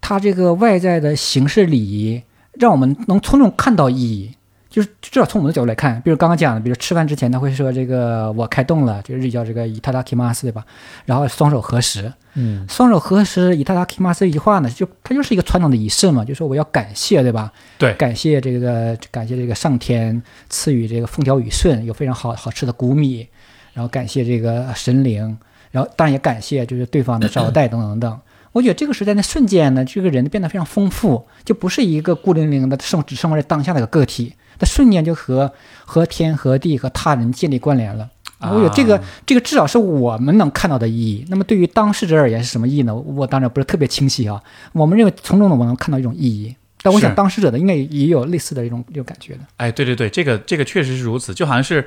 [0.00, 2.22] 它这个外在的形式礼仪，
[2.54, 4.34] 让我们能从中看到意义。
[4.70, 10.62] 就是至少从我们的角度来看，比如刚刚讲的，比如吃饭之前他会说这个我开动了，这个日语叫这个伊塔达基马斯，对吧？
[11.06, 17.50] 然后双手合十，嗯，双手合十伊塔达基马斯一句话呢，就它就是一个传统的仪式嘛，就说我要感谢，对吧？
[17.78, 23.26] 对，感谢这个感谢这个上天赐予这个风调雨顺，有非常好好吃的谷米，
[23.72, 25.38] 然后感谢这个神灵。
[25.70, 28.20] 然后当然也感谢就是对方的招待等等等等，
[28.52, 35.52] 我觉得这个时代那瞬间呢，这个人变得非常丰富，就不是一个孤零零的生只生活在当下的一个个体，他瞬间就和
[35.84, 38.08] 和天和地和他人建立关联了。
[38.40, 41.26] 我觉得这个这个至少是我们能看到的意义。
[41.28, 42.94] 那么对于当事者而言是什么意义呢？
[42.94, 44.40] 我当然不是特别清晰啊。
[44.72, 49.40] 我们认为从中呢我能看到一种意义，但我想当事者的应该也有类似的一种这种感觉的。
[49.56, 51.86] 哎，对对对，这个这个确实是如此，就好像是。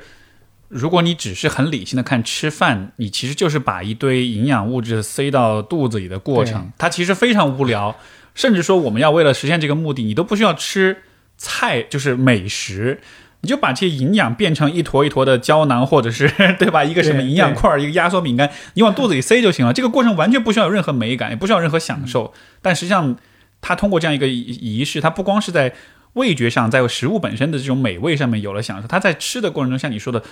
[0.72, 7.94] 如果你只是很理性的看吃饭，你其实就是把一堆营养物质塞到肚子里的过程，它其实非常无聊。
[8.34, 11.02] 甚至说，我们要为了实现这个目的，你都不需要吃
[11.36, 13.02] 菜，就是美食，
[13.42, 16.26] 你就把这些营养变成一坨一坨的胶囊，或者是
[16.58, 16.82] 对吧？
[16.82, 19.74] 一个什么营养块，一个压缩饼干，你往肚子里塞就行了。
[19.74, 22.32] 这个过程完全不需要有任何美感，也不需要任何享受。
[22.62, 23.14] 但实际上，
[23.60, 25.74] 它通过这样一个仪式，它不光是在
[26.14, 30.22] 味觉上，在食物本身的这种美味上面有了享受，它在吃的过程中，像你说的。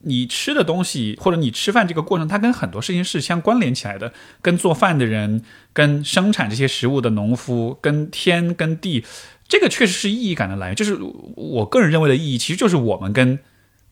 [0.00, 5.42] 你吃的东西，或者你吃饭这个过程，它跟很多事情是相关联起来的，跟做饭的人，
[5.72, 9.04] 跟生产这些食物的农夫，跟天跟地，
[9.48, 10.76] 这个确实是意义感的来源。
[10.76, 10.98] 就是
[11.36, 13.38] 我个人认为的意义，其实就是我们跟。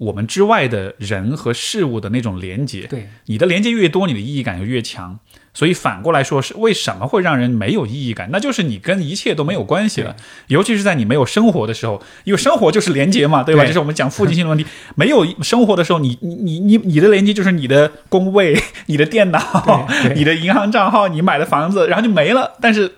[0.00, 5.18] 我们之外的人和事物的那种连接，对你的连接越多，你的意义感就越强。
[5.52, 8.28] 所以反过来说，是为什么会让人没有意义感？
[8.32, 10.14] 那就是你跟一切都没有关系了。
[10.47, 13.64] 尤其是在你没有生活的时候，因为生活就是连接嘛，对吧？
[13.64, 14.64] 这是我们讲附近性的问题。
[14.94, 22.52] 没有生活的时候，你你你你你的连接就是你的工位、 你的电脑、你的银行账号、你买的房子，然后就没了。
[22.60, 22.93] 但是。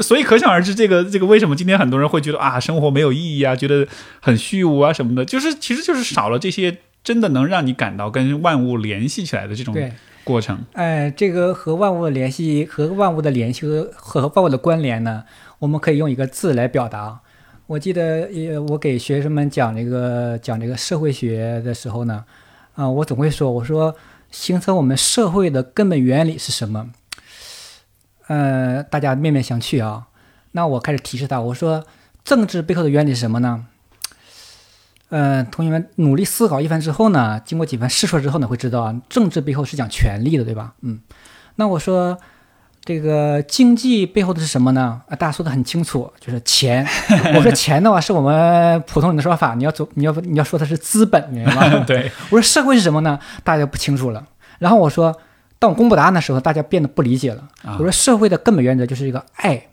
[0.00, 3.86] 所以可想而知，这个这个为什么今天很多人会觉得啊，生活没有意义啊，觉得
[4.18, 9.74] 很虚无啊什么的，就是其实就是少了这些真的能让你感到跟万物联系起来的这种
[10.24, 10.64] 过程。
[10.72, 15.24] 哎，这个和万物的联系，和万物的联系和和万物的关联呢，
[15.58, 17.20] 我们可以用一个字来表达。
[17.66, 22.24] 我记得，呃，我给学生们讲这个讲这个社会学的时候呢，
[22.74, 23.94] 啊，我总会说，我说
[24.30, 26.90] 形成我们社会的根本原理是什么？
[28.26, 30.08] 呃，大家面面相觑啊。
[30.52, 31.84] 那我开始提示他，我说
[32.22, 33.66] 政治背后的原理是什么呢？
[35.10, 40.72] 嗯，同学们努力思考一番之后呢，经过几番试错之后呢，会知道啊，政治背后是讲权力的，对吧？
[40.80, 40.98] 嗯，
[41.56, 42.18] 那我说
[42.84, 45.02] 这个经济背后的是什么呢？
[45.08, 46.84] 啊，大家说的很清楚，就是钱。
[47.36, 51.84] 我说钱的话是我们普通人的说法，你要走，你要你要说的是资本，明白吗？
[51.86, 52.10] 对。
[52.30, 53.18] 我说社会是什么呢？
[53.44, 54.26] 大家不清楚了。
[54.58, 55.16] 然后我说，
[55.58, 57.48] 当我公布答案的时候，大家变得不理解了。
[57.78, 59.68] 我说社会的根本原则就是一个爱。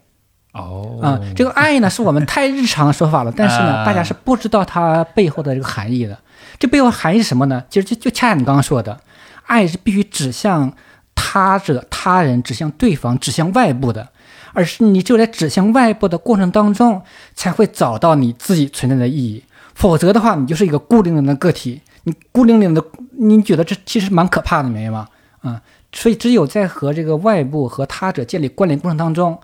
[0.52, 6.18] 哦，啊，这个爱呢是我们太日常的说法了，但是呢，大家是不知道它背后的这个含义的。
[6.58, 7.64] 这背后含义是什么呢？
[7.70, 9.00] 其实就就恰恰你刚刚说的，
[9.46, 10.70] 爱是必须指向
[11.14, 14.06] 他者、他人，指向对方，指向外部的，
[14.52, 17.00] 而是你只有在指向外部的过程当中，
[17.34, 19.42] 才会找到你自己存在的意义。
[19.74, 22.84] 否则的话，你就是一个孤零零的个体，你孤零零的，
[23.18, 25.08] 你觉得这其实蛮可怕的，明白吗？
[25.40, 25.62] 啊，
[25.92, 29.40] 所以只有在和这个外部和他者建立关联过程当中。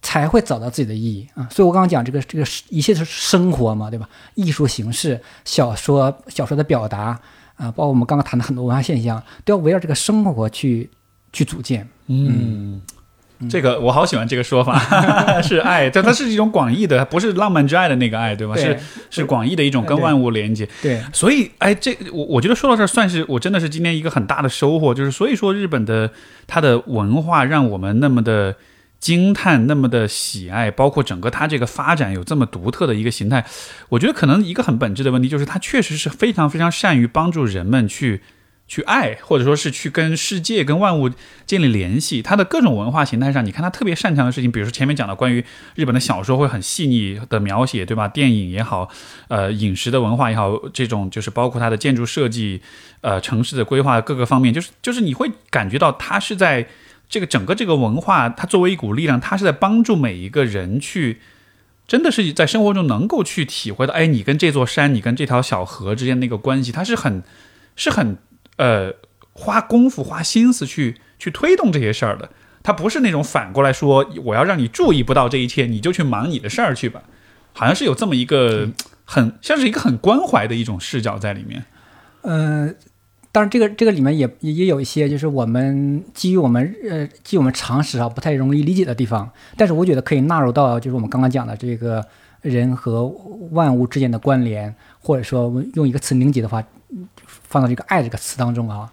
[0.00, 1.48] 才会找到自己的意义啊！
[1.50, 4.08] 所以我刚刚讲这个，这个一切是生活嘛，对吧？
[4.34, 7.18] 艺术形式、小说、小说的表达
[7.56, 10.88] 啊，包括我们刚刚谈的很多文化现象，都要围绕这个生活去
[11.32, 11.86] 去组建。
[12.06, 12.80] 嗯，
[13.50, 14.78] 这个我好喜欢这个说法，
[15.42, 18.54] 是爱，但它是一种广义的，不是浪漫之爱的那个爱，对吧？
[18.56, 18.78] 是
[19.10, 20.66] 是广义的一种跟万物连接。
[20.80, 26.08] 对，所以哎，这我我觉得说到这儿，算是我真的是今天一个很大的收获，就是所以说日本的
[26.46, 28.54] 它的文化让我们那么的。
[29.00, 33.46] 惊叹那么的喜爱，包括整个它这个发展有这么独特的一个形态，
[33.90, 38.22] 我觉得可能一个很本质的问题就是它确实是非常非常善于帮助人们去
[38.66, 41.10] 去爱，或者说是去跟世界、跟万物
[41.46, 42.20] 建立联系。
[42.20, 45.44] 它的各种文化形态上，你看它特别擅长的事情，比如说前面讲的关于
[45.76, 48.08] 日本的小说会很细腻的描写，对吧？
[48.08, 48.90] 电影也好，
[49.28, 52.60] 呃，饮食的文化也好，这种就是包括它的建筑设计，
[53.00, 56.66] 呃，城市的规划各个方面，就是就是你会感觉到它是在。
[57.08, 61.20] 这个整个这个文化，它作为一股力量，它是在帮助每一个人去，
[61.86, 67.22] 真的是在生活中能够去体会到，哎，你跟这座山，你跟这条小河之间那个关系，它是很，
[67.76, 68.18] 是很，
[68.56, 68.92] 呃，
[69.32, 72.28] 花功夫、花心思去去推动这些事儿的。
[72.62, 77.02] 它不是那种反过来说，我要让你注意不到这一切，你就去忙你的事儿去吧。
[77.54, 78.68] 好像是有这么一个
[79.04, 81.64] 很像是一个很关怀的一种视角在里面。
[82.22, 82.76] 嗯。
[83.30, 89.30] 当然，这个这个里面也也有一些，就是我们基于我们呃基于我们常识啊不太容易理解的地方。
[89.56, 92.04] 但是我觉得可以纳入到就是我们刚刚讲的这个
[92.40, 93.06] 人和
[93.50, 96.64] 万物之间的关联，或者说用一个词凝结的话，
[97.24, 98.90] 放到这个爱这个词当中啊。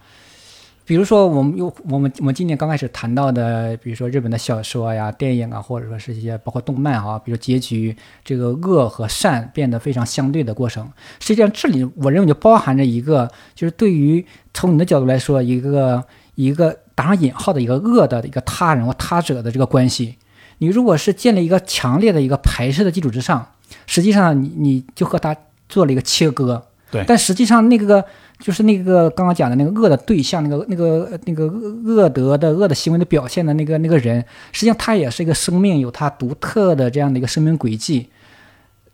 [0.85, 10.87] 比如说，我们又我们我们今年刚开始谈到的，比如说日本的小说呀、电影啊，或者说是一些包括动漫啊，比如结局这个恶和善变得非常相对的过程，
[11.19, 16.03] 实际上这里我认为就包含着一个，就是对于从你的角度来说，一个
[16.35, 20.17] 一个打上引号的一个恶的一个他人或他者的这个关系，
[20.59, 23.53] 你如果是建立一个强烈的一个排斥的基础之上，
[23.87, 25.35] 实际上你你就和他
[25.67, 28.05] 做了一个切割，对，但实际上那个。
[28.37, 38.09] 就是那个刚刚讲的那个恶的对象，那个那个那个恶德的恶的行为的表现的那个那个人，实际上他也是一个生命，有他独特的这样的一个生命轨迹。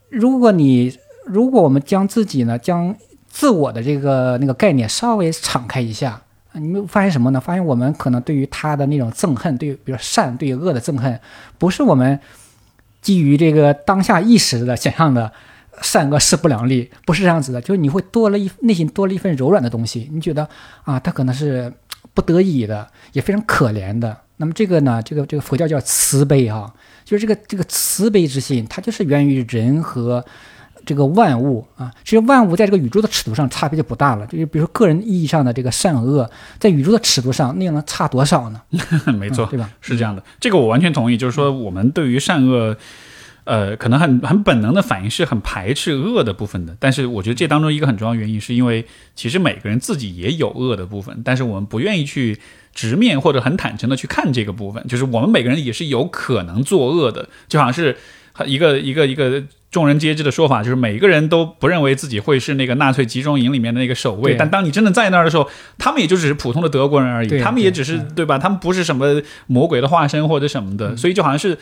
[0.10, 0.96] 如果你
[1.26, 2.96] 如果我们将自己呢，将
[3.28, 6.22] 自我的这个那个概念稍微敞开一下，
[6.54, 7.42] 你们发现什么呢？
[7.42, 11.20] 发现我们可能对于他的那种憎恨，对比如善对恶的憎恨，
[11.58, 12.20] 不是我们
[13.02, 15.32] 基于这个当下意识的想象的。
[15.82, 20.48] 善恶势不两立，不是这样子的，就是你会多了一内心多了一份柔软的东西，你觉得
[20.84, 21.72] 啊，他可能是
[22.14, 24.16] 不得已的，也非常可怜的。
[24.38, 26.74] 那么这个呢，这个这个佛教叫慈悲啊，
[27.06, 30.24] 就是这个这个慈悲之心，它就是源于人和
[30.86, 31.92] 这个万物啊。
[32.04, 36.30] 其实万物在这个宇宙的尺度上差别就不大了，就是比如说个人意义上的这个善恶，
[36.60, 38.62] 在宇宙的尺度上，那能差多少呢？
[39.18, 39.70] 没错，对吧？
[39.80, 41.16] 是这样的，这个我完全同意。
[41.16, 42.76] 就是说，我们对于善恶。
[43.44, 48.86] 呃，可能很很本能的反应是很排斥恶的部分的，但是我觉得这当中一个很重要原因，是因为
[49.16, 52.40] 其实每个人自己也有恶的部分，但是我们不愿意去
[52.74, 57.98] 直面或者很坦诚的去看这个部分，就是我们每个人也是有可能作恶的，就好像是
[58.46, 65.50] 一个一个一个众人皆知的说法，就是每个人都不认为自己会是那个纳粹集中营里面的那个守卫，但当你真的在那儿的时候，
[65.80, 68.38] 他们也就只是普通的德国人而已，他们也只是对吧？
[68.38, 71.58] 他们不是什么魔鬼的化身或者什么的，所以就好像是。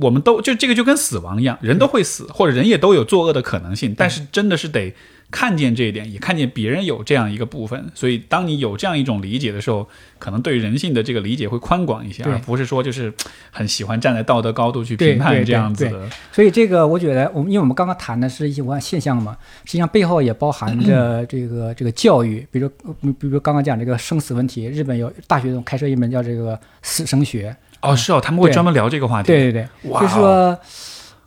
[0.00, 4.94] 我们都就这个就跟死亡一样，人都会死，或者人也都有作恶的可能性，但是真的是得
[5.30, 7.90] 看见这一点，也看见别人有这样一个部分。
[7.94, 9.88] 所以，当你有这样一种理解的时候，
[10.18, 13.12] 可能对人性的这个理解会宽广一些，而不是说就是
[13.50, 16.08] 很喜欢站在道德高度去评判这样子的。
[16.30, 27.54] 所以这个我觉得，我们因为我们刚刚谈的是一些文化现象嘛，实际上背后也包含着 这个这个教育，比如呃比如刚刚讲这个生死问题，日本有大学中开设一门叫这个死生学，
[27.84, 29.26] 哦，是哦，他们会专门聊这个话题。
[29.26, 30.58] 对对对，就是说，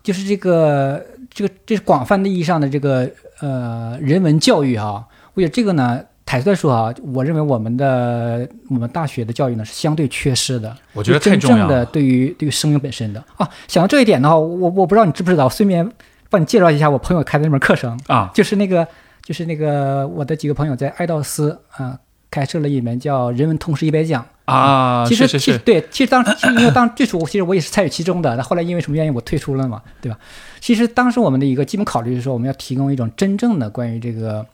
[0.04, 3.10] 就是这个这个这是广泛的意义上的这个
[3.42, 10.76] 呃人文教育啊、我觉得这个呢，坦率说啊，我认为我们的我们大学的教育呢是相对缺失的。
[10.94, 11.86] 我觉得太真正的重要了。
[11.86, 15.90] 对于对于生命本身的啊，想到这一点的话，我我不知道你知不知道，顺便
[16.30, 18.88] 帮你介绍一下我朋友开的那门课程，啊，就是那个
[19.24, 21.98] 就是那个我的几个朋友在爱道斯啊、
[22.32, 24.26] 开设了一门叫人文通识一百讲。
[24.48, 30.18] 啊，其实是对，其实当时因为当最初其实我也是参与其中的，那后来因为什么原因我退出了嘛，对吧？
[30.62, 34.46] 其实当时我们的一个基本考虑是说，我们要提供一种真正的关于这个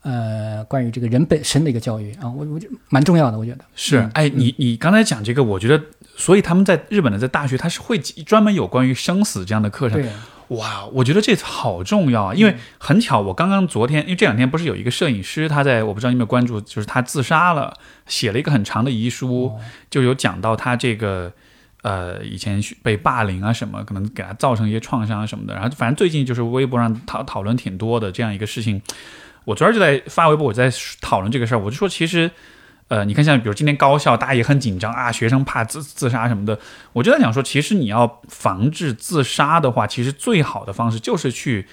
[0.00, 5.78] 呃关于这个人本身的一个教育啊，我我觉得蛮重要的，我觉得嗯，是哎，你你刚才讲这个，我觉得，
[6.16, 10.02] 所以他们在日本的在大学，他是会专门有关于生死这样的课程。
[10.48, 12.34] 对哇，我觉得这好重要啊！
[12.34, 17.74] 因为很巧，我刚刚昨天，因为这两天不是有一个摄影师，他在我不知道你有没有关注，就是他自杀了，
[18.06, 19.60] 写了一个很长的遗书，哦
[19.90, 21.32] 就有讲到他这个
[21.82, 25.54] 呃以前被霸凌啊什么，可能给他造成一些创伤啊什么的。
[25.54, 28.82] 然后反正最近就是微博上讨讨论挺多的这样一个事情。
[29.44, 32.30] 我昨儿就在发微博，我在讨论这个事儿，我就说其实。
[32.88, 36.58] 呃，你看，像比如今天高校，大家也很紧张啊，学生怕自自杀什么的。
[36.92, 41.66] 我就在想说，其实你要防治自杀的话，其实最好的方式就是去，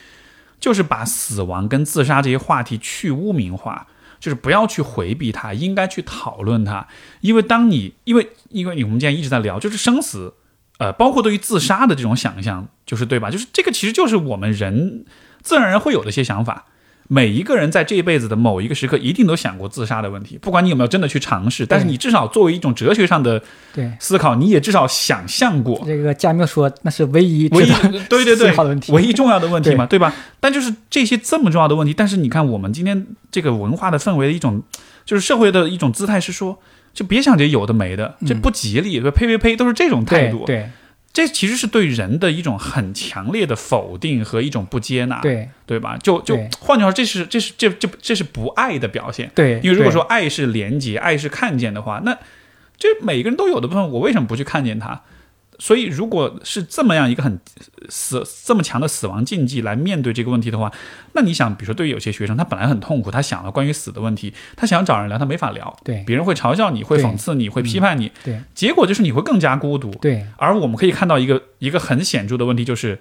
[0.59, 3.87] 就是把死亡跟自杀这些话题去污名化，
[4.21, 6.87] 就是不要去回避它，应该去讨论它。
[7.19, 10.33] 因为当你，因为因为你我们今天一直在聊，就是生死，
[10.77, 13.29] 呃，包括对于自杀的这种想象，就是对吧？
[13.29, 15.05] 就是这个其实就是我们人
[15.41, 16.67] 自然而然会有的一些想法。
[17.13, 23.43] 每一个人在这一辈子的某一个时刻，一定都想过自杀的问题，不管你有没有真的去尝试，但是你至少作为一种哲学上的
[23.73, 23.91] 对。
[23.99, 25.83] 思考，你也至少想象过。
[25.85, 27.67] 这个加缪说那是唯一唯一
[28.07, 30.15] 对对对思考的问题，唯一重要的问题嘛，对吧？
[30.39, 34.63] 但就是这些这么重要的问题，但是你看我们今天这个文化的氛围的一种，
[35.03, 36.59] 就是社会的一种姿态是说，
[36.93, 40.45] 就别想这有的没的，这不吉利，呸呸呸，都是这种态度。
[40.45, 40.69] 对对
[41.13, 45.97] 这其实是对人的一种很强烈的否定和一种不接纳，对对吧？
[45.97, 49.29] 就就换句话说，这是这是这这这是不爱的表现。
[49.35, 52.17] 对，因为如果说爱是连接，爱是看见的话，那
[52.77, 55.01] 这每个人都有的部分，我为什么不去看见它？
[55.63, 57.39] 所以，如果是这么样一个很
[57.87, 60.73] 死这么强的死亡禁忌来面对这个问题的话，
[61.13, 69.91] 那你想，比如说对于有些学生，他本来很痛苦，他想了关于死的问题，他想找人聊，他没法聊，对别人会嘲笑你，会讽刺你，会批判你，对结果就是你会更加孤独。
[70.01, 72.99] 对而我们可以看到一个一个很显著的问题，就是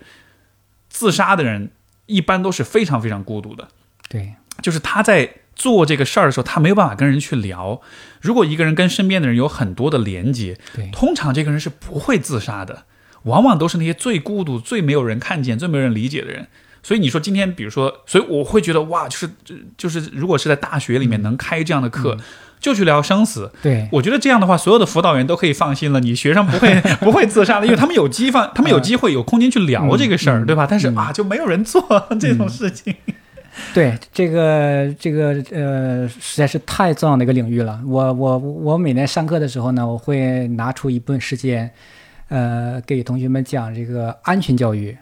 [0.90, 1.70] 自杀的人
[2.04, 3.68] 一般都是非常非常孤独的。
[4.06, 7.82] 对就是他在做这个事儿的时候，他没有办法跟人去聊。
[8.22, 10.56] 如果一个人跟身边的人有很多的连接，
[10.90, 12.84] 通常这个人是不会自杀的，
[13.24, 16.46] 往往都是那些最孤独、最没有人看见、最没有人理解的人。
[16.82, 19.30] 所以你说今天，比如说，所以我会觉得哇，就是
[19.76, 22.16] 就是，如果是在大学里面能开这样的课，
[22.58, 23.86] 就去聊生死，对。
[23.92, 30.46] 我觉得这样的话，所有的辅导员都可以放心了，你学生不会 不会自杀的，因为他们有机放，他们有机会有空间去聊这个事儿，嗯。
[30.46, 30.66] 对吧？
[30.68, 30.96] 但是嗯。
[30.96, 31.82] 啊，就没有人做
[32.18, 32.94] 这种事情。
[33.74, 37.80] 对，这个这个呃，实在是太重要的一个领域了。
[37.86, 41.68] 我我我每年上课的时候呢，我会拿出一部分时间，
[42.28, 44.96] 呃，给同学们讲这个安全教育。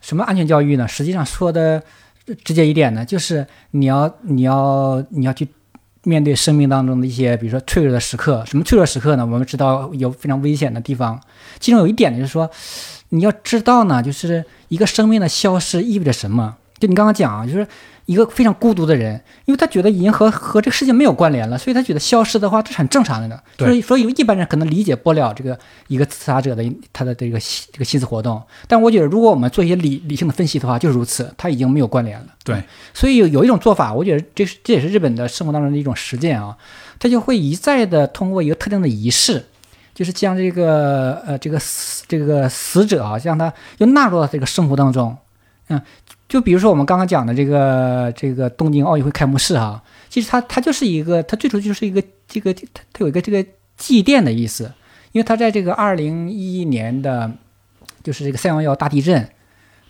[0.00, 0.88] 什么安全教育呢？
[0.88, 1.82] 实际上说的
[2.42, 5.46] 直接一点呢，就是你要你要你要去
[6.04, 8.42] 面对生命当中的一些，比如说脆弱的时刻。
[8.46, 9.24] 什么脆弱时刻呢？
[9.24, 11.20] 我们知道有非常危险的地方。
[11.60, 12.50] 其中有一点呢，就是说
[13.10, 16.56] 你要知道呢，就是一个生命的消失意味着什么。
[16.82, 17.64] 就你刚刚讲啊，就是
[18.06, 19.14] 一个非常孤独的人，
[19.44, 23.38] 因为他觉得已经和和这个世界没有关联了，所以他觉得消失的话这是很正常的呢。
[23.56, 25.56] 对所以所以一般人可能理解不了这个
[25.86, 27.38] 一个自杀者的他的这个
[27.70, 28.42] 这个心思活动。
[28.66, 32.26] 但我觉得如果我们做一些理理性的分析的话，就是如此，他已经没有关联了。
[32.42, 32.60] 对，
[32.92, 36.56] 所以有有一种做法，我觉得这是这也是日本的生活当中的一种实践啊，
[36.98, 39.44] 他就会一再的通过一个特定的仪式。
[39.94, 45.14] 就是将这个呃这个死这个死者啊，将他又纳入到这个生活当中，
[45.68, 45.78] 嗯，
[46.32, 53.44] 就比如说我们刚刚讲的这个这个东京奥运会开幕式哈、其实它它就是一个，它最初就是一个这个它它有一个这个
[53.76, 54.72] 祭奠的意思，
[55.12, 57.30] 因为它在这个二零一一年的，
[58.02, 59.28] 就是这个三幺幺大地震，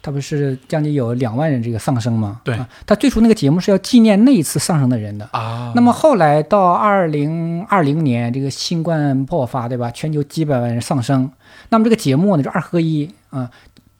[0.02, 2.40] 它不是将近有两万人这个丧生吗？
[2.43, 5.28] 对啊，它最初那个节目是要纪念那一次丧生的人的。
[5.31, 9.93] 啊那么后来到二零二零年，这个新冠爆发，对吧？
[9.93, 11.31] 全球几百万人丧生，
[11.69, 13.48] 那么这个节目呢，就二合一啊，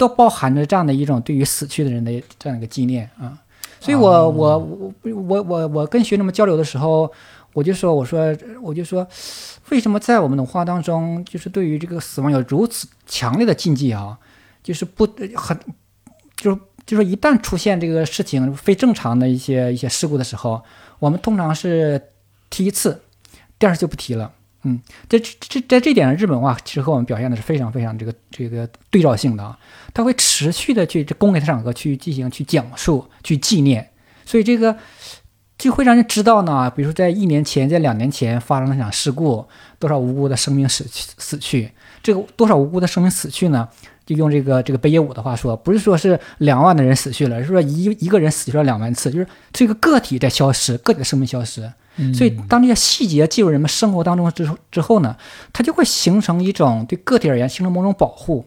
[0.03, 3.39] 都包含着这样的一种对于死去的人的这样一个纪念啊。
[3.79, 7.09] 所以我我我我我我跟学生们交流的时候，
[7.53, 9.07] 我就说我说我就说，
[9.71, 14.19] 为什么在我们的文化当中，就是对于这个死亡有如此强烈的禁忌啊？
[14.65, 15.07] 就是不
[15.37, 15.57] 很
[16.37, 20.61] 就是就是一旦出现这个事情非正常的一些一些事故的时候，
[20.99, 22.03] 我们通常是
[22.51, 23.03] 提一次，
[23.57, 24.33] 第二次就不提了。
[24.65, 29.59] 嗯，这这在这点上，日本话其实和我们表现的是非常非常这个这个对照性的啊，
[29.93, 33.91] 它会持续的去这公开场合去进行去讲述去纪念，
[34.25, 34.77] 所以这个
[35.59, 39.45] 就会让人知道呢，比如说在一年前在两年前发生了一场事故，
[39.79, 41.71] 多少无辜的生命死去死去，
[42.03, 43.69] 这个多少无辜的生命死去呢？
[44.05, 51.73] 就用这个这个北野武的话说，不是说是两万的人死去了，是说一一个人死去了两万次，就是这个个体在消失，个体的生命消失。
[52.15, 55.15] 所以，当这些细节进入人们生活当中之之后呢，
[55.53, 58.47] 它就会形成一种对个体而言形成某种保护，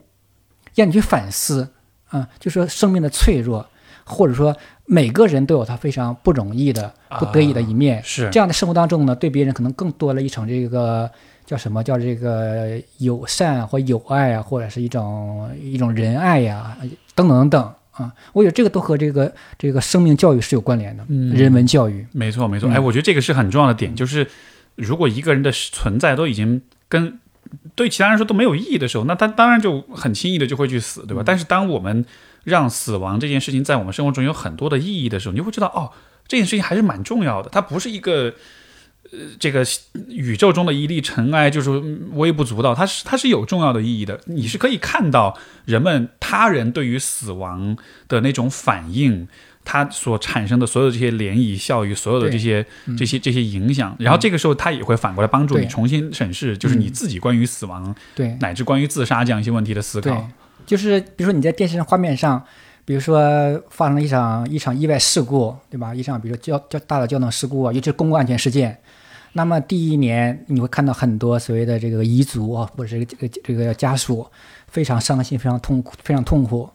[0.74, 1.70] 让你去反思
[2.10, 3.64] 啊，就说生命的脆弱，
[4.04, 4.56] 或者说
[4.86, 8.02] 每个人都有他非常不容易的、不得已的一面。
[8.04, 11.10] 是这样的生活当中呢，对别人可能更多了一层这个
[11.46, 16.76] 叫什么叫这个友善或友爱啊，或者是一种一种仁爱呀，
[17.14, 17.74] 等等等等。
[17.96, 22.06] 啊，我觉得这个都和这个这个生命教育是有关联的，嗯人文教育。
[22.12, 22.70] 没错，没错。
[22.70, 24.28] 哎，我觉得这个是很重要的点，就是
[24.76, 27.20] 如果一个人的存在都已经跟
[27.74, 31.24] 对其他人说都没有意义的时候，那他当然就很轻易的就会去死，对吧？
[31.26, 32.06] 但是当我们
[32.44, 35.92] 让死亡这件事情在我们生活中有很多的意义的时候，你就会知道，哦，
[36.28, 38.34] 这件事情还是蛮重要的，它不是一个。
[39.18, 39.66] 呃，这个
[40.10, 41.70] 宇宙中的一粒尘埃就是
[42.14, 44.20] 微不足道，它是它是有重要的意义的。
[44.26, 47.78] 你是可以看到人们他人对于死亡
[48.08, 49.28] 的那种反应，
[49.64, 52.66] 它所产生的所有这些涟漪效应，所有的这些
[52.98, 53.96] 这些这些影响。
[54.00, 60.30] 然后这个时候，它也会反过来帮助你重新审视，就是你自己关于死亡，对，乃至关于自杀这样一些问题的思考。
[60.66, 62.44] 就是比如说你在电视画面上，
[62.86, 63.20] 比如说
[63.70, 65.94] 发生了一场一场意外事故，对吧？
[65.94, 68.78] 一场比如说交交大的交通事故啊，尤其是公共安全事件。
[69.38, 74.26] 那么第一年你会看到很多所谓的这个彝族啊，或者这个这个这个家属
[74.68, 76.70] 非常伤心、非常痛苦、非常痛苦。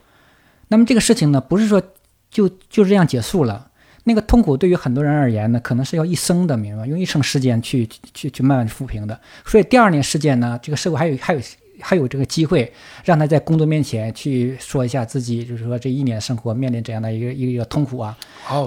[0.69, 1.83] 那么这个事情呢，不是说
[2.31, 3.71] 就就这样结束了。
[4.05, 6.87] 那个痛苦对于很多人而言呢，可能是要一生的，明白？
[6.87, 9.19] 用一生时间去去去慢慢抚平的。
[9.47, 11.41] 所以第二年事件呢，这个社会还有还有。
[11.83, 12.71] 还有这个机会，
[13.07, 18.15] 让他在工作面前去说一下自己，就是说这一年生活面临怎样的一个一个痛苦啊。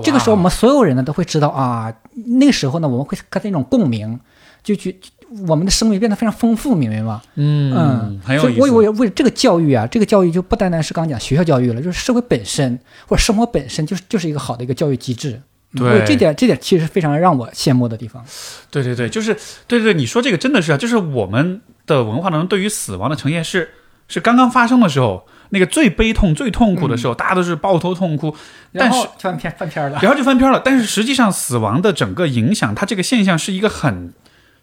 [0.04, 1.94] 这个时候，我们所有人呢都会知道啊，
[2.38, 4.20] 那个时候呢，我们会跟那种共鸣，
[4.64, 5.00] 就去
[5.48, 7.22] 我们的生命变得非常丰富，明白吗？
[7.36, 8.60] 嗯嗯，很有意思。
[8.60, 15.42] 所以，我也为这个教育啊，这个教育就不单单是刚讲学校教育了，就是社会本身或者生活本身就是就是一个好的一个教育机制。
[15.76, 18.24] 对，这点这点其实非常让我羡慕的地方。
[18.70, 19.36] 对对对，就是
[19.68, 21.62] 对对，你说这个真的是啊，就是我们。
[21.86, 23.72] 的文化当中，对于死亡的呈现是
[24.08, 28.36] 是刚刚发生的时候，那个最悲痛、最痛苦的时候，大家都是抱头痛哭。
[28.74, 30.62] 但是翻篇翻篇了，然后就翻篇了。
[30.66, 34.14] 但是实际上，死亡的整个影响，它这个现象是一个很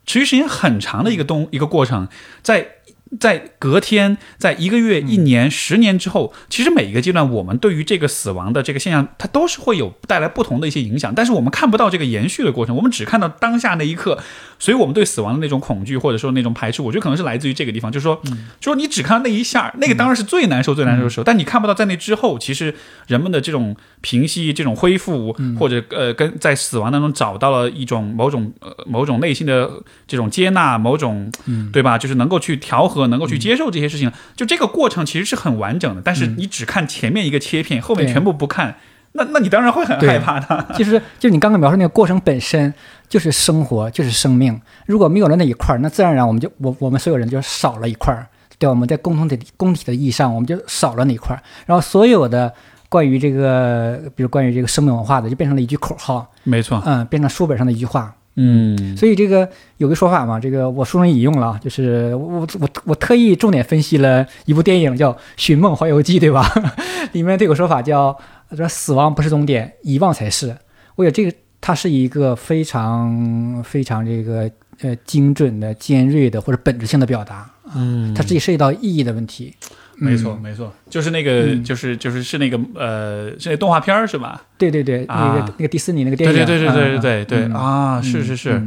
[0.05, 2.09] 持续时间很长的一个东一个过程，
[2.43, 2.73] 在。
[3.19, 11.13] 在隔天，在一个月、一年、十年之后，其实每一个阶段，我们对于这个死亡的这个现象，它都是会有带来不同的一些影响。
[11.13, 14.23] 但是我们看不到这个延续的过程，我们只看到当下那一刻。
[14.61, 18.23] 所以，我们对死亡的那种恐惧，或者说那种排斥，我觉得可能是来自于这个地方，就是说，
[18.61, 21.25] 就说你只看到那一下，那个当然是最难受、最难受的时候。
[21.25, 22.73] 但你看不到在那之后，其实
[23.09, 29.69] 人们的这种平息、这种恢复，或者呃，跟在死亡当中找到了一种某种呃某种内心的
[30.07, 31.31] 这种接纳，某种
[31.73, 31.99] 对吧？
[31.99, 33.11] 就是能够去调和。
[33.11, 36.01] 能够去接受这些事情，就这个过程其实是很完整的。
[36.05, 38.77] 但是你只看前面一个切片，后面全部不看，
[39.13, 40.67] 那那你当然会很害怕的。
[40.77, 42.73] 就是就是你刚刚描述那个过程本身
[43.09, 44.61] 就是生活，就是生命。
[44.87, 48.27] 如果没有了那一块儿，那自然而然我们就我我们所有人就少了一块儿。
[48.59, 51.43] 对，我们在共同的共体的意义上，我们就少了那一块儿。
[51.67, 52.53] 然后所有的
[52.89, 56.31] 关于这个，比如关于这个生命文化的，就变成了一句口号。
[56.45, 58.15] 没错，嗯，变成书本上的一句话。
[58.37, 66.47] 嗯，所以这个有个说法嘛，这个我书中引用了，就是我我我特意重点分析了一部电影叫《寻梦环游记》，对吧？
[67.13, 68.17] 里面这个说法叫
[68.57, 70.57] 说死亡不是终点，遗忘才是。
[70.97, 74.51] 我觉得这个它是一个非常非常这个
[74.81, 77.51] 呃精准的、尖锐的或者本质性的表达。
[77.75, 79.55] 嗯，它自己涉及到意义的问题。
[80.03, 84.43] 没错，没错，就是那个，就是就是是那个呃，是那动画片儿是吧？
[84.57, 88.63] 对对对，那个那个迪士尼那个电影，对对对对对对对啊，是是是，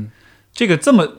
[0.53, 1.17] 这个这么，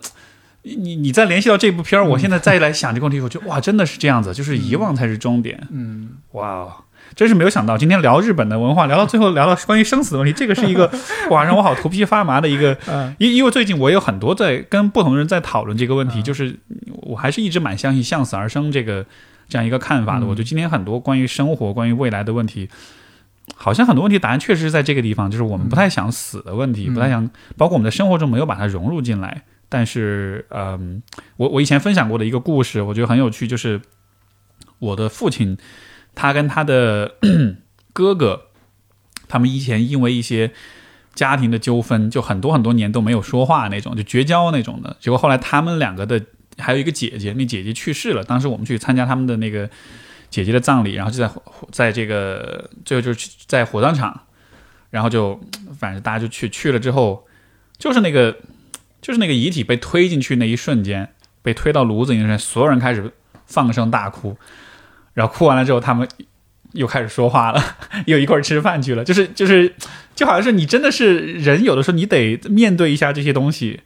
[0.63, 5.67] 你你再联系到这部片儿，我现在再来想这个问题，我觉得哇，真的是这样子，就是遗忘才是终点。
[5.73, 6.73] 嗯，哇，
[7.15, 10.91] 真是没有想到，今天聊日本的文化，聊到最后聊到关于生死的问题，这个是一个
[11.31, 12.77] 哇，让我好头皮发麻的一个，
[13.19, 16.59] 因因为最近我有很多在跟不同人在讨论这个问题，就是
[17.03, 19.07] 我还是一直蛮相信向死而生这个。
[19.47, 22.67] 这样一个看法的，我觉得今天很多关于生活、关于未来的问题，
[23.55, 27.29] 好像很多问题答案确实是在这个地方，就是我们不太想死的问题，嗯不太想，
[27.59, 29.43] 包括我们的生活中没有把它融入进来。
[29.69, 31.03] 但是，嗯，
[31.37, 33.79] 我我以前分享过的一个故事，我觉得很有趣，就是
[34.79, 35.59] 我的父亲，
[36.15, 37.17] 他跟他的
[37.93, 38.49] 哥哥，
[39.29, 40.53] 他们以前因为一些
[41.15, 44.97] 家庭的纠纷，就很多很多年都没有说话那种，就绝交那种的。
[45.01, 46.21] 结果后来他们两个的
[46.59, 49.69] 还有一个姐姐，那姐姐去世了，当时我们去参加他们的那个
[50.31, 51.31] 姐姐的葬礼，然后就在
[51.71, 54.23] 在这个最后就是在火葬场，
[54.91, 55.41] 然后就
[55.79, 57.27] 反正大家就去去了之后，
[57.79, 58.37] 就是那个
[59.01, 61.11] 就是那个遗体被推进去那一瞬间，
[61.43, 63.13] 被推到炉子里面，所有人开始
[63.47, 64.37] 放声大哭，
[65.15, 66.07] 然后哭完了之后，他们
[66.73, 67.77] 又开始说话了，
[68.07, 69.75] 又一块儿吃饭去了，就是就是
[70.15, 73.81] 就好像是你真的是人，有的时候你得面对一下这些东西，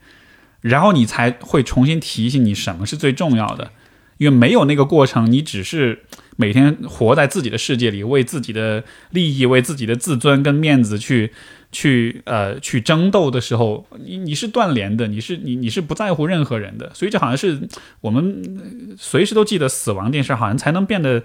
[0.62, 3.70] 然后你才会重新提醒你什么是最重要的，
[4.16, 6.04] 因为没有那个过程，你只是
[6.36, 11.32] 每天活在自己的世界里，为自己的利益、为自己的自尊跟面子去
[11.70, 17.68] 去呃去争斗的时候，你你是断联的，你是你你是不在乎任何人的，所以这好像是
[18.00, 21.22] 我们呃随时都记得死亡这件事，好像才能变得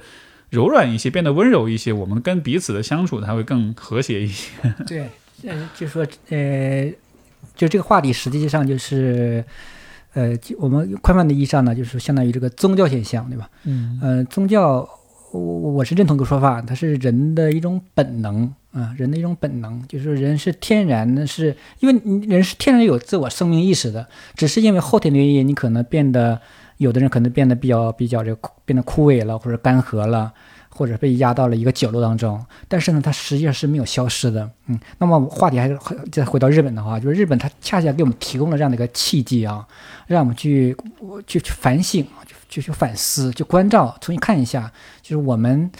[0.49, 4.49] 柔软一些，变得温柔一些，我们跟彼此的相处才会更和谐一些。
[4.85, 5.09] 对，
[5.47, 6.91] 呃，就说呃，
[7.55, 9.43] 就这个话题实际上就是，
[10.13, 13.49] 呃，我们宽泛的意义上呢，就是相当于这个宗教现象，对吧？
[13.63, 14.87] 嗯呃，宗教，
[15.39, 26.39] 我我是认同一个说法，它是人的一种本能啊、人的一种本能，就是人是天然的是，因为人是天然有自我生命意识的，只是因为后天的原因，你可能变得，
[26.77, 30.31] 有的人可能变得比较比较这个变得枯萎了，或者干涸了。
[30.75, 34.49] 或者被压到了一个角落当中，但是呢，它实际上是没有消失的。
[34.65, 35.77] 嗯，那么话题还是
[36.11, 39.63] 再回到日本的话，就是日本它恰恰给我们提供了这样的一个契机啊，
[40.07, 40.75] 让我们去
[41.27, 42.03] 去去反省，
[42.53, 44.71] 就去反思，就关照，重新看一下，
[45.01, 45.71] 就是我们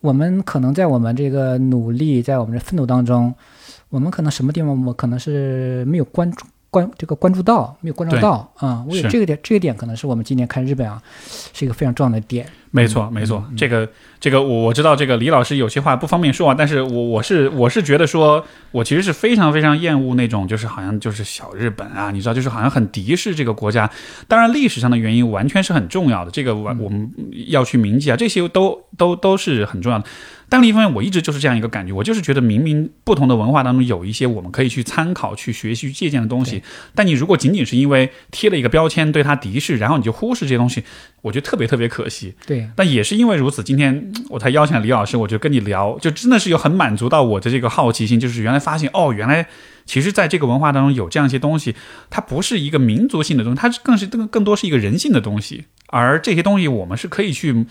[0.00, 3.34] 我们可能在我们这个努力，在我们的奋斗当中，
[3.88, 8.84] 我们可能什么地方我可能是没有关注关这个关注到，没有关注到啊。
[8.88, 11.00] 我有这个点这个点可能是我们今年看日本啊，
[11.52, 12.44] 是一个非常重要的点。
[12.72, 13.88] 没错，没错，这个
[14.18, 23.88] 这个我我知道，这个李老师有些话不方便说啊，但是我我是我是觉得说，我其实是非常非常厌恶那种就是好像就是小日本啊，你知道，就是好像很敌视这个国家。
[24.26, 27.08] 当然，历史上的原因完全是很重要的，这个我我们
[27.46, 30.04] 要去铭记啊，这些都都都是很重要的。
[30.54, 36.62] 但另一方面，我一直就是这样一个感觉，我就是觉得明明不同的文化当中有一些我们可以去参考、去学习、去借鉴的东西，
[36.94, 40.84] 但你如果仅仅是因为贴了一个标签对它敌视，然后你就忽视这些东西，
[41.22, 42.36] 我觉得特别特别可惜。
[42.46, 49.48] 对，但也是因为如此，今天嗯我才邀请了李老师，我就跟你聊，就真的是有很满足到我的这个好奇心，就是原来发现哦，原来
[49.84, 51.74] 其实在这个文化当中有这样一些东西，
[52.10, 57.66] 它不是一个民族性的东西，它更是更更多是一个人性的东西，而这些东西我们是可以去。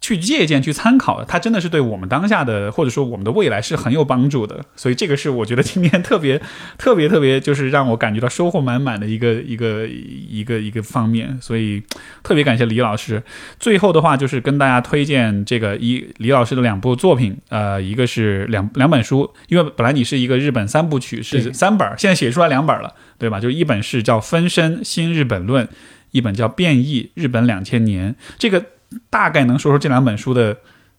[0.00, 4.64] 去借鉴、去参考的，它真的是对我们当下的或者说我们的未来是很有帮助的。
[4.76, 6.40] 所以这个是我觉得今天特别、
[6.78, 11.36] 特别、特别，就是让我感觉到收获满满的一个、一个、一个、一个方面。
[11.40, 11.82] 所以
[12.22, 13.22] 特别感谢李老师。
[13.58, 23.40] 最后的话就是跟大家推荐这个一李老师的两部作品，呃，一个是两两本书，因为本来你是一个日本三部曲是三本，现在写出来两本了，对吧？
[23.40, 25.66] 就一本是叫《分身新日本论》，
[26.12, 28.12] 一本叫《变异日本两千年》。
[28.38, 28.64] 这个
[29.10, 30.56] 大概能说说这两本书的。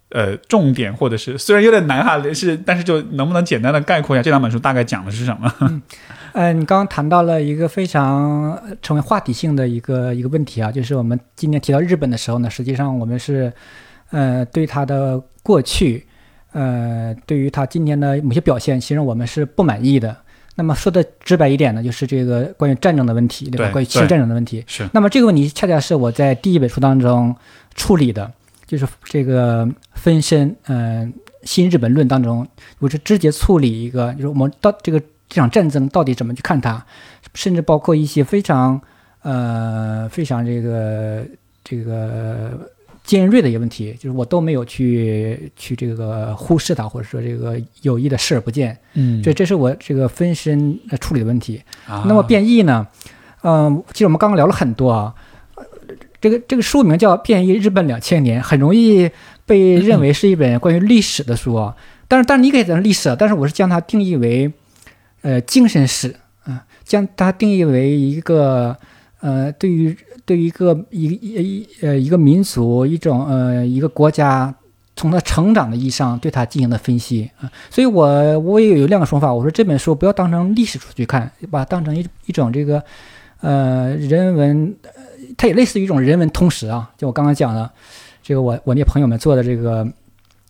[0.10, 5.82] 呃，重点或者是虽然有点难哈，是但是就能不能简单的概括一下这两本书大概讲的是什么？
[6.32, 13.52] 呃，你刚刚谈到了一个非常成为话题性的一个一个问题啊，就是我们今天提到日本的时候呢，实际上我们是，
[14.12, 16.08] 呃，对它的过去，
[16.54, 20.16] 呃，对于它今天的某些表现，其实我们是不满意的。
[20.60, 23.66] 那么说的直白一点呢，就是这个关于战争的问题，对吧？
[23.66, 24.64] 对关于侵略战争的问题。
[24.66, 27.36] 是那么这个问题恰恰是我在第一本书当中
[27.76, 28.32] 处理的，
[28.66, 31.14] 就是这个分身，嗯、
[31.44, 32.48] 新日本论当中，
[32.80, 36.84] 我是直接处理一个，就是我们到这个这场战争到底怎么去看它，
[37.36, 38.82] 甚至包括一些非常
[39.22, 41.24] 呃非常这个
[41.64, 42.68] 这个
[43.08, 51.64] 尖锐的一个问题，就是我都没有去去这个忽视它，或者说这个有意的视而不见，嗯这这是我这个分身呃处理的问题。
[51.88, 52.86] 啊那么变异呢？
[53.44, 55.16] 嗯、其实我们刚刚聊了很多啊。
[55.56, 55.64] 呃
[56.20, 59.10] 这个这个书名叫《变异日本两千年》，很容易
[59.46, 61.76] 被认为是一本关于历史的书啊。
[62.08, 64.52] 但是，但是你可以讲历史啊，但是我是将它定义为，
[65.22, 68.76] 呃，精神史啊、将它定义为一个
[69.20, 69.96] 呃，对于
[70.28, 74.54] 对于一个一一呃一个民族一种呃一个国家
[74.98, 77.50] 从它成长的意义上对它进行的分析啊。
[77.70, 82.84] 所以我我也有两个说法，我说这本书不要当成历史书去看，把它当成一一种这个
[83.40, 84.92] 呃人文，呃
[85.38, 86.92] 它也类似于一种人文通识啊。
[86.98, 87.72] 就我刚刚讲的，
[88.22, 89.88] 这个我我那朋友们做的这个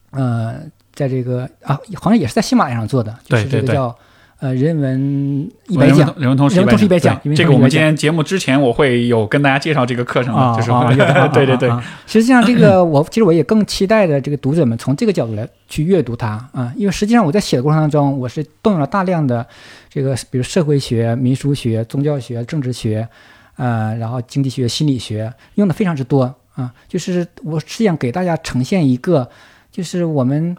[0.10, 0.56] 呃
[0.96, 3.96] 在这个啊，好像也是在喜马拉雅上做的，就是这个叫
[4.40, 11.70] 呃人文一百讲人文通识一百讲这个我们今天节目之前我会有跟大家介绍这个课程的， 啊就是对对对
[12.06, 19.44] 实际上，这个我其实我也更期待的这个读者们从这个角度来去阅读它啊，因为实际上我在写的过程当中，我是动用了大量的
[19.90, 23.08] 这个，比如社会学、民俗学、宗教学、政治学，
[23.56, 26.72] 呃，然后经济学、心理学，用的非常之多啊。
[26.88, 29.28] 就是我是想给大家呈现一个，
[29.72, 30.56] 就是我们。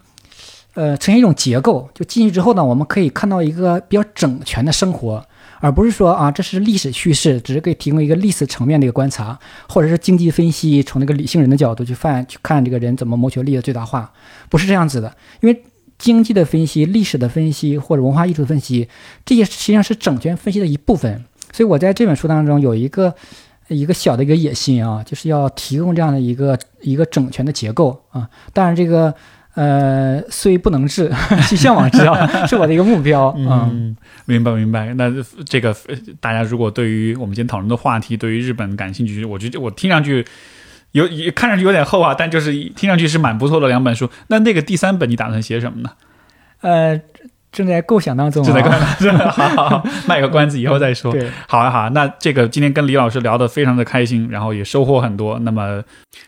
[0.79, 5.21] 呃，呈现一种结构，就进去之后呢，我们可以看到一个比较整全的生活，
[5.59, 9.37] 而不是说啊，这是历史叙事，只是给提供一个历史层面的一个观察，
[9.69, 14.13] 或者是经济分析，从那个理性人的角度去看去看这个人怎么谋求利益的最大化，
[14.49, 15.13] 不是这样子的。
[15.41, 15.65] 因为
[15.99, 18.89] 经济的分析、历史的分析或者文化艺术的分析，
[19.27, 21.25] 这些实际上是整全分析的一部分。
[21.53, 23.13] 所以我在这本书当中有一个
[23.67, 28.31] 一个小的一个野心啊，就是要提供这样的一个一个整全的结构啊。
[28.53, 29.13] 当然这个。
[29.59, 31.11] 呃，虽不能至，
[31.49, 33.35] 去向往之啊， 是我的一个目标。
[33.37, 34.95] 嗯，嗯，明白明白。
[34.95, 35.13] 那
[35.45, 40.25] 这个呃大家如果对于我们今天讨论的话题，对于日本感兴趣，我觉得我听上去
[40.93, 44.09] 有也看上去有点厚啊，但就是听上去是蛮不错的两本书。
[44.29, 45.91] 那那个第三本你打算写什么呢？
[46.61, 47.01] 呃，
[47.51, 49.19] 正在构想当中、正在构想当中。
[49.31, 51.13] 好好好，卖个关子，以后再说。
[51.13, 55.39] 对，好啊好啊，那这个今天跟李老师聊得非常的开心，然后也收获很多。
[55.41, 55.83] 那么，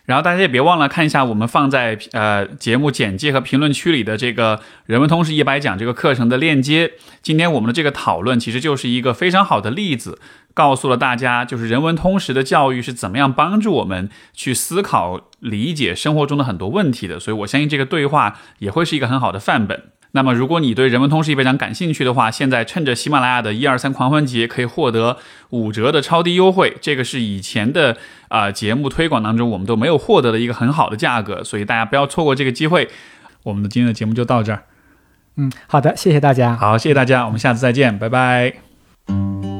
[0.06, 6.92] 然后大家也别忘了看一下我们放在呃节目简介和评论区里的这个人文通识一百讲这个课程的链接。
[7.22, 10.18] 今天我们的这个讨论其实就是一个非常好的例子，
[10.54, 17.20] 告诉了大家就是人文通识的教育是怎么样帮助我们去思考、理解生活中的很多问题的。
[17.20, 19.82] 所以我相信这个对话也会是一个很好的范本。
[20.12, 25.18] 那么，如果你对人文通识一百讲感兴趣的话，现在趁着喜马拉雅的一二三狂欢节，可以获得
[25.50, 26.76] 五折的超低优惠。
[26.80, 27.96] 这个是以前的
[28.28, 32.88] 啊、呃节目推广当中我们都没有获得的一个很好的价格，所以大家不要错过这个机会。
[33.44, 34.64] 我们的今天的节目就到这儿，
[35.36, 36.56] 嗯，好的，谢谢大家。
[36.56, 39.59] 好，谢谢大家，我们下次再见，拜拜。